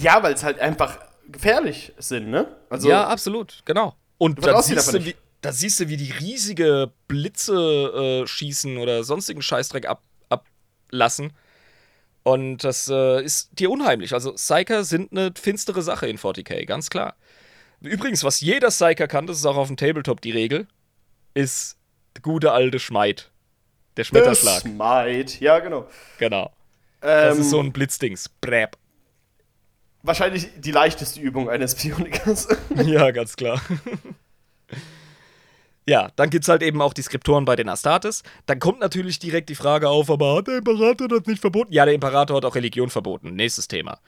[0.00, 2.56] Ja, weil es halt einfach gefährlich sind, ne?
[2.68, 3.94] Also, ja, absolut, genau.
[4.18, 8.76] Und dann aussieht siehst, du, wie, da siehst du, wie die riesige Blitze äh, schießen
[8.78, 11.32] oder sonstigen Scheißdreck ab, ablassen.
[12.24, 14.12] Und das äh, ist dir unheimlich.
[14.12, 17.14] Also Psyker sind eine finstere Sache in 40k, ganz klar.
[17.80, 20.66] Übrigens, was jeder Psyker kann, das ist auch auf dem Tabletop die Regel,
[21.34, 21.76] ist
[22.16, 23.30] der gute alte Schmeid.
[23.96, 24.60] Der Schmetterschlag.
[24.60, 25.42] Smite.
[25.44, 25.88] Ja, genau.
[26.18, 26.52] Genau.
[27.00, 28.28] Das Ähm, ist so ein Blitzdings.
[28.40, 28.76] Bräb.
[30.02, 32.48] wahrscheinlich die leichteste Übung eines Psionikers.
[32.84, 33.60] Ja, ganz klar.
[35.86, 38.22] ja, dann gibt's halt eben auch die Skriptoren bei den Astartes.
[38.46, 41.72] Dann kommt natürlich direkt die Frage auf, aber hat der Imperator das nicht verboten?
[41.72, 43.34] Ja, der Imperator hat auch Religion verboten.
[43.34, 43.98] Nächstes Thema.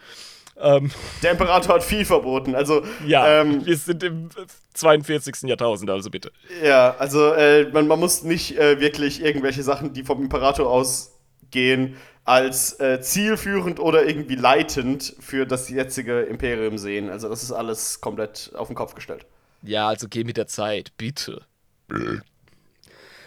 [0.62, 0.90] Ähm,
[1.22, 2.54] Der Imperator hat viel verboten.
[2.54, 4.28] Also, ja, ähm, wir sind im
[4.74, 5.48] 42.
[5.48, 6.30] Jahrtausend, also bitte.
[6.62, 11.96] ja also äh, man, man muss nicht äh, wirklich irgendwelche Sachen, die vom Imperator ausgehen,
[12.24, 17.10] als äh, zielführend oder irgendwie leitend für das jetzige Imperium sehen.
[17.10, 19.26] Also das ist alles komplett auf den Kopf gestellt.
[19.62, 21.42] Ja, also geh mit der Zeit, bitte.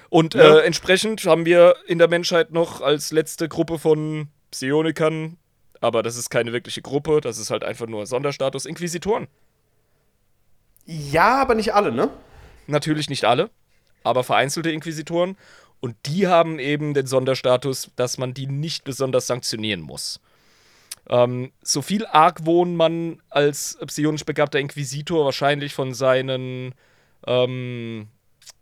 [0.09, 0.57] Und Ja.
[0.59, 5.37] äh, entsprechend haben wir in der Menschheit noch als letzte Gruppe von Psionikern,
[5.83, 9.27] aber das ist keine wirkliche Gruppe, das ist halt einfach nur Sonderstatus, Inquisitoren.
[10.85, 12.09] Ja, aber nicht alle, ne?
[12.67, 13.49] Natürlich nicht alle,
[14.01, 15.35] aber vereinzelte Inquisitoren.
[15.81, 20.21] Und die haben eben den Sonderstatus, dass man die nicht besonders sanktionieren muss.
[21.09, 26.75] Ähm, so viel Argwohn man als psionisch begabter Inquisitor wahrscheinlich von seinen
[27.27, 28.07] ähm,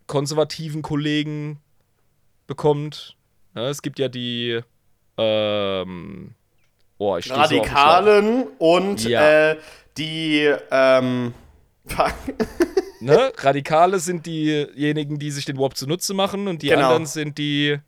[0.08, 1.60] konservativen Kollegen
[2.48, 3.16] bekommt.
[3.54, 4.60] Ja, es gibt ja die
[5.16, 6.34] ähm,
[7.10, 7.40] oh, ich steh so.
[7.40, 9.50] Radikalen und Ja.
[9.50, 9.56] äh,
[9.98, 11.34] die, ähm.
[13.00, 13.32] Ne?
[13.36, 16.82] Radikale sind diejenigen, die sich den Warp zunutze machen und die Genau.
[16.86, 17.78] anderen sind die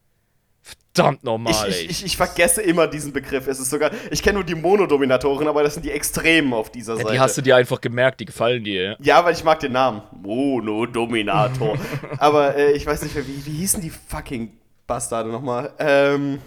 [0.61, 1.85] verdammt Ich, normal, ich, ey.
[1.87, 3.47] ich, ich vergesse immer diesen Begriff.
[3.47, 6.95] Es ist sogar, ich kenne nur die Monodominatoren, aber das sind die Extremen auf dieser
[6.95, 7.13] ja, Seite.
[7.13, 8.97] die hast du dir einfach gemerkt, die gefallen dir, ja.
[9.01, 10.03] ja, weil ich mag den Namen.
[10.21, 11.79] Monodominator.
[12.19, 14.51] aber äh, ich weiß nicht mehr, wie, wie hießen die fucking
[14.89, 15.73] Bastarde nochmal?
[15.79, 16.41] Ähm,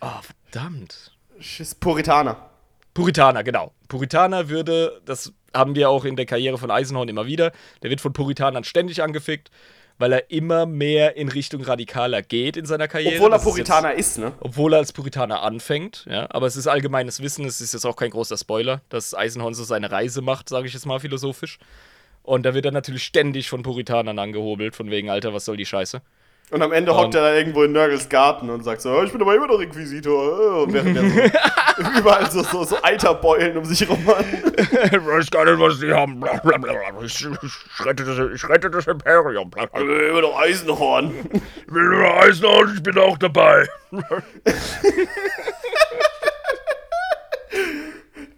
[0.00, 0.20] Oh,
[0.52, 1.15] verdammt.
[1.40, 2.36] Schiss, Puritaner.
[2.94, 3.72] Puritaner, genau.
[3.88, 7.52] Puritaner würde, das haben wir auch in der Karriere von Eisenhorn immer wieder,
[7.82, 9.50] der wird von Puritanern ständig angefickt,
[9.98, 13.16] weil er immer mehr in Richtung radikaler geht in seiner Karriere.
[13.16, 14.32] Obwohl er Das ist jetzt- Puritaner ist, ne?
[14.40, 17.96] obwohl er als Puritaner anfängt, ja, aber es ist allgemeines Wissen, es ist jetzt auch
[17.96, 21.58] kein großer Spoiler, dass Eisenhorn so seine Reise macht, sage ich jetzt mal philosophisch.
[22.22, 25.64] Und da wird er natürlich ständig von Puritanern angehobelt, von wegen, Alter, was soll die
[25.66, 26.02] Scheiße?
[26.52, 29.10] Und am Ende hockt er da irgendwo in Nörgels Garten und sagt so, "Oh, ich
[29.10, 30.62] bin aber immer noch Inquisitor.
[30.62, 34.24] Und während er so überall so, so, so Eiterbeulen um sich rum hat.
[34.56, 36.22] Ich weiß gar nicht, was die haben.
[37.02, 37.26] Ich,
[37.84, 39.50] rette das, ich rette das Imperium.
[39.74, 41.12] Immer noch Eisenhorn.
[41.66, 43.66] Ich will nur Eisenhorn, ich bin auch dabei.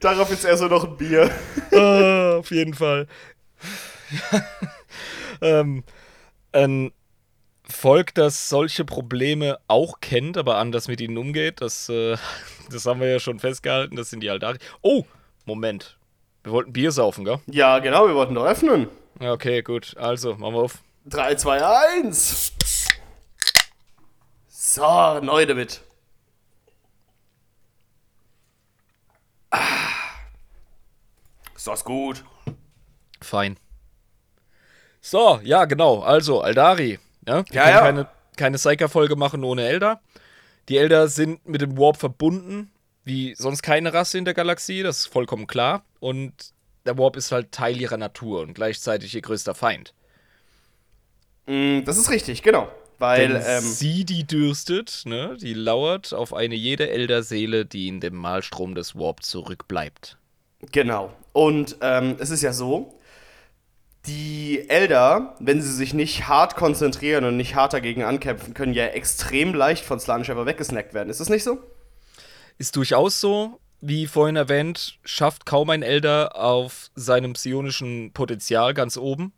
[0.01, 1.31] Darauf ist eher so noch ein Bier.
[1.73, 3.07] Ah, auf jeden Fall.
[5.43, 5.83] ähm,
[6.53, 6.93] ein
[7.71, 12.17] Volk, das solche Probleme auch kennt, aber anders mit ihnen umgeht, das, äh,
[12.71, 14.59] das haben wir ja schon festgehalten, das sind die Aldari.
[14.83, 15.05] Oh,
[15.45, 15.97] Moment.
[16.45, 17.41] Wir wollten Bier saufen, gell?
[17.47, 18.89] Ja, genau, wir wollten doch öffnen.
[19.21, 19.97] Okay, gut.
[19.97, 20.79] Also, machen wir auf.
[21.07, 21.67] 3, 2,
[22.07, 22.53] 1.
[24.49, 25.83] So, neu damit.
[29.51, 29.59] Ah.
[31.57, 32.25] Ist das gut?
[33.21, 33.59] Fein.
[35.01, 36.01] So, ja, genau.
[36.01, 36.99] Also, Aldari.
[37.29, 37.81] Ja, wir Ja, können ja.
[37.81, 40.01] keine, keine Psyker-Folge machen ohne Elder.
[40.69, 42.71] Die Elder sind mit dem Warp verbunden,
[43.05, 45.85] wie sonst keine Rasse in der Galaxie, das ist vollkommen klar.
[46.01, 46.33] Und
[46.87, 49.95] der Warp ist halt Teil ihrer Natur und gleichzeitig ihr größter Feind.
[51.47, 52.69] Mm, das ist richtig, genau.
[52.99, 58.01] Weil, Denn ähm, sie, die dürstet, ne, die lauert auf eine jede Elder-Seele, die in
[58.01, 60.19] dem Malstrom des Warp zurückbleibt.
[60.73, 61.13] Genau.
[61.33, 62.98] Und ähm, es ist ja so,
[64.09, 68.87] die Elder, wenn sie sich nicht hart konzentrieren und nicht hart dagegen ankämpfen, können ja
[68.87, 71.11] extrem leicht von Slanish einfach weggesnackt werden.
[71.11, 71.59] Ist das nicht so?
[72.57, 78.97] Ist durchaus so, wie vorhin erwähnt, schafft kaum ein Elder auf seinem psionischen Potenzial ganz
[78.97, 79.33] oben.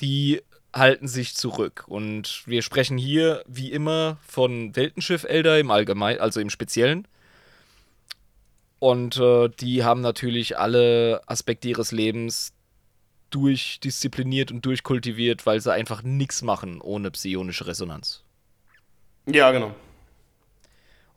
[0.00, 0.42] Die
[0.72, 1.84] halten sich zurück.
[1.88, 7.08] Und wir sprechen hier wie immer von Weltenschiff-Elder im Allgemeinen, also im Speziellen.
[8.78, 12.52] Und äh, die haben natürlich alle Aspekte ihres Lebens
[13.30, 18.22] durchdiszipliniert und durchkultiviert, weil sie einfach nichts machen ohne psionische Resonanz.
[19.26, 19.74] Ja, genau.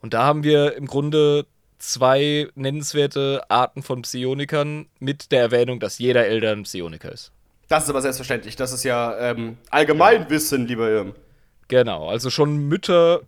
[0.00, 1.46] Und da haben wir im Grunde
[1.78, 7.32] zwei nennenswerte Arten von Psionikern mit der Erwähnung, dass jeder Elder ein Psioniker ist.
[7.68, 8.56] Das ist aber selbstverständlich.
[8.56, 11.14] Das ist ja ähm, Allgemeinwissen, lieber Irm.
[11.68, 13.22] Genau, also schon Mütter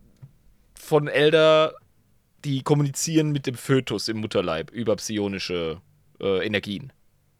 [0.78, 1.74] von Elder,
[2.44, 5.80] die kommunizieren mit dem Fötus im Mutterleib über psionische
[6.20, 6.92] äh, Energien.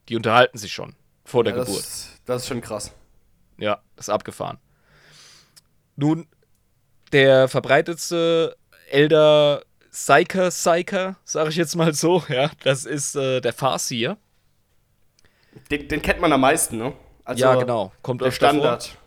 [0.08, 0.94] Die unterhalten sich schon
[1.26, 1.78] vor der Ja, Geburt.
[1.78, 2.92] das, das ist schon krass.
[3.58, 4.58] Ja, ist abgefahren.
[5.96, 6.26] Nun,
[7.12, 8.56] der verbreitetste
[8.90, 14.16] Elder Psyker Psyker, sage ich jetzt mal so, ja, das ist äh, der Farseer.
[15.70, 16.92] Den, den kennt man am meisten, ne?
[17.24, 17.92] Also ja, genau.
[18.02, 18.58] Kommt Der öfter vor.
[18.60, 18.98] Standard.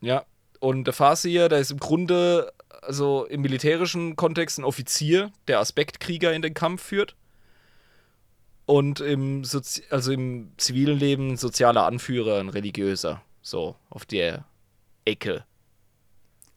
[0.00, 0.24] Ja.
[0.58, 2.52] Und der Farseer, der ist im Grunde,
[2.82, 7.14] also im militärischen Kontext, ein Offizier, der Aspektkrieger in den Kampf führt.
[8.66, 13.22] Und im, Sozi also im zivilen Leben ein sozialer Anführer, ein religiöser.
[13.40, 14.44] So, auf der
[15.04, 15.44] Ecke.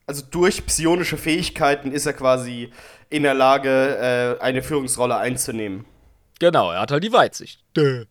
[0.08, 2.72] Also durch psionische Fähigkeiten ist er quasi
[3.12, 5.86] in der Lage, äh, eine Führungsrolle einzunehmen.
[6.40, 7.64] Genau, er hat halt die Weitsicht.
[7.78, 8.06] Dö.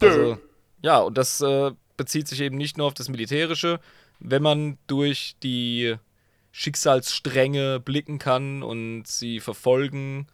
[0.00, 0.38] Also,
[0.82, 3.80] ja, und das äh, bezieht sich eben nicht nur auf das Militärische.
[4.20, 5.96] Wenn man durch die
[6.52, 10.26] Schicksalsstränge blicken kann und sie verfolgen,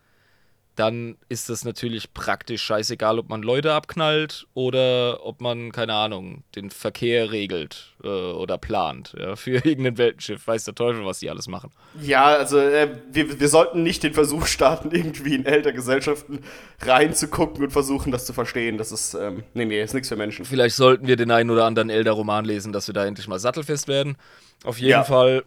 [0.77, 6.45] dann ist das natürlich praktisch scheißegal, ob man Leute abknallt oder ob man, keine Ahnung,
[6.55, 9.15] den Verkehr regelt äh, oder plant.
[9.19, 10.47] Ja, für irgendein Weltenschiff.
[10.47, 11.73] Weiß der Teufel, was die alles machen.
[12.03, 16.41] Ja, also äh, wir, wir sollten nicht den Versuch starten, irgendwie in Elterngesellschaften
[16.83, 18.77] reinzugucken und versuchen, das zu verstehen.
[18.79, 20.45] Das ist, ähm, nee, nee, ist nichts für Menschen.
[20.45, 23.89] Vielleicht sollten wir den einen oder anderen Elder-Roman lesen, dass wir da endlich mal sattelfest
[23.89, 24.17] werden.
[24.63, 25.05] Auf jeden Ja.
[25.05, 25.45] Fall,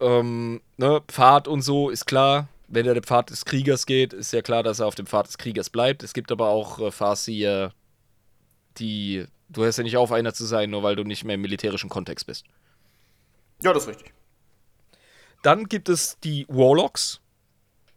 [0.00, 2.48] ähm, ne, Pfad und so ist klar.
[2.72, 5.26] Wenn er der Pfad des Kriegers geht, ist ja klar, dass er auf dem Pfad
[5.26, 6.02] des Kriegers bleibt.
[6.04, 7.72] Es gibt aber auch äh, Farseer,
[8.78, 9.26] die.
[9.48, 11.90] Du hörst ja nicht auf, einer zu sein, nur weil du nicht mehr im militärischen
[11.90, 12.44] Kontext bist.
[13.62, 14.12] Ja, das ist richtig.
[15.42, 17.20] Dann gibt es die Warlocks.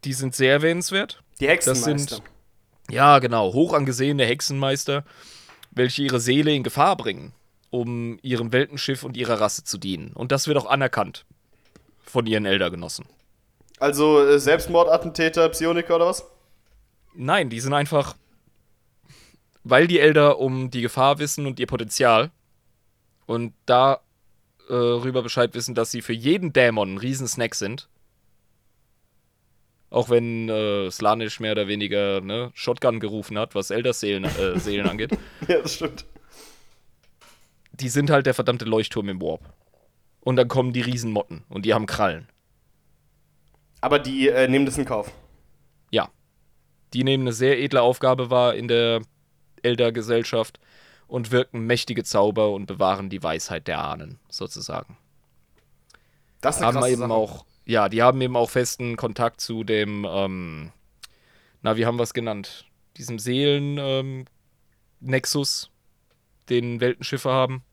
[0.04, 1.22] Die sind sehr erwähnenswert.
[1.40, 2.16] Die Hexenmeister.
[2.16, 2.24] sind-
[2.90, 3.54] Ja, genau.
[3.54, 5.06] Hoch angesehene Hexenmeister,
[5.72, 7.34] welche ihre Seele in Gefahr bringen,
[7.70, 10.12] um ihrem Weltenschiff und ihrer Rasse zu dienen.
[10.14, 11.26] Und das wird auch anerkannt
[12.04, 13.06] von ihren Eldergenossen.
[13.84, 16.26] Also äh, Selbstmordattentäter, Psioniker oder was?
[17.16, 18.16] Nein, die sind einfach,
[19.66, 22.32] weil die Elder um die Gefahr wissen und ihr Potenzial
[23.26, 24.00] und da
[24.70, 27.90] äh, Bescheid wissen, dass sie für jeden Dämon ein Riesensnack sind.
[29.90, 34.88] Auch wenn äh, Slanish mehr oder weniger ne, Shotgun gerufen hat, was Elder-Seelen äh, Seelen
[34.88, 35.12] angeht.
[35.50, 36.06] ja, das stimmt.
[37.74, 39.42] die sind halt der verdammte Leuchtturm im Warp.
[40.22, 42.30] Und dann kommen die Riesenmotten und die haben Krallen.
[43.84, 45.12] Aber die äh, nehmen das in Kauf.
[45.92, 46.08] Ja.
[46.94, 49.02] Die nehmen eine sehr edle Aufgabe wahr in der
[49.62, 50.58] Elder-Gesellschaft
[51.08, 54.96] und wirken mächtige Zauber und bewahren die Weisheit der Ahnen, sozusagen.
[56.40, 57.12] Das ist eine Haben eben Sache.
[57.14, 60.72] auch, ja, die haben eben auch festen Kontakt zu dem, ähm,
[61.62, 62.64] na, wie haben wir es genannt?
[62.96, 65.72] Diesem Seelen-Nexus,
[66.48, 67.64] den Weltenschiffe haben.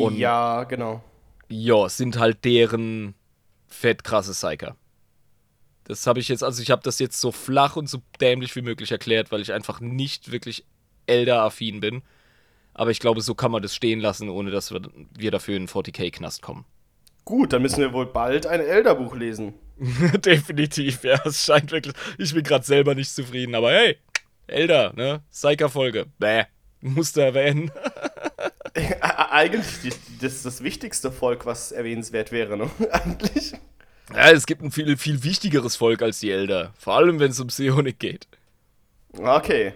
[0.00, 1.04] Und- ja, genau.
[1.48, 3.14] Ja, sind halt deren
[3.68, 4.76] fett krasse Psyker.
[5.84, 8.62] Das habe ich jetzt, also ich habe das jetzt so flach und so dämlich wie
[8.62, 10.64] möglich erklärt, weil ich einfach nicht wirklich
[11.06, 12.02] Elder-affin bin.
[12.74, 14.82] Aber ich glaube, so kann man das stehen lassen, ohne dass wir,
[15.16, 16.64] wir dafür in 40k-Knast kommen.
[17.24, 19.54] Gut, dann müssen wir wohl bald ein Elder-Buch lesen.
[20.24, 21.20] Definitiv, ja.
[21.24, 21.94] Es scheint wirklich.
[22.18, 23.96] Ich bin gerade selber nicht zufrieden, aber hey,
[24.46, 25.22] Elder, ne?
[25.30, 26.06] Psyker-Folge.
[26.18, 26.44] Bäh.
[26.80, 27.70] Musste erwähnen.
[29.30, 29.64] Eigentlich
[30.20, 32.70] das ist das wichtigste Volk, was erwähnenswert wäre, ne?
[32.90, 33.52] Eigentlich.
[34.14, 36.72] Ja, es gibt ein viel, viel wichtigeres Volk als die Elder.
[36.78, 38.26] Vor allem, wenn es um Psionik geht.
[39.16, 39.74] Okay.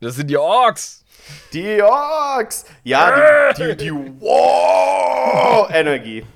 [0.00, 1.04] Das sind die Orks.
[1.52, 2.64] Die Orks!
[2.82, 6.24] Ja, die, die, die War-Energie.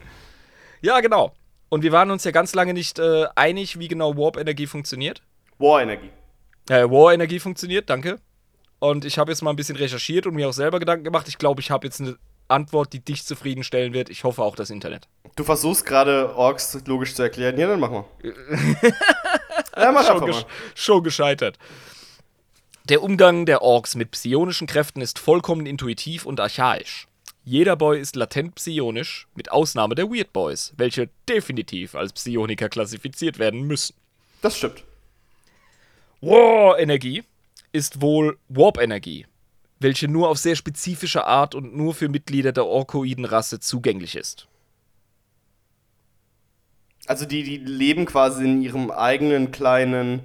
[0.82, 1.32] Ja, genau.
[1.70, 5.22] Und wir waren uns ja ganz lange nicht äh, einig, wie genau Warp-Energie funktioniert.
[5.56, 6.10] War-Energie.
[6.68, 8.18] Äh, War-Energie funktioniert, danke.
[8.85, 11.27] Und ich habe jetzt mal ein bisschen recherchiert und mir auch selber Gedanken gemacht.
[11.27, 14.11] Ich glaube, ich habe jetzt eine Antwort, die dich zufriedenstellen wird.
[14.11, 15.09] Ich hoffe auch das Internet.
[15.36, 17.59] Du versuchst gerade Orks logisch zu erklären.
[17.59, 18.05] Ja, dann mach mal.
[19.78, 20.47] ja, mach schon, gesch mal.
[20.74, 21.59] schon gescheitert.
[22.90, 27.09] Der Umgang der Orks mit psionischen Kräften ist vollkommen intuitiv und archaisch.
[27.43, 33.39] Jeder Boy ist latent psionisch, mit Ausnahme der Weird Boys, welche definitiv als Psioniker klassifiziert
[33.39, 33.94] werden müssen.
[34.43, 34.85] Das stimmt.
[36.20, 37.23] War-Energie
[37.74, 39.26] ist wohl Warp-Energie,
[39.80, 44.46] welche nur auf sehr spezifische Art und nur für Mitglieder der Orkoiden-Rasse zugänglich ist.
[47.06, 50.20] Also die, die leben quasi in ihrem eigenen kleinen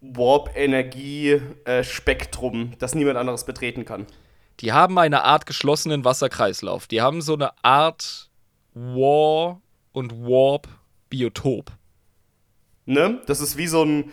[0.00, 4.06] Warp-Energie-Spektrum, das niemand anderes betreten kann.
[4.60, 6.86] Die haben eine Art geschlossenen Wasserkreislauf.
[6.86, 8.30] Die haben so eine Art
[8.72, 9.60] War-
[9.92, 11.70] und Warp-Biotop.
[12.86, 13.20] Ne?
[13.26, 14.10] Das ist wie so ein,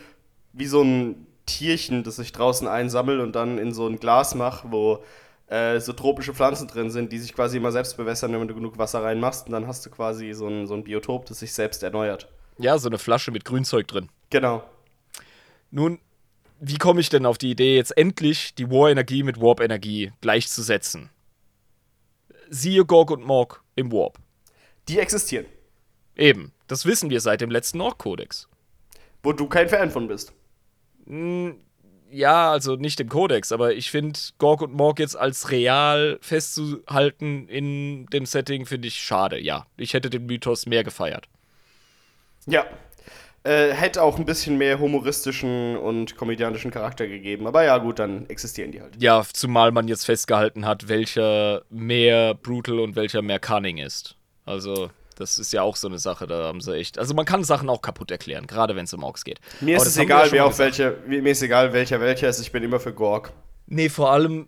[0.52, 4.66] wie so ein Tierchen, das sich draußen einsammelt und dann in so ein Glas macht,
[4.72, 5.04] wo
[5.48, 8.78] äh, so tropische Pflanzen drin sind, die sich quasi immer selbst bewässern, wenn du genug
[8.78, 9.48] Wasser reinmachst.
[9.48, 12.28] Und dann hast du quasi so ein, so ein Biotop, das sich selbst erneuert.
[12.58, 14.10] Ja, so eine Flasche mit Grünzeug drin.
[14.30, 14.64] Genau.
[15.72, 16.00] Nun,
[16.60, 21.10] wie komme ich denn auf die Idee, jetzt endlich die War-Energie mit Warp-Energie gleichzusetzen?
[22.50, 24.18] Siehe Gorg und Morg im Warp.
[24.88, 25.46] Die existieren.
[26.16, 28.48] Eben, das wissen wir seit dem letzten Ork-Kodex.
[29.22, 30.34] Wo du kein Fan von bist.
[31.08, 37.48] Ja, also nicht im Kodex, aber ich finde Gorg und Morg jetzt als real festzuhalten
[37.48, 39.66] in dem Setting, finde ich schade, ja.
[39.78, 41.28] Ich hätte den Mythos mehr gefeiert.
[42.46, 42.66] Ja.
[43.44, 47.46] Äh, hätte auch ein bisschen mehr humoristischen und komödiantischen Charakter gegeben.
[47.46, 49.00] Aber ja, gut, dann existieren die halt.
[49.00, 54.16] Ja, zumal man jetzt festgehalten hat, welcher mehr brutal und welcher mehr cunning ist.
[54.46, 56.98] Also, das ist ja auch so eine Sache, da haben sie echt.
[57.00, 59.40] Also, man kann Sachen auch kaputt erklären, gerade wenn es um Orks geht.
[59.62, 62.40] Mir ist es egal, ja wer auf welche, mir ist egal, welcher welcher ist.
[62.40, 63.32] Ich bin immer für Gorg.
[63.68, 64.48] Nee, vor allem,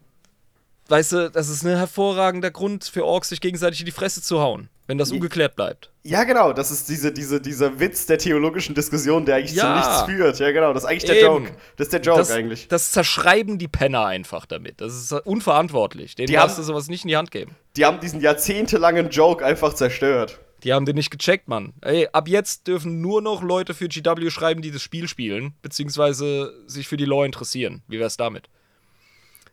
[0.89, 4.39] weißt du, das ist ein hervorragender Grund für Orks, sich gegenseitig in die Fresse zu
[4.39, 5.91] hauen, wenn das ungeklärt bleibt.
[6.03, 9.63] Ja, genau, das ist diese, diese, dieser Witz der theologischen Diskussion, der eigentlich Ja.
[9.63, 10.39] zu nichts führt.
[10.39, 11.25] Ja, genau, das ist eigentlich der Eben.
[11.45, 11.51] Joke.
[11.75, 12.67] Das ist der Joke das, eigentlich.
[12.69, 14.79] das zerschreiben die Penner einfach damit.
[14.79, 16.15] Das ist unverantwortlich.
[16.15, 17.55] Denen Die darfst haben- du sowas nicht in die Hand geben.
[17.75, 20.39] Die haben diesen jahrzehntelangen Joke einfach zerstört.
[20.67, 21.71] Die haben den nicht gecheckt, Mann.
[21.79, 26.53] Ey, ab jetzt dürfen nur noch Leute für GW schreiben, die das Spiel spielen, beziehungsweise
[26.67, 27.83] sich für die Lore interessieren.
[27.87, 28.49] Wie wär's damit?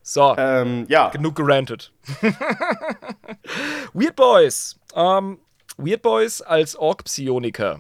[0.03, 1.11] So, Ähm, ja.
[1.11, 1.93] genug gerantet.
[3.93, 4.77] Weird Boys.
[4.97, 5.39] Ähm,
[5.77, 7.79] Weird Boys als Ork-Psioniker,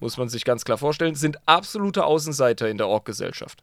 [0.00, 3.62] muss man sich ganz klar vorstellen, sind absolute Außenseiter in der Ork-Gesellschaft.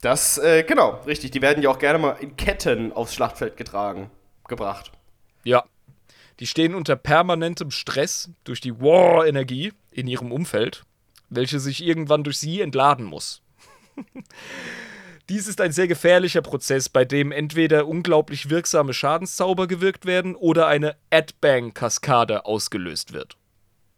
[0.00, 1.30] Das, äh, genau, richtig.
[1.30, 4.10] Die werden ja auch gerne mal in Ketten aufs Schlachtfeld getragen,
[4.48, 4.90] gebracht.
[5.44, 5.62] Ja.
[6.42, 10.82] Die stehen unter permanentem Stress durch die War-Energie in ihrem Umfeld,
[11.28, 13.42] welche sich irgendwann durch sie entladen muss.
[15.28, 20.66] Dies ist ein sehr gefährlicher Prozess, bei dem entweder unglaublich wirksame Schadenszauber gewirkt werden oder
[20.66, 23.36] eine Adbang-Kaskade ausgelöst wird.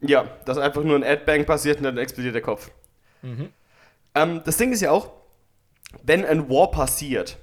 [0.03, 2.71] Ja, dass einfach nur ein Adbang passiert und dann explodiert der Kopf.
[4.15, 5.11] Ähm, das Ding ist ja auch,
[6.03, 7.39] wenn ein War passiert,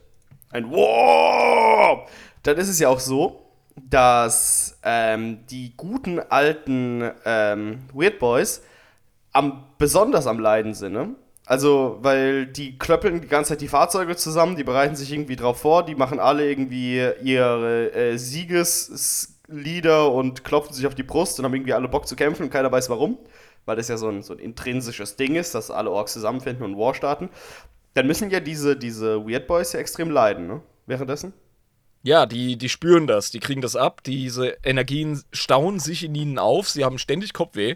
[0.51, 2.07] ein War,
[2.43, 3.47] dann ist es ja auch so,
[3.89, 8.61] dass ähm, die guten alten ähm, Weird Boys
[9.31, 10.93] am, besonders am Leiden sind.
[10.93, 11.15] Ne?
[11.45, 15.59] Also, weil die klöppeln die ganze Zeit die Fahrzeuge zusammen, die bereiten sich irgendwie drauf
[15.59, 21.45] vor, die machen alle irgendwie ihre äh, Siegeslieder und klopfen sich auf die Brust und
[21.45, 23.17] haben irgendwie alle Bock zu kämpfen und keiner weiß warum,
[23.65, 26.77] weil das ja so ein, so ein intrinsisches Ding ist, dass alle Orks zusammenfinden und
[26.77, 27.29] War starten.
[27.95, 30.61] Dann müssen ja diese, diese Weird Boys ja extrem leiden, ne?
[30.85, 31.33] Währenddessen.
[32.03, 36.39] Ja, die, die spüren das, die kriegen das ab, diese Energien stauen sich in ihnen
[36.39, 37.75] auf, sie haben ständig Kopfweh.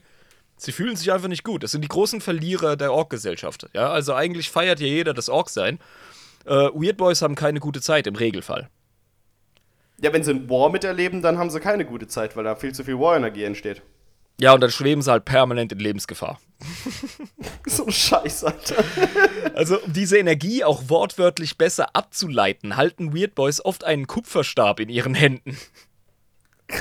[0.57, 1.63] Sie fühlen sich einfach nicht gut.
[1.63, 3.67] Das sind die großen Verlierer der Ork-Gesellschaft.
[3.73, 5.79] Ja, also eigentlich feiert ja jeder das Ork-Sein.
[6.45, 8.69] Äh, Weird Boys haben keine gute Zeit im Regelfall.
[10.01, 12.73] Ja, wenn sie ein War miterleben, dann haben sie keine gute Zeit, weil da viel
[12.73, 13.81] zu viel War-Energie entsteht.
[14.39, 16.39] Ja, und dann schweben sie halt permanent in Lebensgefahr.
[17.65, 18.83] so ein Scheiß, Alter.
[19.53, 24.89] Also, um diese Energie auch wortwörtlich besser abzuleiten, halten Weird Boys oft einen Kupferstab in
[24.89, 25.57] ihren Händen.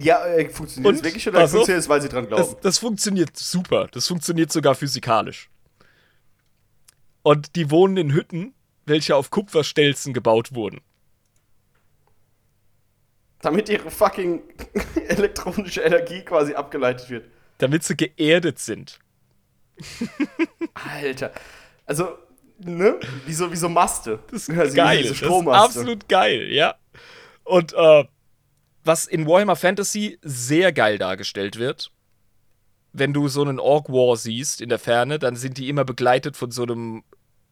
[0.00, 2.52] Ja, äh, funktioniert es wirklich oder funktioniert es, weil sie dran glauben?
[2.52, 3.88] Das, das funktioniert super.
[3.90, 5.50] Das funktioniert sogar physikalisch.
[7.22, 8.54] Und die wohnen in Hütten,
[8.86, 10.80] welche auf Kupferstelzen gebaut wurden.
[13.40, 14.42] Damit ihre fucking
[15.08, 17.26] elektronische Energie quasi abgeleitet wird.
[17.58, 18.98] Damit sie geerdet sind.
[20.74, 21.32] Alter.
[21.86, 22.18] Also,
[22.58, 22.98] ne?
[23.26, 24.18] Wie so, wie so Maste.
[24.30, 25.02] Das ist also geil.
[25.02, 26.74] Das ist absolut geil, ja.
[27.44, 28.04] Und äh,
[28.84, 31.92] was in Warhammer Fantasy sehr geil dargestellt wird,
[32.92, 36.36] wenn du so einen Orc War siehst in der Ferne, dann sind die immer begleitet
[36.36, 37.04] von so einem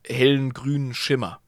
[0.05, 1.41] hellen grünen Schimmer,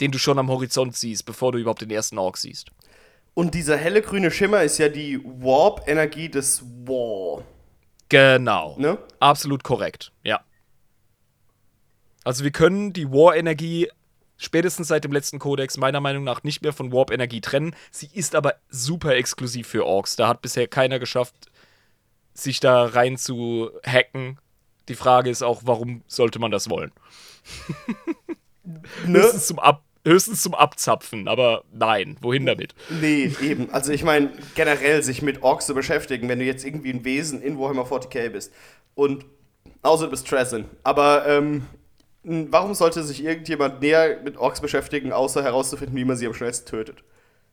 [0.00, 2.70] den du schon am Horizont siehst, bevor du überhaupt den ersten Orc siehst.
[3.38, 7.44] Und dieser helle grüne Schimmer ist ja die Warp-Energie des War.
[8.08, 8.74] Genau.
[8.80, 8.98] Ne?
[9.20, 10.40] Absolut korrekt, ja.
[12.24, 13.88] Also wir können die War-Energie
[14.38, 17.76] spätestens seit dem letzten Kodex meiner Meinung nach nicht mehr von Warp-Energie trennen.
[17.92, 20.16] Sie ist aber super exklusiv für Orks.
[20.16, 21.46] Da hat bisher keiner geschafft,
[22.34, 24.40] sich da rein zu hacken.
[24.88, 26.90] Die Frage ist auch, warum sollte man das wollen?
[29.06, 29.20] ne?
[29.20, 32.74] höchstens, zum Ab höchstens zum Abzapfen, aber nein, wohin damit?
[33.00, 33.70] Nee, eben.
[33.70, 37.42] Also ich meine, generell sich mit Orks zu beschäftigen, wenn du jetzt irgendwie ein Wesen
[37.42, 38.52] in Warhammer 40k bist
[38.94, 39.26] und
[39.82, 40.66] außer du bist Tresin.
[40.82, 41.66] Aber ähm,
[42.22, 46.68] warum sollte sich irgendjemand näher mit Orks beschäftigen, außer herauszufinden, wie man sie am schnellsten
[46.68, 47.04] tötet?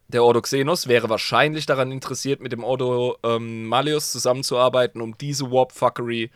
[0.08, 5.50] Der Ordo Xenos wäre wahrscheinlich daran interessiert, mit dem Ordo ähm, Malius zusammenzuarbeiten, um diese
[5.50, 6.30] Warp-Fuckery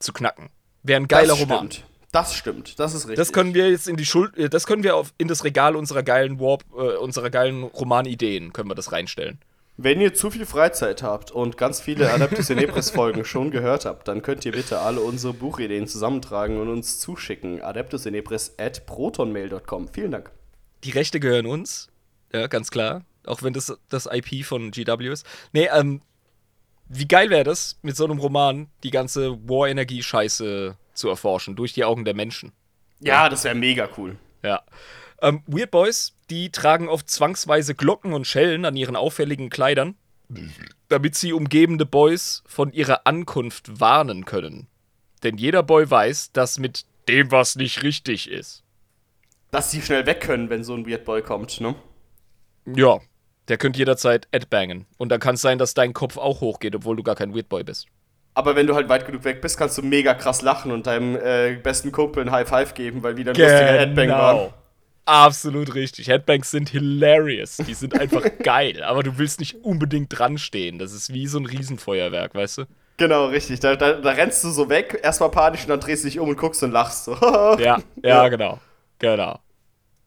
[0.00, 0.50] zu knacken.
[0.82, 1.70] Wäre ein geiler das Roman.
[1.70, 1.93] Stimmt.
[2.14, 3.16] Das stimmt, das ist richtig.
[3.16, 5.74] Das können wir jetzt in die Schuld, äh, das können wir auf, in das Regal
[5.74, 9.40] unserer geilen Warp, äh, unserer geilen Romanideen können wir das reinstellen.
[9.76, 14.06] Wenn ihr zu viel Freizeit habt und ganz viele Adeptus Inepris Folgen schon gehört habt,
[14.06, 17.60] dann könnt ihr bitte alle unsere Buchideen zusammentragen und uns zuschicken.
[17.60, 19.88] adeptusinepris at protonmail.com.
[19.88, 20.30] Vielen Dank.
[20.84, 21.88] Die Rechte gehören uns.
[22.32, 23.02] Ja, ganz klar.
[23.26, 25.26] Auch wenn das das IP von GW ist.
[25.52, 26.00] Nee, ähm,
[26.88, 31.84] wie geil wäre das, mit so einem Roman die ganze War-Energie-Scheiße zu erforschen, durch die
[31.84, 32.52] Augen der Menschen.
[33.00, 34.16] Ja, das wäre mega cool.
[34.42, 34.62] Ja.
[35.20, 39.96] Ähm, Weird Boys, die tragen oft zwangsweise Glocken und Schellen an ihren auffälligen Kleidern,
[40.88, 44.68] damit sie umgebende Boys von ihrer Ankunft warnen können.
[45.22, 48.62] Denn jeder Boy weiß, dass mit dem was nicht richtig ist.
[49.50, 51.74] Dass sie schnell weg können, wenn so ein Weird Boy kommt, ne?
[52.66, 53.00] Ja,
[53.48, 54.86] der könnte jederzeit adbangen.
[54.96, 57.48] Und dann kann es sein, dass dein Kopf auch hochgeht, obwohl du gar kein Weird
[57.48, 57.86] Boy bist.
[58.34, 61.16] Aber wenn du halt weit genug weg bist, kannst du mega krass lachen und deinem
[61.16, 63.48] äh, besten Kumpel ein High Five geben, weil wieder ein genau.
[63.48, 64.54] lustiger Headbang war.
[65.06, 66.08] Absolut richtig.
[66.08, 67.58] Headbangs sind hilarious.
[67.58, 68.82] Die sind einfach geil.
[68.82, 70.78] Aber du willst nicht unbedingt dran stehen.
[70.78, 72.64] Das ist wie so ein Riesenfeuerwerk, weißt du?
[72.96, 73.60] Genau, richtig.
[73.60, 76.28] Da, da, da rennst du so weg, erstmal panisch und dann drehst du dich um
[76.28, 77.12] und guckst und lachst so.
[77.14, 78.60] ja, ja, ja, genau.
[78.98, 79.40] Genau.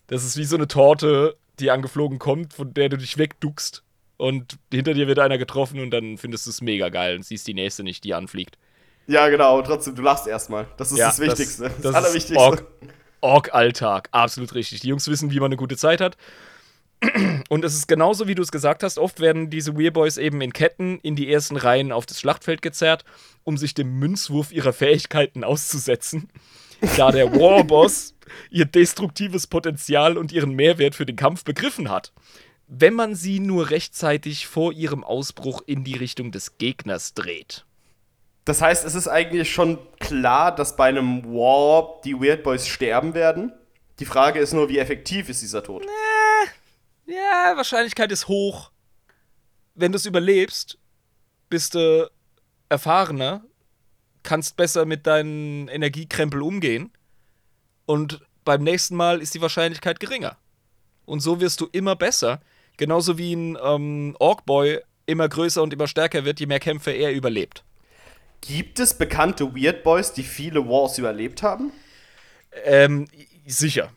[0.08, 3.84] Das ist wie so eine Torte, die angeflogen kommt, von der du dich wegduckst.
[4.18, 7.48] Und hinter dir wird einer getroffen und dann findest du es mega geil und siehst
[7.48, 8.58] die nächste nicht, die anfliegt.
[9.06, 10.68] Ja, genau, und trotzdem, du lachst erstmal.
[10.78, 11.64] Das ist ja, das Wichtigste.
[11.64, 12.68] Das, das, das Allerwichtigste.
[13.22, 14.10] Org-Alltag.
[14.12, 14.82] Absolut richtig.
[14.82, 16.18] Die Jungs wissen, wie man eine gute Zeit hat.
[17.50, 18.98] Und es ist genauso, wie du es gesagt hast.
[18.98, 23.06] Oft werden diese Weirboys eben in Ketten in die ersten Reihen auf das Schlachtfeld gezerrt,
[23.44, 26.30] um sich dem Münzwurf ihrer Fähigkeiten auszusetzen.
[26.96, 28.14] Da der Warboss
[28.50, 32.12] ihr destruktives Potenzial und ihren Mehrwert für den Kampf begriffen hat.
[32.68, 37.66] Wenn man sie nur rechtzeitig vor ihrem Ausbruch in die Richtung des Gegners dreht.
[38.44, 43.14] Das heißt, es ist eigentlich schon klar, dass bei einem War die Weird Boys sterben
[43.14, 43.54] werden.
[44.00, 45.84] Die Frage ist nur, wie effektiv ist dieser Tod?
[45.84, 48.72] Äh, ja, Wahrscheinlichkeit ist hoch.
[49.76, 50.78] Wenn du es überlebst,
[51.50, 52.10] bist du
[52.70, 53.44] erfahrener,
[54.24, 56.92] kannst besser mit deinen Energiekrempel umgehen.
[57.86, 60.38] Und beim nächsten Mal ist die Wahrscheinlichkeit geringer.
[61.06, 62.42] Und so wirst du immer besser.
[62.78, 67.12] Genauso wie ein ähm, Orkboy immer größer und immer stärker wird, je mehr Kämpfe er
[67.12, 67.64] überlebt.
[68.42, 71.72] Gibt es bekannte Weird Boys, die viele Wars überlebt haben?
[72.64, 73.08] Ähm,
[73.46, 73.92] sicher.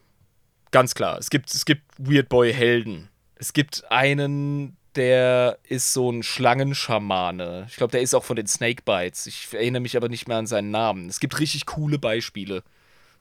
[0.70, 1.18] Ganz klar.
[1.18, 3.08] Es gibt, es gibt Weird Boy-Helden.
[3.34, 7.66] Es gibt einen, der ist so ein Schlangenschamane.
[7.68, 9.26] Ich glaube, der ist auch von den Snakebites.
[9.26, 11.08] Ich erinnere mich aber nicht mehr an seinen Namen.
[11.08, 12.62] Es gibt richtig coole Beispiele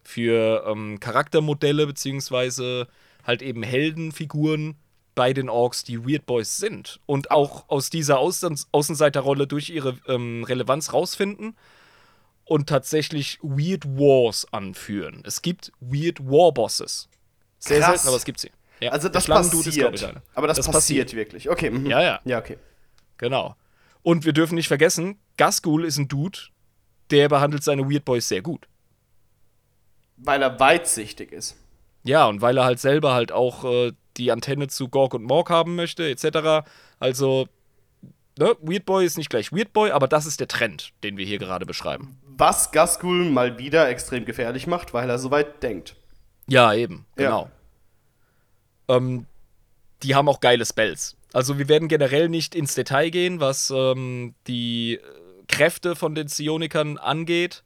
[0.04, 2.88] für ähm, Charaktermodelle, beziehungsweise
[3.26, 4.76] halt eben Heldenfiguren,
[5.20, 9.98] bei den Orks die Weird Boys sind und auch aus dieser Außen Außenseiterrolle durch ihre
[10.08, 11.58] ähm, Relevanz rausfinden
[12.46, 15.22] und tatsächlich Weird Wars anführen.
[15.26, 17.10] Es gibt Weird War Bosses.
[17.58, 17.90] Sehr Krass.
[17.90, 18.50] selten, aber es gibt sie.
[18.80, 18.92] Ja.
[18.92, 19.94] Also das passiert.
[19.94, 21.50] Ist, ich, aber das, das passiert, passiert, wirklich.
[21.50, 21.70] Okay.
[21.70, 21.88] Mhm.
[21.88, 22.22] Ja, ja.
[22.24, 22.58] Ja, okay.
[23.18, 23.58] Genau.
[24.02, 26.40] Und wir dürfen nicht vergessen, Gasgul ist ein Dude,
[27.12, 28.70] der behandelt seine Weird Boys sehr gut.
[30.16, 31.58] Weil er weitsichtig ist.
[32.04, 35.50] Ja, und weil er halt selber halt auch äh, die Antenne zu Gorg und Morg
[35.50, 36.68] haben möchte, etc.
[37.00, 37.48] Also,
[38.38, 41.26] ne, Weird Boy ist nicht gleich Weird Boy, aber das ist der Trend, den wir
[41.26, 42.18] hier gerade beschreiben.
[42.38, 45.96] Was Gasgul mal wieder extrem gefährlich macht, weil er so weit denkt.
[46.48, 47.26] Ja, eben, Ja.
[47.26, 47.52] genau.
[48.88, 49.26] Ähm,
[50.04, 51.16] die haben auch geile Spells.
[51.34, 55.00] Also wir werden generell nicht ins Detail gehen, was ähm, die äh,
[55.48, 57.64] Kräfte von den Psionikern angeht.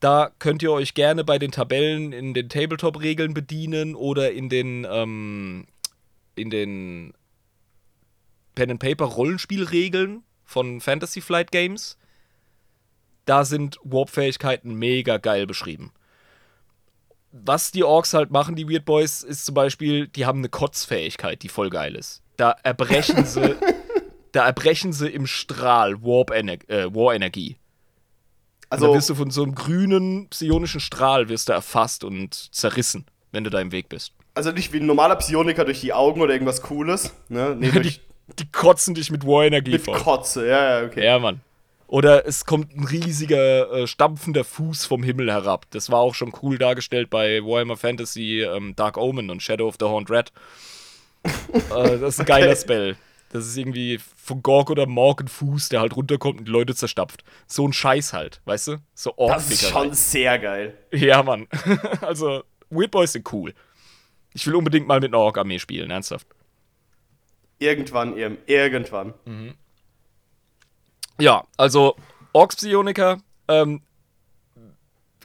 [0.00, 4.86] Da könnt ihr euch gerne bei den Tabellen in den Tabletop-Regeln bedienen oder in den,
[4.88, 5.66] ähm,
[6.34, 7.14] in den
[8.54, 11.96] Pen-and-Paper-Rollenspielregeln von Fantasy Flight Games.
[13.24, 15.92] Da sind Warp-Fähigkeiten mega geil beschrieben
[17.44, 21.42] was die Orks halt machen, die Weird Boys, ist zum Beispiel, die haben eine Kotzfähigkeit,
[21.42, 22.22] die voll geil ist.
[22.36, 23.56] Da erbrechen sie,
[24.32, 27.56] da erbrechen sie im Strahl Warp -Ener äh, War-Energie.
[28.76, 33.06] Also, Also, wirst du von so einem grünen psionischen Strahl wirst du erfasst und zerrissen,
[33.32, 34.12] wenn du da im Weg bist.
[34.34, 37.12] also nicht wie ein normaler Psioniker durch die Augen oder irgendwas Cooles.
[37.28, 37.56] Ne?
[37.58, 39.98] Nee, durch, Die, die kotzen dich mit War-Energie mit voll.
[39.98, 40.46] Kotze.
[40.48, 41.04] Ja, ja, okay.
[41.04, 41.40] Ja, Mann.
[41.88, 45.66] Oder es kommt ein riesiger, äh, stampfender Fuß vom Himmel herab.
[45.70, 49.76] Das war auch schon cool dargestellt bei Warhammer Fantasy ähm, Dark Omen und Shadow of
[49.78, 50.32] the Horned Red.
[51.24, 52.96] äh, das ist ein geiler Spell.
[53.36, 56.74] Das ist irgendwie von Gorg oder Morg ein Fuß, der halt runterkommt und die Leute
[56.74, 57.22] zerstapft.
[57.46, 58.76] So ein Scheiß halt, weißt du?
[58.94, 60.76] So Das ist schon sehr geil.
[60.92, 61.46] Ja, Mann.
[62.00, 63.54] also, Weird Boys sind cool.
[64.34, 66.26] Ich will unbedingt mal mit einer Ork-Armee spielen, ernsthaft.
[67.58, 69.14] Irgendwann, ir- irgendwann.
[71.18, 71.96] Ja, also
[72.32, 73.18] Orks-Psioniker,
[73.48, 73.80] ähm,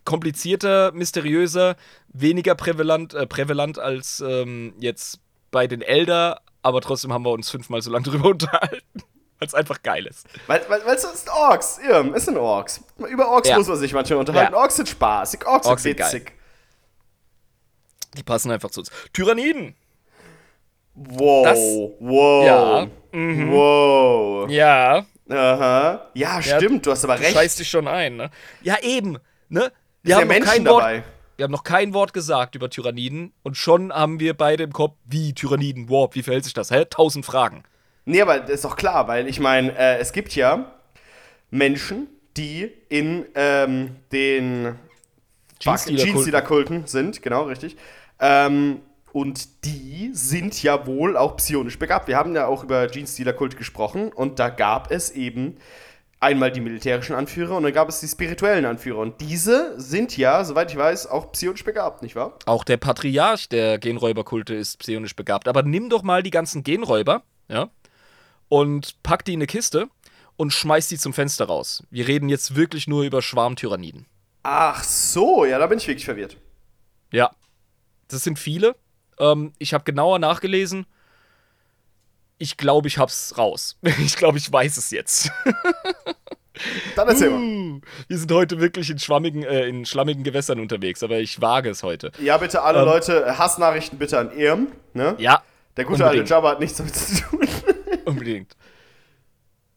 [0.05, 1.75] komplizierter, mysteriöser,
[2.07, 5.19] weniger prävalent, äh, prävalent als ähm, jetzt
[5.51, 9.03] bei den Elder, aber trotzdem haben wir uns fünfmal so lange drüber unterhalten,
[9.39, 10.25] weil es einfach geil ist.
[10.47, 11.79] Weil, weil, weil es ist Orks.
[11.79, 12.81] Irm, es sind Orks.
[13.09, 13.57] Über Orks Ja.
[13.57, 14.53] muss man sich manchmal unterhalten.
[14.53, 14.59] Ja.
[14.59, 15.45] Orks sind spaßig.
[15.45, 16.13] Orks, Orks sind sind geil.
[16.21, 16.33] witzig.
[18.17, 18.91] Die passen einfach zu uns.
[19.13, 19.75] Tyranniden!
[20.93, 21.45] Wow.
[21.45, 21.57] Das-
[21.99, 22.45] wow.
[22.45, 22.87] Ja.
[23.17, 23.51] Mhm.
[23.51, 24.49] Wow.
[24.49, 26.09] Ja, Aha.
[26.13, 27.33] Ja, stimmt, du hast aber du recht.
[27.33, 28.29] scheißt dich schon ein, ne?
[28.63, 29.17] Ja, eben,
[29.47, 29.61] ne?
[29.65, 29.71] Ist
[30.03, 31.03] Wir ja haben noch Menschen kein Wort, dabei.
[31.41, 34.93] Wir haben noch kein Wort gesagt über Tyranniden und schon haben wir beide im Kopf,
[35.05, 36.69] wie Tyranniden, Warp, wie verhält sich das?
[36.69, 36.85] Hä?
[36.87, 37.63] Tausend Fragen.
[38.05, 40.71] Nee, aber das ist doch klar, weil ich meine, äh, es gibt ja
[41.49, 42.05] Menschen,
[42.37, 44.75] die in ähm, den
[45.57, 46.85] Jeans-Dealer-Kulten.
[46.85, 47.75] Sind, genau, richtig.
[48.19, 48.81] Ähm,
[49.11, 52.07] und die sind ja wohl auch psionisch begabt.
[52.07, 55.57] Wir haben ja auch über Jeans-Dealer-Kult gesprochen und da gab es eben
[56.21, 58.99] einmal die militärischen Anführer und dann gab es die spirituellen Anführer.
[58.99, 62.37] Und diese sind ja, soweit ich weiß, auch psionisch begabt, nicht wahr?
[62.45, 65.47] Auch der Patriarch der Genräuberkulte ist psionisch begabt.
[65.47, 67.69] Aber nimm doch mal die ganzen Genräuber, ja,
[68.47, 69.89] und pack die in eine Kiste
[70.37, 71.83] und schmeiß die zum Fenster raus.
[71.89, 74.05] Wir reden jetzt wirklich nur über Schwarmtyranniden.
[74.43, 76.37] Ach so, ja, da bin ich wirklich verwirrt.
[77.11, 77.31] Ja.
[78.07, 78.75] Das sind viele.
[79.19, 80.85] Ähm, ich habe genauer nachgelesen.
[82.41, 83.77] Ich glaube, ich hab's raus.
[83.99, 85.31] Ich glaube, ich weiß es jetzt.
[86.95, 87.39] Dann erzähl mal.
[87.39, 91.69] Uh, Wir sind heute wirklich in schwammigen, äh, in schlammigen Gewässern unterwegs, aber ich wage
[91.69, 92.11] es heute.
[92.19, 92.85] Ja, bitte alle Ähm.
[92.85, 95.15] Leute, Hassnachrichten bitte an Irm, ne?
[95.19, 95.43] Ja,
[95.77, 96.29] Der gute alte unbedingt.
[96.29, 97.47] Jabba hat nichts damit zu tun.
[98.05, 98.55] unbedingt.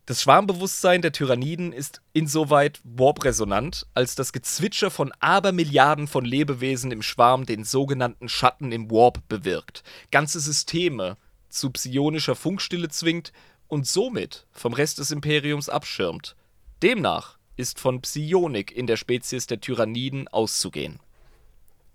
[0.07, 7.03] Das Schwarmbewusstsein der Tyranniden ist insoweit warp-resonant, als das Gezwitscher von Abermilliarden von Lebewesen im
[7.03, 11.17] Schwarm den sogenannten Schatten im Warp bewirkt, ganze Systeme
[11.55, 13.33] zu psionischer Funkstille zwingt
[13.69, 16.37] und somit vom Rest des Imperiums abschirmt.
[16.83, 21.01] Demnach ist von Psionik in der Spezies der Tyranniden auszugehen.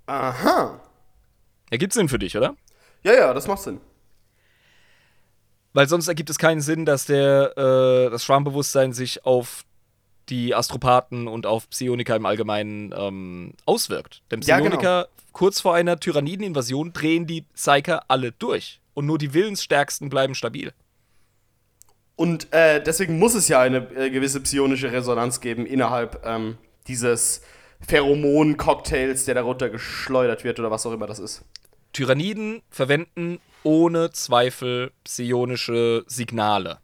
[0.06, 0.82] Aha.
[1.70, 2.56] Ergibt Sinn für dich, oder?
[3.04, 3.80] Ja, ja, das macht Sinn.
[5.74, 9.66] Weil sonst ergibt es keinen Sinn, dass der, äh, das Schwarmbewusstsein sich auf
[10.30, 14.24] die Astropathen und auf Psioniker im Allgemeinen ähm, auswirkt.
[14.32, 14.70] Denn Ja, genau.
[14.70, 18.80] Psioniker, kurz vor einer Tyrannideninvasion, drehen die Psyker alle durch.
[19.00, 20.74] Und nur die Willensstärksten bleiben stabil.
[22.18, 27.42] Und äh, deswegen muss es ja eine äh, gewisse psionische Resonanz geben innerhalb ähm, dieses
[27.88, 31.46] Pheromon-Cocktails, der darunter geschleudert wird oder was auch immer das ist.
[31.94, 36.80] Tyranniden verwenden ohne Zweifel psionische Signale,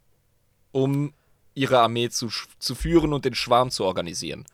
[0.72, 1.12] um
[1.52, 4.46] ihre Armee zu, zu führen und den Schwarm zu organisieren.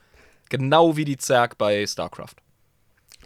[0.48, 2.41] Genau wie die Zerg bei StarCraft.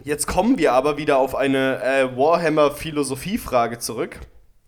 [0.03, 4.19] Jetzt kommen wir aber wieder auf eine äh, Warhammer-Philosophie-Frage zurück,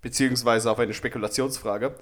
[0.01, 1.95] beziehungsweise auf eine Spekulationsfrage.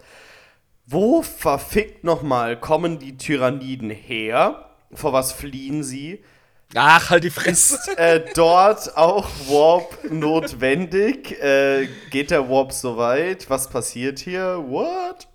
[0.86, 4.70] Wo verfickt nochmal kommen die Tyranniden her?
[4.94, 6.24] Vor was fliehen sie?
[6.76, 7.76] Ach, halt die Fresse.
[7.76, 11.32] Ist äh, dort auch Warp notwendig?
[11.42, 13.50] Äh, geht der Warp so weit?
[13.50, 14.64] Was passiert hier?
[14.68, 15.28] What?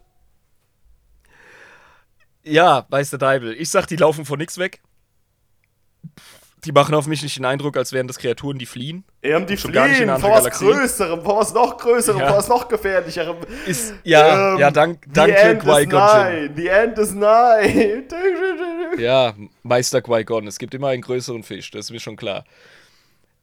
[2.44, 3.54] Ja, weiß der Deibel.
[3.54, 4.80] Ich sag, die laufen vor nix weg.
[6.64, 9.04] Die machen auf mich nicht den Eindruck, als wären das Kreaturen, die fliehen.
[9.20, 10.64] Eben, die Schon fliehen vor was Galaxie.
[10.66, 12.28] Größerem, vor was noch Größerem, Ja.
[12.28, 13.36] vor was noch Gefährlicherem.
[13.66, 16.54] Ist, ja, Ähm, ja, dank, danke Qui-Gon.
[16.54, 18.04] The end is nigh.
[18.96, 19.34] Ja,
[19.64, 20.46] Meister Qui-Gon.
[20.46, 22.44] Es gibt immer einen größeren Fisch, das ist mir schon klar.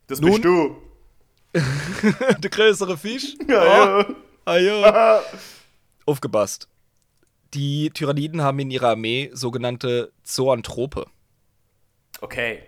[0.07, 0.31] Das Nun?
[0.31, 0.77] bist du.
[2.39, 3.35] Der größere Fisch?
[3.47, 4.13] Ja, Oh,
[4.45, 4.79] ah, ja.
[4.79, 5.21] ja.
[6.05, 6.69] Aufgepasst.
[7.53, 11.05] Die Tyranniden haben in ihrer Armee sogenannte Zoanthrope.
[12.21, 12.61] Okay.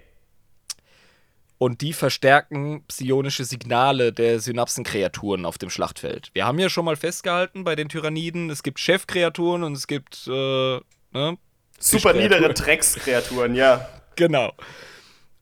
[1.61, 6.31] Und die verstärken psionische Signale der Synapsenkreaturen auf dem Schlachtfeld.
[6.33, 10.25] Wir haben ja schon mal festgehalten bei den Tyranniden, es gibt Chefkreaturen und es gibt,
[10.25, 10.79] äh,
[11.11, 11.37] ne?
[11.77, 13.87] Super niedere Dreckskreaturen, ja.
[14.15, 14.53] Genau.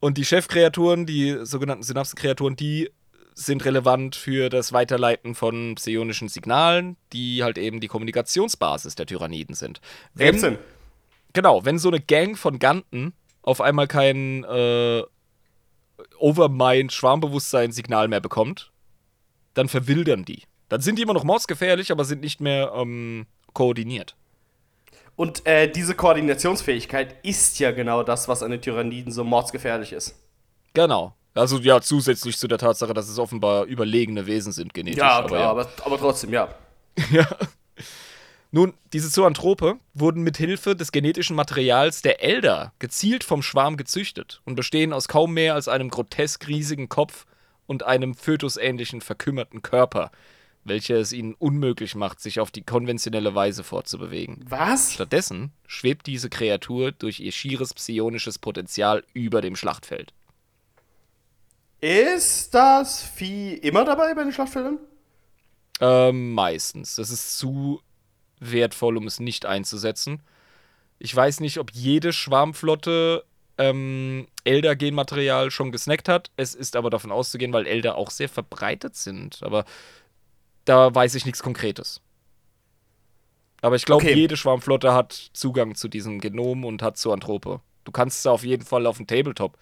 [0.02, 2.90] Und die Chefkreaturen, die sogenannten Synapsenkreaturen, die
[3.34, 9.56] sind relevant für das Weiterleiten von psionischen Signalen, die halt eben die Kommunikationsbasis der Tyranniden
[9.56, 9.80] sind.
[10.42, 10.58] Sinn.
[11.32, 15.04] Genau, wenn so eine Gang von Ganten auf einmal kein äh,
[16.20, 18.72] Overmind-Schwarmbewusstsein-Signal mehr bekommt,
[19.54, 20.44] dann verwildern die.
[20.70, 24.16] Dann sind die immer noch mordsgefährlich, aber sind nicht mehr ähm, koordiniert.
[25.16, 30.16] Und äh, diese Koordinationsfähigkeit ist ja genau das, was an den Tyranniden so mordsgefährlich ist.
[30.74, 31.14] Genau.
[31.34, 35.00] Also ja, zusätzlich zu der Tatsache, dass es offenbar überlegene Wesen sind genetisch.
[35.00, 35.50] Ja, aber klar, ja.
[35.50, 36.50] aber, aber trotzdem, ja.
[37.12, 37.28] Ja.
[38.52, 44.42] Nun, diese Zoanthrope wurden mit Hilfe des genetischen Materials der Elder gezielt vom Schwarm gezüchtet
[44.44, 47.28] und bestehen aus kaum mehr als einem grotesk riesigen Kopf
[47.68, 50.10] und einem fötusähnlichen verkümmerten Körper,
[50.64, 54.44] welcher es ihnen unmöglich macht, sich auf die konventionelle Weise fortzubewegen.
[54.50, 54.94] Was?
[54.94, 60.12] Stattdessen schwebt diese Kreatur durch ihr schieres psionisches Potenzial über dem Schlachtfeld.
[61.82, 64.80] Ist das Vieh immer dabei bei den Schlachtfeldern?
[65.80, 66.96] Ähm, meistens.
[66.96, 67.82] Das ist zu
[68.40, 70.22] wertvoll, um es nicht einzusetzen.
[71.00, 73.24] Ich weiß nicht, ob jede Schwarmflotte
[73.58, 76.32] ähm, Elder-Genmaterial schon gesnackt hat.
[76.38, 79.42] Es ist aber davon auszugehen, weil Elder auch sehr verbreitet sind.
[79.44, 79.66] Aber
[80.66, 82.02] da weiß ich nichts Konkretes.
[83.62, 84.16] Aber ich glaube, Okay.
[84.16, 87.60] jede Schwarmflotte hat Zugang zu diesem Genom und hat Zoanthrope.
[87.84, 89.58] Du kannst es auf jeden Fall auf dem Tabletop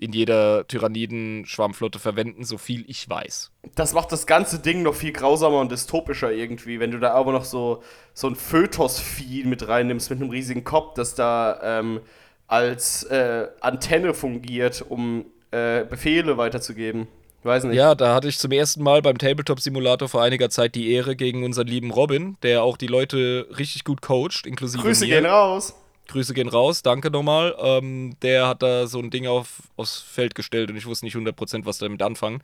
[0.00, 3.52] in jeder Tyranniden-Schwarmflotte verwenden, so viel ich weiß.
[3.74, 7.32] Das macht das ganze Ding noch viel grausamer und dystopischer irgendwie, wenn du da aber
[7.32, 7.82] noch so,
[8.14, 12.00] so ein Fötusvieh mit reinnimmst mit einem riesigen Kopf, das da ähm,
[12.46, 17.06] als äh, Antenne fungiert, um äh, Befehle weiterzugeben.
[17.42, 17.76] Weiß nicht.
[17.76, 21.44] Ja, da hatte ich zum ersten Mal beim Tabletop-Simulator vor einiger Zeit die Ehre gegen
[21.44, 25.16] unseren lieben Robin, der auch die Leute richtig gut coacht, inklusive Grüße mir.
[25.16, 25.74] gehen raus.
[26.10, 27.56] Grüße gehen raus, danke nochmal.
[27.58, 31.16] Ähm, der hat da so ein Ding auf, aufs Feld gestellt und ich wusste nicht
[31.16, 32.42] 100% was damit anfangen.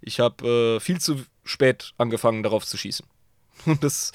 [0.00, 3.04] Ich habe äh, viel zu spät angefangen, darauf zu schießen.
[3.66, 4.12] Und das,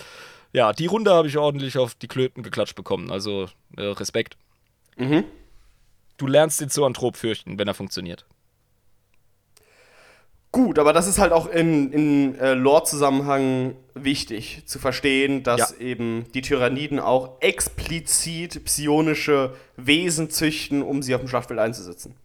[0.53, 3.11] ja, die Runde habe ich ordentlich auf die Klöten geklatscht bekommen.
[3.11, 4.37] Also äh, Respekt.
[4.95, 5.25] Mhm.
[6.15, 8.25] Du lernst den Zoanthrop fürchten, wenn er funktioniert.
[10.53, 15.77] Gut, aber das ist halt auch in, in äh, Lore-Zusammenhang wichtig zu verstehen, dass Ja.
[15.79, 22.15] eben die Tyranniden auch explizit psionische Wesen züchten, um sie auf dem Schlachtfeld einzusetzen.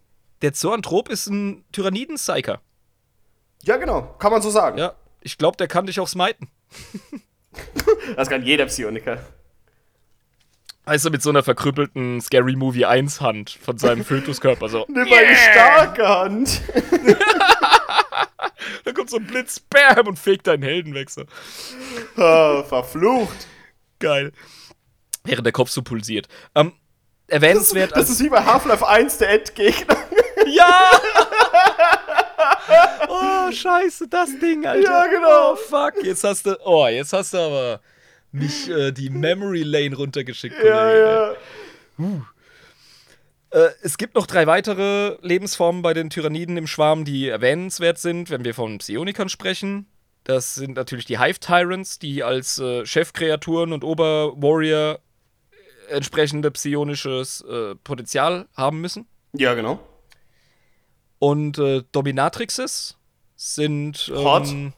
[0.42, 2.60] Der Zoanthrop ist ein Tyranniden-Psyker.
[3.62, 4.76] Ja, genau, kann man so sagen.
[4.76, 4.92] Ja,
[5.22, 6.48] ich glaube, der kann dich auch smiten.
[8.16, 9.18] Das kann jeder Psioniker.
[10.84, 14.86] Weißt du, mit so einer verkrüppelten Scary Movie 1 Hand von seinem Fötuskörper so.
[14.88, 16.62] Nimm meine starke Hand.
[18.84, 21.08] Da kommt so ein Blitz, bam, und fegt deinen Helden weg.
[21.18, 21.24] So.
[22.22, 23.46] Ah, Verflucht.
[23.98, 24.32] Geil.
[25.24, 26.28] Während der Kopf so pulsiert.
[26.54, 26.72] Ähm,
[27.26, 29.96] erwähnenswert Das ist wie bei Half-Life 1 der Endgegner.
[30.46, 30.90] Ja!
[33.08, 34.88] oh, scheiße, das Ding, Alter.
[34.88, 35.52] Ja, genau.
[35.52, 35.94] Oh, fuck.
[36.02, 36.56] Jetzt hast du.
[36.64, 37.80] Oh, jetzt hast du aber
[38.32, 40.74] nicht äh, die Memory Lane runtergeschickt, Kollege.
[40.74, 41.32] Ja,
[41.98, 42.22] ja.
[43.50, 48.30] Äh, es gibt noch drei weitere Lebensformen bei den Tyranniden im Schwarm, die erwähnenswert sind,
[48.30, 49.86] wenn wir von Psionikern sprechen.
[50.24, 54.98] Das sind natürlich die Hive Tyrants, die als äh, Chefkreaturen und Oberwarrior
[55.88, 59.06] äh, entsprechende psionisches äh, Potenzial haben müssen.
[59.32, 59.80] Ja, genau.
[61.18, 62.98] Und äh, Dominatrixes
[63.36, 64.48] sind Hot.
[64.48, 64.72] ähm,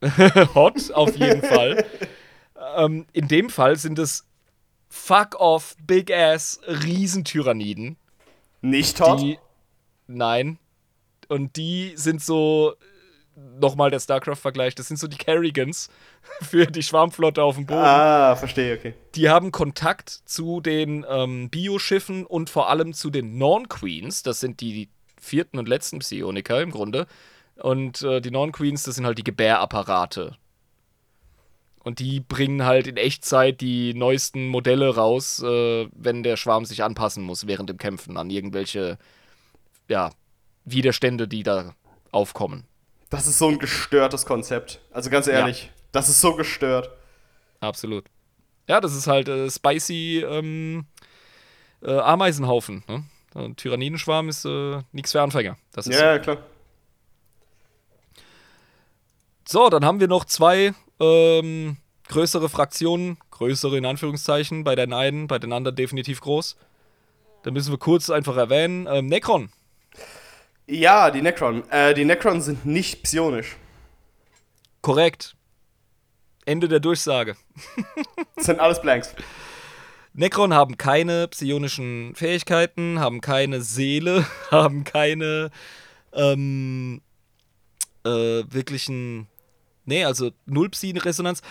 [0.54, 1.84] hot, auf jeden Fall.
[2.76, 4.26] ähm, in dem Fall sind es
[4.92, 7.96] fuck off, big ass Riesentyranniden.
[8.60, 9.20] Nicht hot.
[9.20, 9.38] Die,
[10.06, 10.58] nein.
[11.28, 12.74] Und die sind so,
[13.58, 15.88] nochmal der StarCraft-Vergleich, das sind so die Kerrigans
[16.42, 17.80] für die Schwarmflotte auf dem Boden.
[17.80, 18.94] ah, verstehe, okay.
[19.14, 24.22] Die haben Kontakt zu den ähm, Bioschiffen und vor allem zu den Norn-Queens.
[24.22, 27.06] Das sind die vierten und letzten Psioniker im Grunde.
[27.56, 30.36] Und äh, die Norn-Queens, das sind halt die Gebärapparate.
[31.84, 36.84] Und die bringen halt in Echtzeit die neuesten Modelle raus, äh, wenn der Schwarm sich
[36.84, 38.98] anpassen muss während dem Kämpfen an irgendwelche
[39.88, 40.10] ja,
[40.64, 41.74] Widerstände, die da
[42.12, 42.64] aufkommen.
[43.10, 44.80] Das ist so ein gestörtes Konzept.
[44.92, 45.70] Also ganz ehrlich, ja.
[45.90, 46.90] das ist so gestört.
[47.60, 48.04] Absolut.
[48.68, 50.86] Ja, das ist halt äh, spicy ähm,
[51.82, 52.84] äh, Ameisenhaufen.
[52.88, 53.04] Ne?
[53.34, 55.56] Ein Tyrannenschwarm ist äh, nichts für Anfänger.
[55.84, 56.38] ja, ja, klar.
[59.46, 60.72] So, dann haben wir noch zwei
[61.02, 61.76] ähm,
[62.08, 66.56] größere Fraktionen, größere in Anführungszeichen, bei den einen, bei den anderen definitiv groß.
[67.42, 68.86] Da müssen wir kurz einfach erwähnen.
[68.88, 69.50] Ähm, Necron.
[70.66, 71.68] Ja, die Necron.
[71.70, 73.56] Äh, die Necron sind nicht psionisch.
[74.80, 75.34] Korrekt.
[76.44, 77.36] Ende der Durchsage.
[78.36, 79.14] das sind alles Blanks.
[80.14, 85.50] Necron haben keine psionischen Fähigkeiten, haben keine Seele, haben keine
[86.12, 87.00] ähm,
[88.04, 88.08] äh,
[88.48, 89.26] wirklichen
[89.84, 91.42] Nee, also null Psi-Resonanz.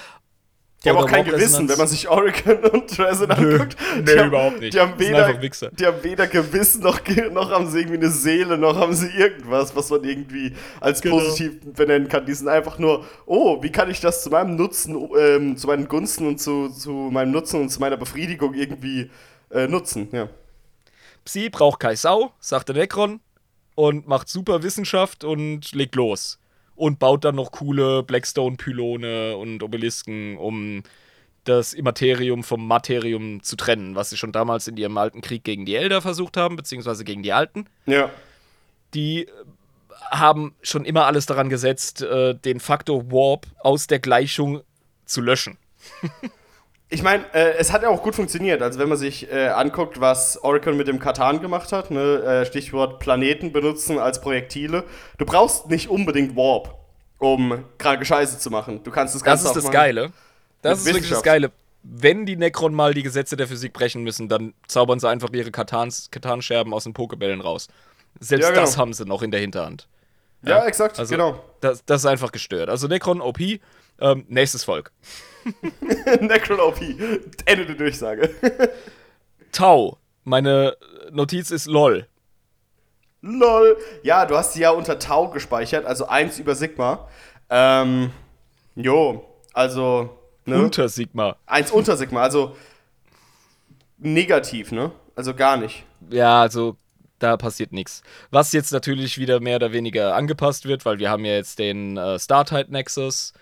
[0.84, 3.76] Die haben auch kein Gewissen, wenn man sich Oracle und Resonant anguckt.
[4.04, 4.74] Nee, haben, überhaupt nicht.
[4.74, 7.00] Die haben, weder, die haben weder Gewissen, noch,
[7.32, 11.20] noch haben sie irgendwie eine Seele, noch haben sie irgendwas, was man irgendwie als genau.
[11.20, 12.26] positiv benennen kann.
[12.26, 15.88] Die sind einfach nur, oh, wie kann ich das zu meinem Nutzen, ähm, zu meinen
[15.88, 19.12] Gunsten und zu, zu meinem Nutzen und zu meiner Befriedigung irgendwie
[19.52, 20.30] äh, nutzen, ja.
[21.26, 23.20] Psi braucht Kai Sau, sagt der Necron,
[23.76, 26.41] und macht super Wissenschaft und legt los
[26.82, 30.82] und baut dann noch coole Blackstone-Pylone und Obelisken, um
[31.44, 35.68] das Immaterium vom Materium zu trennen, was sie schon damals in ihrem alten Krieg gegen
[35.68, 37.68] die Elder versucht haben, beziehungsweise gegen die Alten.
[37.86, 38.10] Ja.
[38.96, 39.28] Die
[40.10, 44.62] haben schon immer alles daran gesetzt, äh, den Faktor Warp aus der Gleichung
[45.06, 45.60] zu löschen.
[46.94, 48.62] Ich meine, äh, es hat ja auch gut funktioniert.
[48.62, 52.22] Also wenn man sich äh, anguckt, was Oracle mit dem Katan gemacht hat, ne?
[52.22, 54.84] äh, Stichwort Planeten benutzen als Projektile.
[55.18, 56.76] Du brauchst nicht unbedingt Warp,
[57.18, 58.84] um kranke Scheiße zu machen.
[58.84, 60.12] Du kannst das Ganze Das ist das Geile.
[60.62, 61.52] Das ist wirklich das Geile.
[61.82, 65.50] Wenn die Necron mal die Gesetze der Physik brechen müssen, dann zaubern sie einfach ihre
[65.50, 67.70] Katan-Scherben aus den Pokebällen raus.
[68.20, 68.62] Selbst ja, genau.
[68.62, 69.88] das haben sie noch in der Hinterhand.
[70.44, 71.44] Ja, ja exakt, also, genau.
[71.62, 72.70] Das, das, ist einfach gestört.
[72.70, 73.40] Also Necron OP,
[74.02, 74.92] ähm, nächstes Volk.
[76.22, 76.82] Necron OP.
[77.46, 78.30] Ende der Durchsage.
[79.52, 79.98] Tau.
[80.24, 80.78] Meine
[81.12, 82.08] Notiz ist LOL.
[83.22, 83.78] LOL.
[84.04, 87.08] Ja, du hast sie ja unter Tau gespeichert, also 1 über Sigma.
[87.50, 88.12] Ähm,
[88.76, 90.18] jo, also.
[90.46, 90.58] Ne?
[90.58, 91.36] Unter Sigma.
[91.46, 92.56] 1 unter Sigma, also
[93.98, 94.92] negativ, ne?
[95.16, 95.84] Also gar nicht.
[96.10, 96.78] Ja, also
[97.20, 98.02] da passiert nichts.
[98.32, 101.98] Was jetzt natürlich wieder mehr oder weniger angepasst wird, weil wir haben ja jetzt den
[101.98, 103.34] äh, Startide Nexus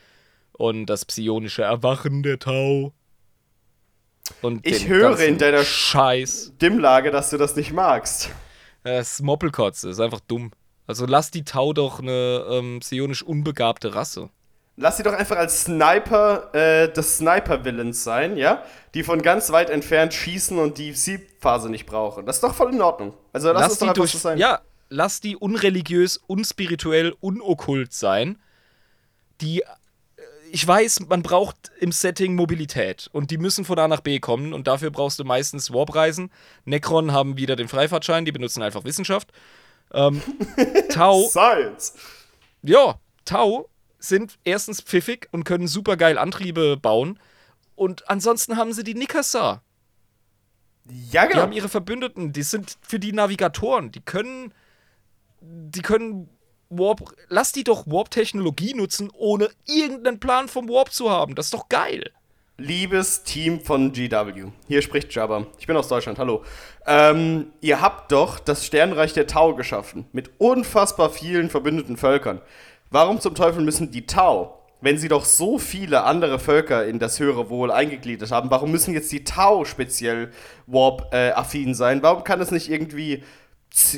[0.60, 2.92] und das psionische Erwachen der Tau.
[4.42, 6.52] Und ich höre in deiner Scheiß.
[6.58, 8.30] Stimmlage, dass du das nicht magst.
[8.84, 10.52] Das ist Moppelkotze, ist einfach dumm.
[10.86, 14.30] Also lass die Tau doch eine ähm, psionisch unbegabte Rasse.
[14.76, 18.64] Lass sie doch einfach als Sniper äh, des Sniper-Villains sein, ja?
[18.94, 22.26] Die von ganz weit entfernt schießen und die Siebphase nicht brauchen.
[22.26, 23.14] Das ist doch voll in Ordnung.
[23.32, 24.38] Also lass, lass es doch durch, so sein.
[24.38, 24.60] Ja,
[24.90, 28.40] lass die unreligiös, unspirituell, unokkult sein.
[29.42, 29.64] Die
[30.52, 34.54] ich weiß, man braucht im Setting Mobilität und die müssen von A nach B kommen
[34.54, 36.32] und dafür brauchst du meistens Warp-Reisen.
[36.66, 39.32] Necron haben wieder den Freifahrtschein, die benutzen einfach Wissenschaft.
[39.94, 40.22] Ähm,
[40.90, 41.28] Tau.
[41.30, 41.94] Science.
[42.62, 43.70] Ja, Tau
[44.00, 47.20] sind erstens pfiffig und können super geil Antriebe bauen
[47.76, 49.62] und ansonsten haben sie die Nikasa.
[51.12, 51.36] Ja, genau.
[51.36, 54.54] Die haben ihre Verbündeten, die sind für die Navigatoren, die können
[55.42, 56.30] die können
[56.70, 61.36] Warp, lass die doch Warp-Technologie nutzen, ohne irgendeinen Plan vom Warp zu haben.
[61.36, 62.12] Das ist doch geil.
[62.58, 65.48] Liebes Team von GW, hier spricht Jabba.
[65.58, 66.44] Ich bin aus Deutschland, hallo.
[66.86, 72.42] Ähm, ihr habt doch das Sternreich der Tau geschaffen, mit unfassbar vielen verbündeten Völkern.
[72.92, 77.20] Warum zum Teufel müssen die Tau, wenn sie doch so viele andere Völker in das
[77.20, 80.32] höhere Wohl eingegliedert haben, warum müssen jetzt die Tau speziell
[80.68, 82.04] Warp-affin äh, sein?
[82.04, 83.24] Warum kann es nicht irgendwie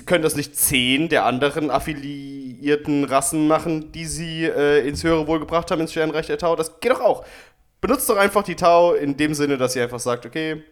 [0.06, 5.40] können das nicht zehn der anderen affiliierten Rassen machen, die sie äh, ins höhere Wohl
[5.40, 6.56] gebracht haben, ins Sternreich der Tau?
[6.56, 7.26] Das geht doch auch.
[7.80, 10.64] Benutzt doch einfach die Tau in dem Sinne, dass ihr einfach sagt, okay,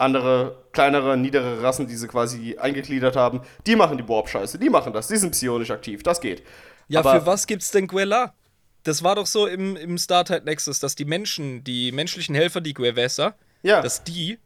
[0.00, 4.92] andere, kleinere, niedere Rassen, die sie quasi eingegliedert haben, die machen die Warp-Scheiße, die machen
[4.92, 6.42] das, die sind psionisch aktiv, das geht.
[6.88, 8.34] Ja, Aber für was gibt's denn Guella?
[8.82, 12.72] Das war doch so im, im Startide Nexus, dass die Menschen, die menschlichen Helfer, die
[12.72, 13.82] Guevesa, ja.
[13.82, 14.38] dass die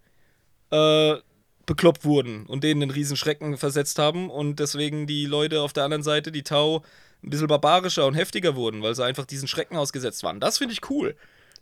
[0.70, 1.14] äh,
[1.66, 5.85] bekloppt wurden und denen einen riesen Schrecken versetzt haben und deswegen die Leute auf der
[5.85, 6.82] anderen Seite, die Tau,
[7.23, 10.41] ein bisschen barbarischer und heftiger wurden, weil sie einfach diesen Schrecken ausgesetzt waren.
[10.41, 11.16] Das finde ich cool.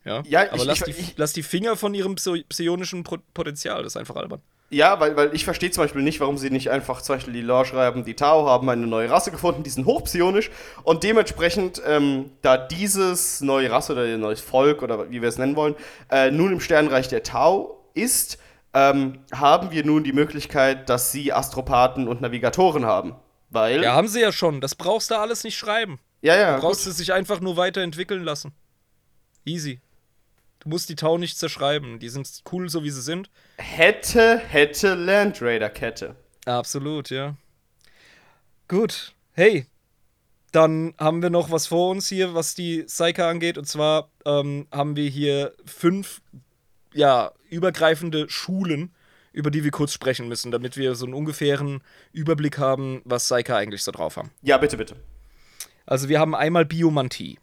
[0.05, 3.83] Ja, ja aber ich, lass, ich, die, ich, lass die Finger von ihrem psionischen Potenzial,
[3.83, 4.41] das ist einfach albern.
[4.70, 7.43] Ja, weil, weil ich verstehe zum Beispiel nicht, warum sie nicht einfach zum Beispiel die
[7.43, 10.51] Lore schreiben, die Tau haben eine neue Rasse gefunden, die sind hochpsionisch
[10.83, 15.57] und dementsprechend, ähm, da dieses neue Rasse oder neues Volk oder wie wir es nennen
[15.57, 15.74] wollen,
[16.11, 18.39] äh, nun im Sternreich der Tau ist,
[18.74, 23.15] ähm, haben wir nun die Möglichkeit, dass sie Astropathen und Navigatoren haben.
[23.51, 23.82] Weil.
[23.82, 24.61] Ja, haben sie ja schon.
[24.61, 25.99] Das brauchst du alles nicht schreiben.
[26.23, 26.57] ja, ja.
[26.57, 26.93] Du brauchst gut.
[26.93, 28.53] es sich einfach nur weiterentwickeln lassen.
[29.44, 29.81] Easy.
[30.61, 31.99] Du musst die Tau nicht zerschreiben.
[31.99, 33.28] Die sind cool, so wie sie sind.
[33.57, 36.15] Hätte, hätte Land Raider Kette.
[36.47, 37.35] Absolut, ja.
[38.69, 39.12] Gut.
[39.32, 39.66] Hey,
[40.53, 43.59] dann haben wir noch was vor uns hier, was die Psyker angeht.
[43.59, 46.23] Und zwar ähm, haben wir hier fünf,
[46.94, 48.93] ja, übergreifende Schulen,
[49.33, 53.57] über die wir kurz sprechen müssen, damit wir so einen ungefähren Überblick haben, was Psyker
[53.57, 54.31] eigentlich so drauf haben.
[54.43, 54.97] Ja, bitte, bitte.
[55.87, 57.39] Also wir haben einmal Biomantie.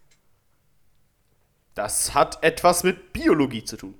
[1.74, 3.94] Das hat etwas mit Biologie zu tun.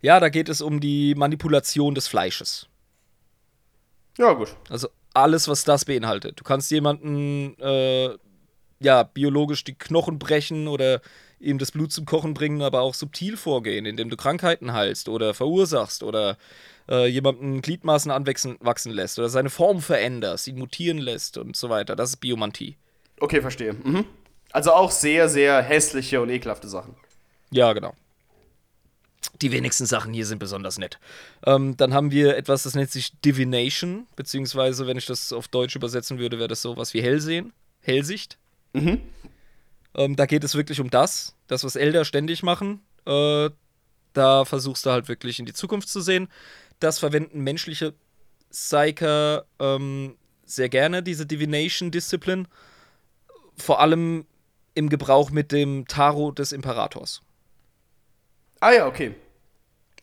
[0.00, 2.68] Ja, da geht es um die Manipulation des Fleisches.
[4.18, 4.56] Ja, gut.
[4.68, 6.40] Also alles, was das beinhaltet.
[6.40, 8.16] Du kannst jemanden äh,
[8.80, 11.00] ja biologisch die Knochen brechen oder
[11.42, 15.34] ihm das Blut zum Kochen bringen, aber auch subtil vorgehen, indem du Krankheiten heilst oder
[15.34, 16.38] verursachst oder
[16.88, 21.68] äh, jemanden Gliedmaßen anwachsen wachsen lässt oder seine Form veränderst, ihn mutieren lässt und so
[21.68, 21.96] weiter.
[21.96, 22.76] Das ist Biomantie.
[23.20, 23.74] Okay, verstehe.
[23.74, 24.04] Mhm.
[24.52, 26.94] Also auch sehr, sehr hässliche und ekelhafte Sachen.
[27.50, 27.94] Ja, genau.
[29.40, 30.98] Die wenigsten Sachen hier sind besonders nett.
[31.46, 35.74] Ähm, dann haben wir etwas, das nennt sich Divination, beziehungsweise, wenn ich das auf Deutsch
[35.74, 38.38] übersetzen würde, wäre das sowas wie Hellsehen, Hellsicht.
[38.72, 39.00] Mhm.
[39.94, 42.80] Ähm, da geht es wirklich um das, das, was Elder ständig machen.
[43.06, 43.50] Äh,
[44.12, 46.28] da versuchst du halt wirklich in die Zukunft zu sehen.
[46.80, 47.94] Das verwenden menschliche
[48.50, 52.48] Psyker ähm, sehr gerne, diese Divination-Disziplin.
[53.56, 54.26] Vor allem
[54.74, 57.22] im Gebrauch mit dem Tarot des Imperators.
[58.60, 59.14] Ah ja, okay.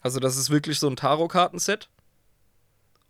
[0.02, 1.90] Also das ist wirklich so ein Tarot-Kartenset.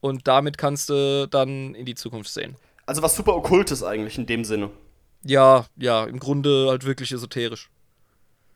[0.01, 2.55] Und damit kannst du dann in die Zukunft sehen.
[2.85, 4.71] Also was super Okkultes eigentlich in dem Sinne.
[5.23, 7.69] Ja, ja, im Grunde halt wirklich esoterisch.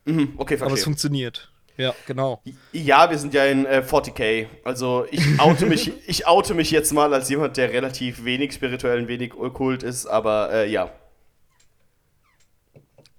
[0.04, 0.84] Mhm, okay, Aber es verstehe.
[0.84, 1.50] funktioniert.
[1.76, 2.40] Ja, genau.
[2.72, 4.46] Ja, wir sind ja in äh, 40k.
[4.62, 9.00] Also ich oute mich, ich oute mich jetzt mal als jemand, der relativ wenig spirituell
[9.00, 10.92] und wenig okkult ist, aber äh, ja.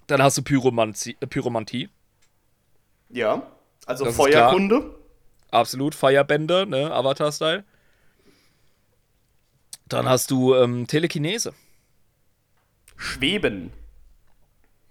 [0.08, 1.18] Dann hast du Pyromantie.
[1.20, 1.90] Äh, Pyromantie.
[3.10, 3.46] Ja.
[3.86, 4.96] Also Das Feuerkunde.
[5.52, 5.94] Absolut.
[5.94, 6.92] Firebender, ne?
[6.92, 7.64] Avatar-Style.
[9.88, 11.54] Dann hast du ähm, Telekinese.
[12.98, 13.72] Schweben.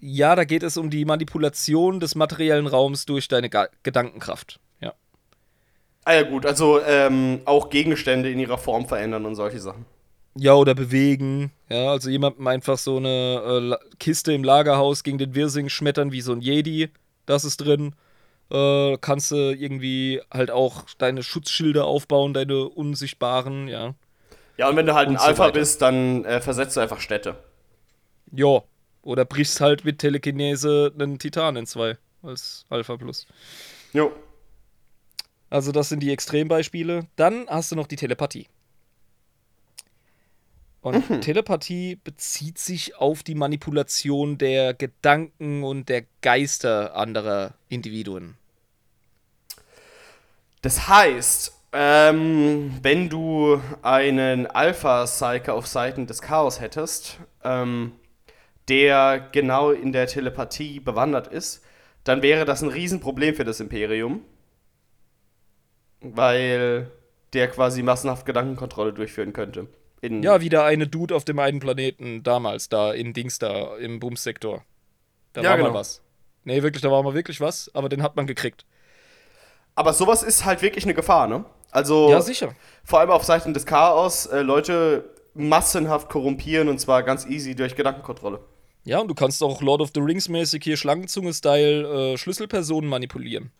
[0.00, 4.60] Ja, da geht es um die Manipulation des materiellen Raums durch deine Ga Gedankenkraft.
[4.80, 4.92] Ja.
[6.04, 9.86] Ah ja gut, also ähm, auch Gegenstände in ihrer Form verändern und solche Sachen.
[10.36, 11.52] Ja, oder bewegen.
[11.70, 16.20] Ja, also jemandem einfach so eine äh, Kiste im Lagerhaus gegen den Wirsing schmettern wie
[16.20, 16.90] so ein Jedi.
[17.26, 17.94] Das ist drin.
[18.50, 23.94] Äh, kannst du irgendwie halt auch deine Schutzschilde aufbauen, deine unsichtbaren, ja.
[24.56, 25.52] Ja, und wenn du halt ein Und so Alpha weiter.
[25.54, 27.36] bist, dann äh, versetzt du einfach Städte.
[28.34, 28.62] Ja.
[29.02, 31.98] Oder brichst halt mit Telekinese einen Titan in zwei.
[32.22, 33.26] Als Alpha Plus.
[33.92, 34.12] Jo.
[35.50, 37.06] Also, das sind die Extrembeispiele.
[37.16, 38.48] Dann hast du noch die Telepathie.
[40.80, 48.36] Und Telepathie bezieht sich auf die Manipulation der Gedanken und der Geister anderer Individuen.
[50.60, 57.92] Das heißt, ähm, wenn du einen Alpha-Psyker auf Seiten des Chaos hättest, ähm,
[58.68, 61.62] der genau in der Telepathie bewandert ist,
[62.04, 64.22] dann wäre das ein Riesenproblem für das Imperium.
[66.00, 66.90] Weil
[67.32, 69.66] der quasi massenhaft Gedankenkontrolle durchführen könnte.
[70.00, 74.00] In, Ja, wieder eine Dude auf dem einen Planeten damals, da in Dings da, im
[74.00, 74.64] Bums-Sektor.
[75.32, 75.70] Da Ja, war genau.
[75.70, 76.02] mal was.
[76.44, 78.66] Nee, wirklich, da war mal wirklich was, aber den hat man gekriegt.
[79.74, 81.44] Aber sowas ist halt wirklich eine Gefahr, ne?
[81.70, 82.54] Also, Ja, sicher.
[82.84, 87.74] vor allem auf Seiten des Chaos, äh, Leute massenhaft korrumpieren und zwar ganz easy durch
[87.74, 88.40] Gedankenkontrolle.
[88.84, 93.50] Ja, und du kannst auch Lord of the Rings mäßig hier Schlangenzunge-Style äh, Schlüsselpersonen manipulieren.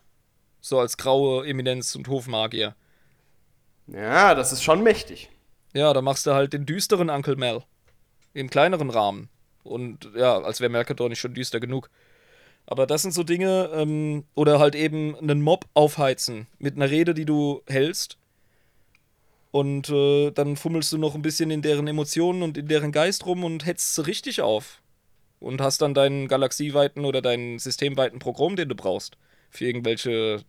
[0.61, 2.75] So als graue Eminenz und Hofmagier.
[3.87, 5.29] Ja, das ist schon mächtig.
[5.73, 7.63] Ja, da machst du halt den düsteren Uncle Mel.
[8.33, 9.29] Im kleineren Rahmen.
[9.63, 11.89] Und ja, als wäre Mercador nicht schon düster genug.
[12.67, 17.13] Aber das sind so Dinge, ähm, oder halt eben einen Mob aufheizen mit einer Rede,
[17.13, 18.17] die du hältst.
[19.51, 23.25] Und äh, dann fummelst du noch ein bisschen in deren Emotionen und in deren Geist
[23.25, 24.81] rum und hetzt sie richtig auf.
[25.45, 29.15] Und hast dann deinen galaxieweiten oder deinen systemweiten Programm, den du brauchst.
[29.51, 30.43] Für irgendwelche,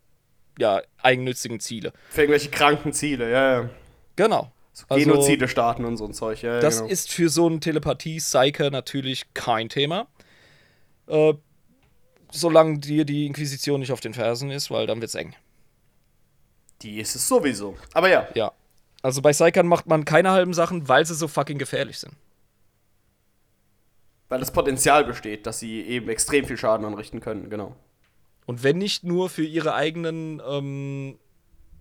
[0.58, 1.92] ja, eigennützigen Ziele.
[2.08, 3.70] Für irgendwelche kranken Ziele, ja, ja.
[4.16, 4.50] Genau.
[4.72, 6.90] So Also- Genozide starten und so ein Zeug, ja, ja Das genau.
[6.90, 10.06] ist für so einen Telepathie-Psyker natürlich kein Thema.
[11.08, 11.34] Äh,
[12.32, 15.34] solange dir die Inquisition nicht auf den Fersen ist, weil dann wird's eng.
[16.80, 17.76] Die ist es sowieso.
[17.92, 18.52] Aber ja, Ja.
[19.02, 22.14] Also bei Psykern macht man keine halben Sachen, weil sie so fucking gefährlich sind.
[24.28, 27.76] Weil das Potenzial besteht, dass sie eben extrem viel Schaden anrichten können, genau.
[28.44, 31.18] Und wenn nicht nur für ihre eigenen ähm,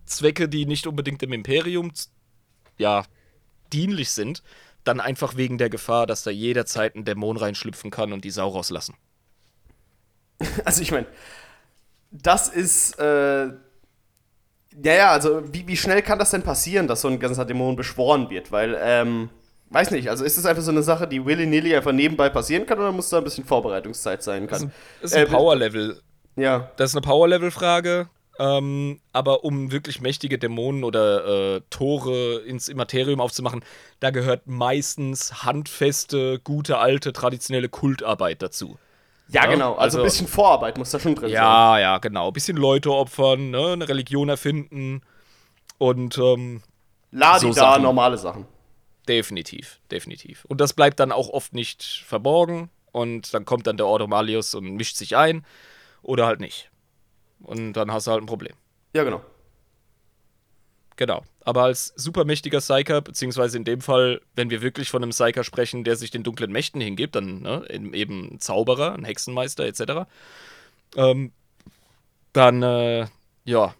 [0.04, 1.92] Zwecke, die nicht unbedingt dem Imperium
[2.78, 3.04] ja,
[3.72, 4.42] dienlich sind,
[4.84, 8.48] dann einfach wegen der Gefahr, dass da jederzeit ein Dämon reinschlüpfen kann und die Sau
[8.48, 8.94] rauslassen.
[10.64, 11.06] Also ich meine,
[12.10, 13.54] das ist, äh, ja,
[14.82, 18.28] ja, also wie, wie schnell kann das denn passieren, dass so ein ganzer Dämon beschworen
[18.28, 18.52] wird?
[18.52, 19.30] Weil, ähm,
[19.70, 22.78] weiß nicht, also ist das einfach so eine Sache, die willy-nilly einfach nebenbei passieren kann
[22.78, 24.72] oder muss da ein bisschen Vorbereitungszeit sein kann?
[25.00, 26.00] Das ist ein, ein äh, Power-Level.
[26.36, 26.70] Ja.
[26.76, 28.08] Das ist eine Power-Level-Frage.
[28.38, 33.64] Ähm, aber um wirklich mächtige Dämonen oder äh, Tore ins Immaterium aufzumachen,
[34.00, 38.78] da gehört meistens handfeste, gute, alte, traditionelle Kultarbeit dazu.
[39.28, 39.70] Ja, ja, genau.
[39.72, 41.42] Also, also, ein bisschen Vorarbeit muss da schon drin ja, sein.
[41.42, 42.28] Ja, ja, genau.
[42.28, 43.72] Ein bisschen Leute opfern, ne?
[43.72, 45.00] eine Religion erfinden
[45.78, 46.62] und ähm,
[47.10, 47.82] Ladi so da, Sachen.
[47.82, 48.46] normale Sachen.
[49.08, 50.44] Definitiv, definitiv.
[50.46, 54.54] Und das bleibt dann auch oft nicht verborgen und dann kommt dann der Ordo Malius
[54.54, 55.44] und mischt sich ein
[56.02, 56.70] oder halt nicht.
[57.40, 58.54] Und dann hast du halt ein Problem.
[58.94, 59.22] Ja, genau.
[60.96, 61.22] Genau.
[61.44, 65.84] Aber als supermächtiger Psyker, beziehungsweise in dem Fall, wenn wir wirklich von einem Psyker sprechen,
[65.84, 70.08] der sich den dunklen Mächten hingibt, dann ne, eben ein Zauberer, ein Hexenmeister etc.,
[70.96, 71.32] ähm,
[72.32, 73.06] dann, äh,
[73.44, 73.74] ja,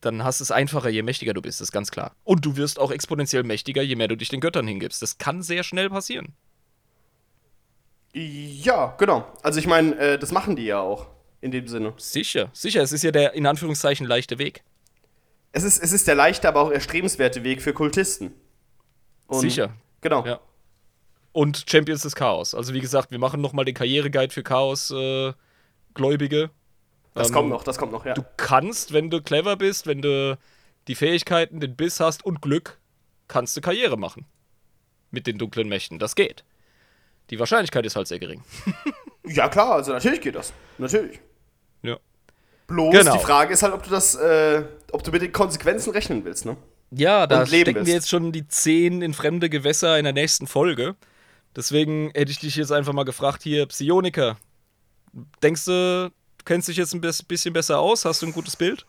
[0.00, 2.12] dann hast du es einfacher, je mächtiger du bist, das ist ganz klar.
[2.24, 5.02] Und du wirst auch exponentiell mächtiger, je mehr du dich den Göttern hingibst.
[5.02, 6.34] Das kann sehr schnell passieren.
[8.12, 9.26] Ja, genau.
[9.42, 11.06] Also ich meine, äh, das machen die ja auch
[11.40, 11.94] in dem Sinne.
[11.98, 12.82] Sicher, sicher.
[12.82, 14.62] Es ist ja der in Anführungszeichen leichte Weg.
[15.52, 18.32] Es ist, es ist der leichte, aber auch erstrebenswerte Weg für Kultisten.
[19.26, 19.72] Und sicher.
[20.00, 20.24] Genau.
[20.26, 20.40] Ja.
[21.32, 22.54] Und Champions des Chaos.
[22.54, 26.42] Also wie gesagt, wir machen nochmal den Karriereguide für Chaos-Gläubige.
[26.42, 26.48] Äh,
[27.18, 28.14] das ähm, kommt noch, das kommt noch, ja.
[28.14, 30.38] Du kannst, wenn du clever bist, wenn du
[30.86, 32.78] die Fähigkeiten, den Biss hast und Glück,
[33.28, 34.26] kannst du Karriere machen.
[35.10, 35.98] Mit den dunklen Mächten.
[35.98, 36.44] Das geht.
[37.30, 38.42] Die Wahrscheinlichkeit ist halt sehr gering.
[39.24, 40.52] ja, klar, also natürlich geht das.
[40.78, 41.20] Natürlich.
[41.82, 41.98] Ja.
[42.66, 43.12] Bloß genau.
[43.14, 46.44] die Frage ist halt, ob du das, äh, ob du mit den Konsequenzen rechnen willst,
[46.46, 46.56] ne?
[46.90, 47.86] Ja, da stecken willst.
[47.86, 50.96] wir jetzt schon die Zehen in fremde Gewässer in der nächsten Folge.
[51.54, 54.36] Deswegen hätte ich dich jetzt einfach mal gefragt, hier, Psioniker,
[55.42, 56.12] denkst du, du
[56.48, 58.04] kennst dich jetzt ein bisschen besser aus?
[58.04, 58.86] Hast du ein gutes Bild?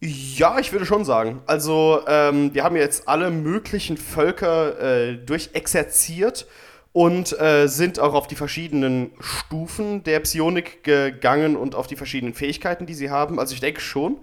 [0.00, 1.42] Ja, ich würde schon sagen.
[1.46, 6.46] Also, ähm, wir haben jetzt alle möglichen Völker äh, durchexerziert
[6.92, 12.34] und äh, sind auch auf die verschiedenen Stufen der Psionik gegangen und auf die verschiedenen
[12.34, 13.40] Fähigkeiten, die sie haben.
[13.40, 14.18] Also ich denke schon.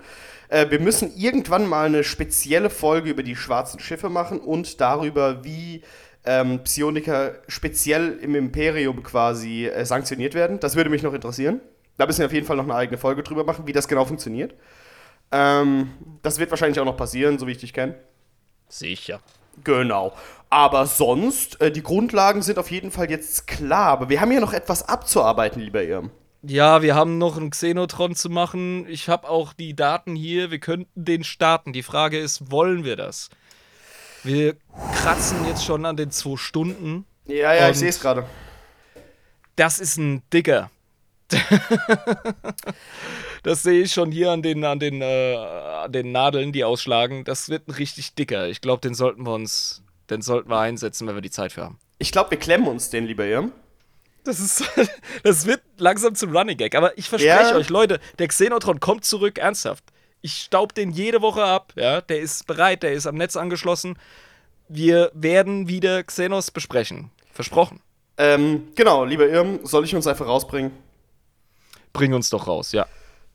[0.48, 5.44] Äh, wir müssen irgendwann mal eine spezielle Folge über die schwarzen Schiffe machen und darüber,
[5.44, 5.82] wie
[6.24, 10.60] ähm, Psioniker speziell im Imperium quasi äh, sanktioniert werden.
[10.60, 11.60] Das würde mich noch interessieren.
[11.98, 14.06] Da müssen wir auf jeden Fall noch eine eigene Folge drüber machen, wie das genau
[14.06, 14.54] funktioniert.
[15.32, 15.92] Ähm,
[16.22, 17.96] das wird wahrscheinlich auch noch passieren, so wie ich dich kenne.
[18.68, 19.20] Sicher.
[19.64, 20.14] Genau.
[20.50, 23.88] Aber sonst, äh, die Grundlagen sind auf jeden Fall jetzt klar.
[23.88, 26.12] Aber wir haben ja noch etwas abzuarbeiten, lieber Irm.
[26.44, 28.86] Ja, wir haben noch einen Xenotron zu machen.
[28.88, 30.52] Ich habe auch die Daten hier.
[30.52, 31.74] Wir könnten den starten.
[31.74, 33.30] Die Frage ist, wollen wir das?
[34.24, 34.56] Wir
[34.94, 37.06] kratzen jetzt schon an den zwei Stunden.
[37.26, 38.26] Ja, ja, ich sehe es gerade.
[39.56, 40.70] Das ist ein Dicker.
[43.44, 47.24] das sehe ich schon hier an den, an, den, äh, an den Nadeln, die ausschlagen.
[47.24, 48.48] Das wird ein richtig dicker.
[48.48, 51.64] Ich glaube, den sollten wir uns den sollten wir einsetzen, wenn wir die Zeit für
[51.64, 51.80] haben.
[51.98, 53.52] Ich glaube, wir klemmen uns den lieber, Irm.
[54.24, 54.64] Das ist,
[55.24, 56.76] das wird langsam zum Running Gag.
[56.76, 57.56] Aber ich verspreche ja.
[57.56, 59.84] euch, Leute, der Xenotron kommt zurück, ernsthaft.
[60.22, 62.02] Ich staub den jede Woche ab, ja.
[62.02, 63.98] Der ist bereit, der ist am Netz angeschlossen.
[64.68, 67.12] Wir werden wieder Xenos besprechen.
[67.32, 67.82] Versprochen.
[68.18, 70.72] Ähm, genau, lieber Irm, soll ich uns einfach rausbringen?
[71.96, 72.88] Bring uns doch raus, ja.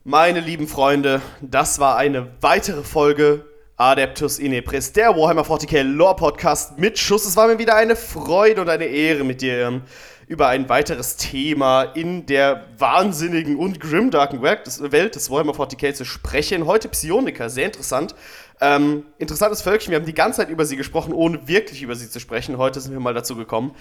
[0.05, 3.47] Meine lieben Freunde, das war eine weitere Folge
[3.79, 7.25] Adeptus Inepris, der Warhammer 40k Lore Podcast mit Schuss.
[7.25, 9.81] Es war mir wieder eine Freude und eine Ehre mit dir
[10.27, 14.67] über ein weiteres Thema in der wahnsinnigen und grimdarken Welt
[15.15, 16.67] des Warhammer 40k zu sprechen.
[16.67, 18.15] Heute Psioniker, sehr interessant.
[18.63, 22.11] Ähm, interessantes Völkchen, wir haben die ganze Zeit über sie gesprochen, ohne wirklich über sie
[22.11, 22.59] zu sprechen.
[22.59, 23.75] Heute sind wir mal dazu gekommen.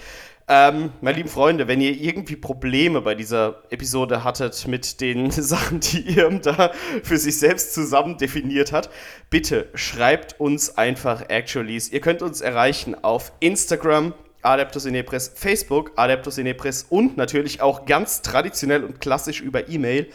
[0.48, 5.80] Ähm, meine lieben Freunde, wenn ihr irgendwie Probleme bei dieser Episode hattet mit den Sachen,
[5.80, 8.88] die ihr da für sich selbst zusammen definiert hat,
[9.28, 11.90] bitte schreibt uns einfach Actuallys.
[11.90, 18.22] Ihr könnt uns erreichen auf Instagram, Adeptus Inepres, Facebook, Adeptus Inepres und natürlich auch ganz
[18.22, 20.08] traditionell und klassisch über E-Mail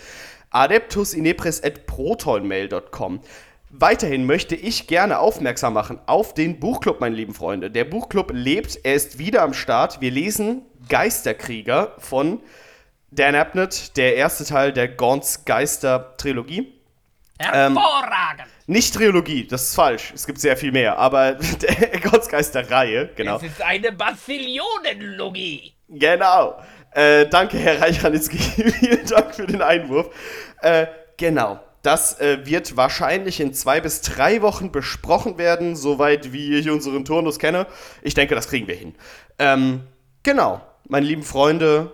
[0.56, 3.20] adeptusinepres at protonmail.com.
[3.78, 7.70] Weiterhin möchte ich gerne aufmerksam machen auf den Buchclub, meine lieben Freunde.
[7.70, 10.00] Der Buchclub lebt, er ist wieder am Start.
[10.00, 12.42] Wir lesen Geisterkrieger von
[13.12, 16.74] Dan Abnett, der erste Teil der Gaunts Geister-Trilogie.
[17.38, 18.48] Hervorragend.
[18.66, 20.14] Nicht Trilogie, das ist falsch.
[20.16, 23.36] Es gibt sehr viel mehr, aber der Gottesgeist der Reihe, genau.
[23.36, 25.74] Es ist eine Bastillionenlogie.
[25.90, 26.62] Genau.
[26.92, 28.38] Äh, danke, Herr Reichranitzky.
[28.80, 30.16] Vielen Dank für den Einwurf.
[30.62, 30.88] Äh,
[31.18, 31.60] genau.
[31.86, 37.06] Das äh, wird wahrscheinlich in zwei bis drei Wochen besprochen werden, soweit wie ich unseren
[37.06, 37.68] Turnus kenne.
[38.02, 38.96] Ich denke, das kriegen wir hin.
[39.38, 39.82] Ähm,
[40.24, 41.92] genau, meine lieben Freunde,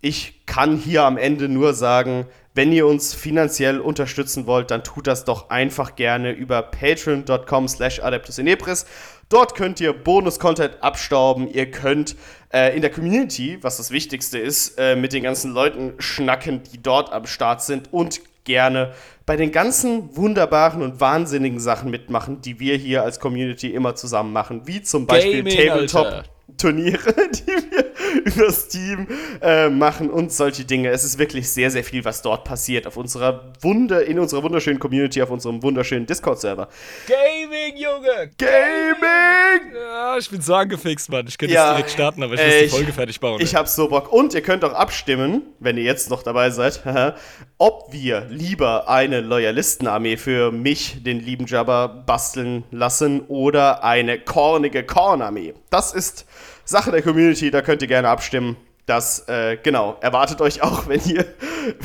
[0.00, 5.06] ich kann hier am Ende nur sagen, wenn ihr uns finanziell unterstützen wollt, dann tut
[5.06, 8.86] das doch einfach gerne über patreon.com slash adeptusinepris.
[9.28, 11.52] Dort könnt ihr Bonus-Content abstauben.
[11.52, 12.16] Ihr könnt
[12.50, 16.82] äh, in der Community, was das Wichtigste ist, äh, mit den ganzen Leuten schnacken, die
[16.82, 18.92] dort am Start sind und gerne
[19.26, 24.32] bei den ganzen wunderbaren und wahnsinnigen Sachen mitmachen, die wir hier als Community immer zusammen
[24.32, 26.06] machen, wie zum Beispiel Gaming, Tabletop.
[26.06, 26.33] Alter.
[26.56, 27.84] Turniere, die wir
[28.24, 29.06] über Steam
[29.40, 30.90] äh, machen und solche Dinge.
[30.90, 34.78] Es ist wirklich sehr, sehr viel, was dort passiert auf unserer Wunder, in unserer wunderschönen
[34.78, 36.68] Community, auf unserem wunderschönen Discord-Server.
[37.06, 38.30] Gaming, Junge!
[38.38, 39.74] Gaming!
[39.74, 41.26] Ja, ich bin so angefixt, Mann.
[41.26, 43.40] Ich könnte Ja, jetzt direkt starten, aber ich muss die Folge fertig bauen.
[43.40, 44.12] Ich hab so Bock.
[44.12, 46.82] Und ihr könnt auch abstimmen, wenn ihr jetzt noch dabei seid,
[47.58, 54.84] ob wir lieber eine Loyalistenarmee für mich, den lieben Jabba, basteln lassen oder eine kornige
[54.84, 55.54] Kornarmee.
[55.70, 56.26] Das ist
[56.64, 58.56] Sache der Community, da könnt ihr gerne abstimmen.
[58.86, 61.26] Das, äh, genau, erwartet euch auch, wenn ihr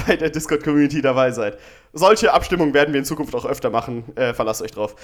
[0.06, 1.57] bei der Discord-Community dabei seid.
[1.93, 4.95] Solche Abstimmungen werden wir in Zukunft auch öfter machen, äh, verlasst euch drauf.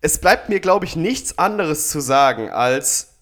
[0.00, 3.14] Es bleibt mir, glaube ich, nichts anderes zu sagen, als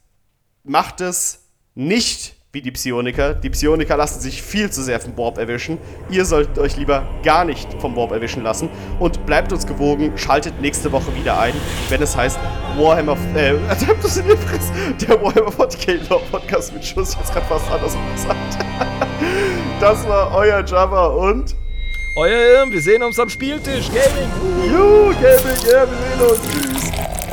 [0.63, 3.35] macht es nicht wie die Psioniker.
[3.35, 5.77] Die Psioniker lassen sich viel zu sehr vom Warp erwischen.
[6.09, 8.71] Ihr solltet euch lieber gar nicht vom Warp erwischen lassen.
[8.99, 11.53] Und bleibt uns gewogen, schaltet nächste Woche wieder ein,
[11.91, 12.39] wenn es heißt
[12.79, 14.23] Warhammer, äh, Ibris,
[15.07, 17.11] der Warhammer 40k Lore Podcast mit Schuss.
[17.11, 18.59] Ich hab's gerade fast anders gesagt.
[19.79, 21.55] Das war euer Java und
[22.17, 23.89] Euer Irm, wir sehen uns am Spieltisch.
[23.89, 24.73] Gaming!
[24.73, 26.41] You Gaming, ja, wir sehen uns.
[26.51, 27.26] Tschüss.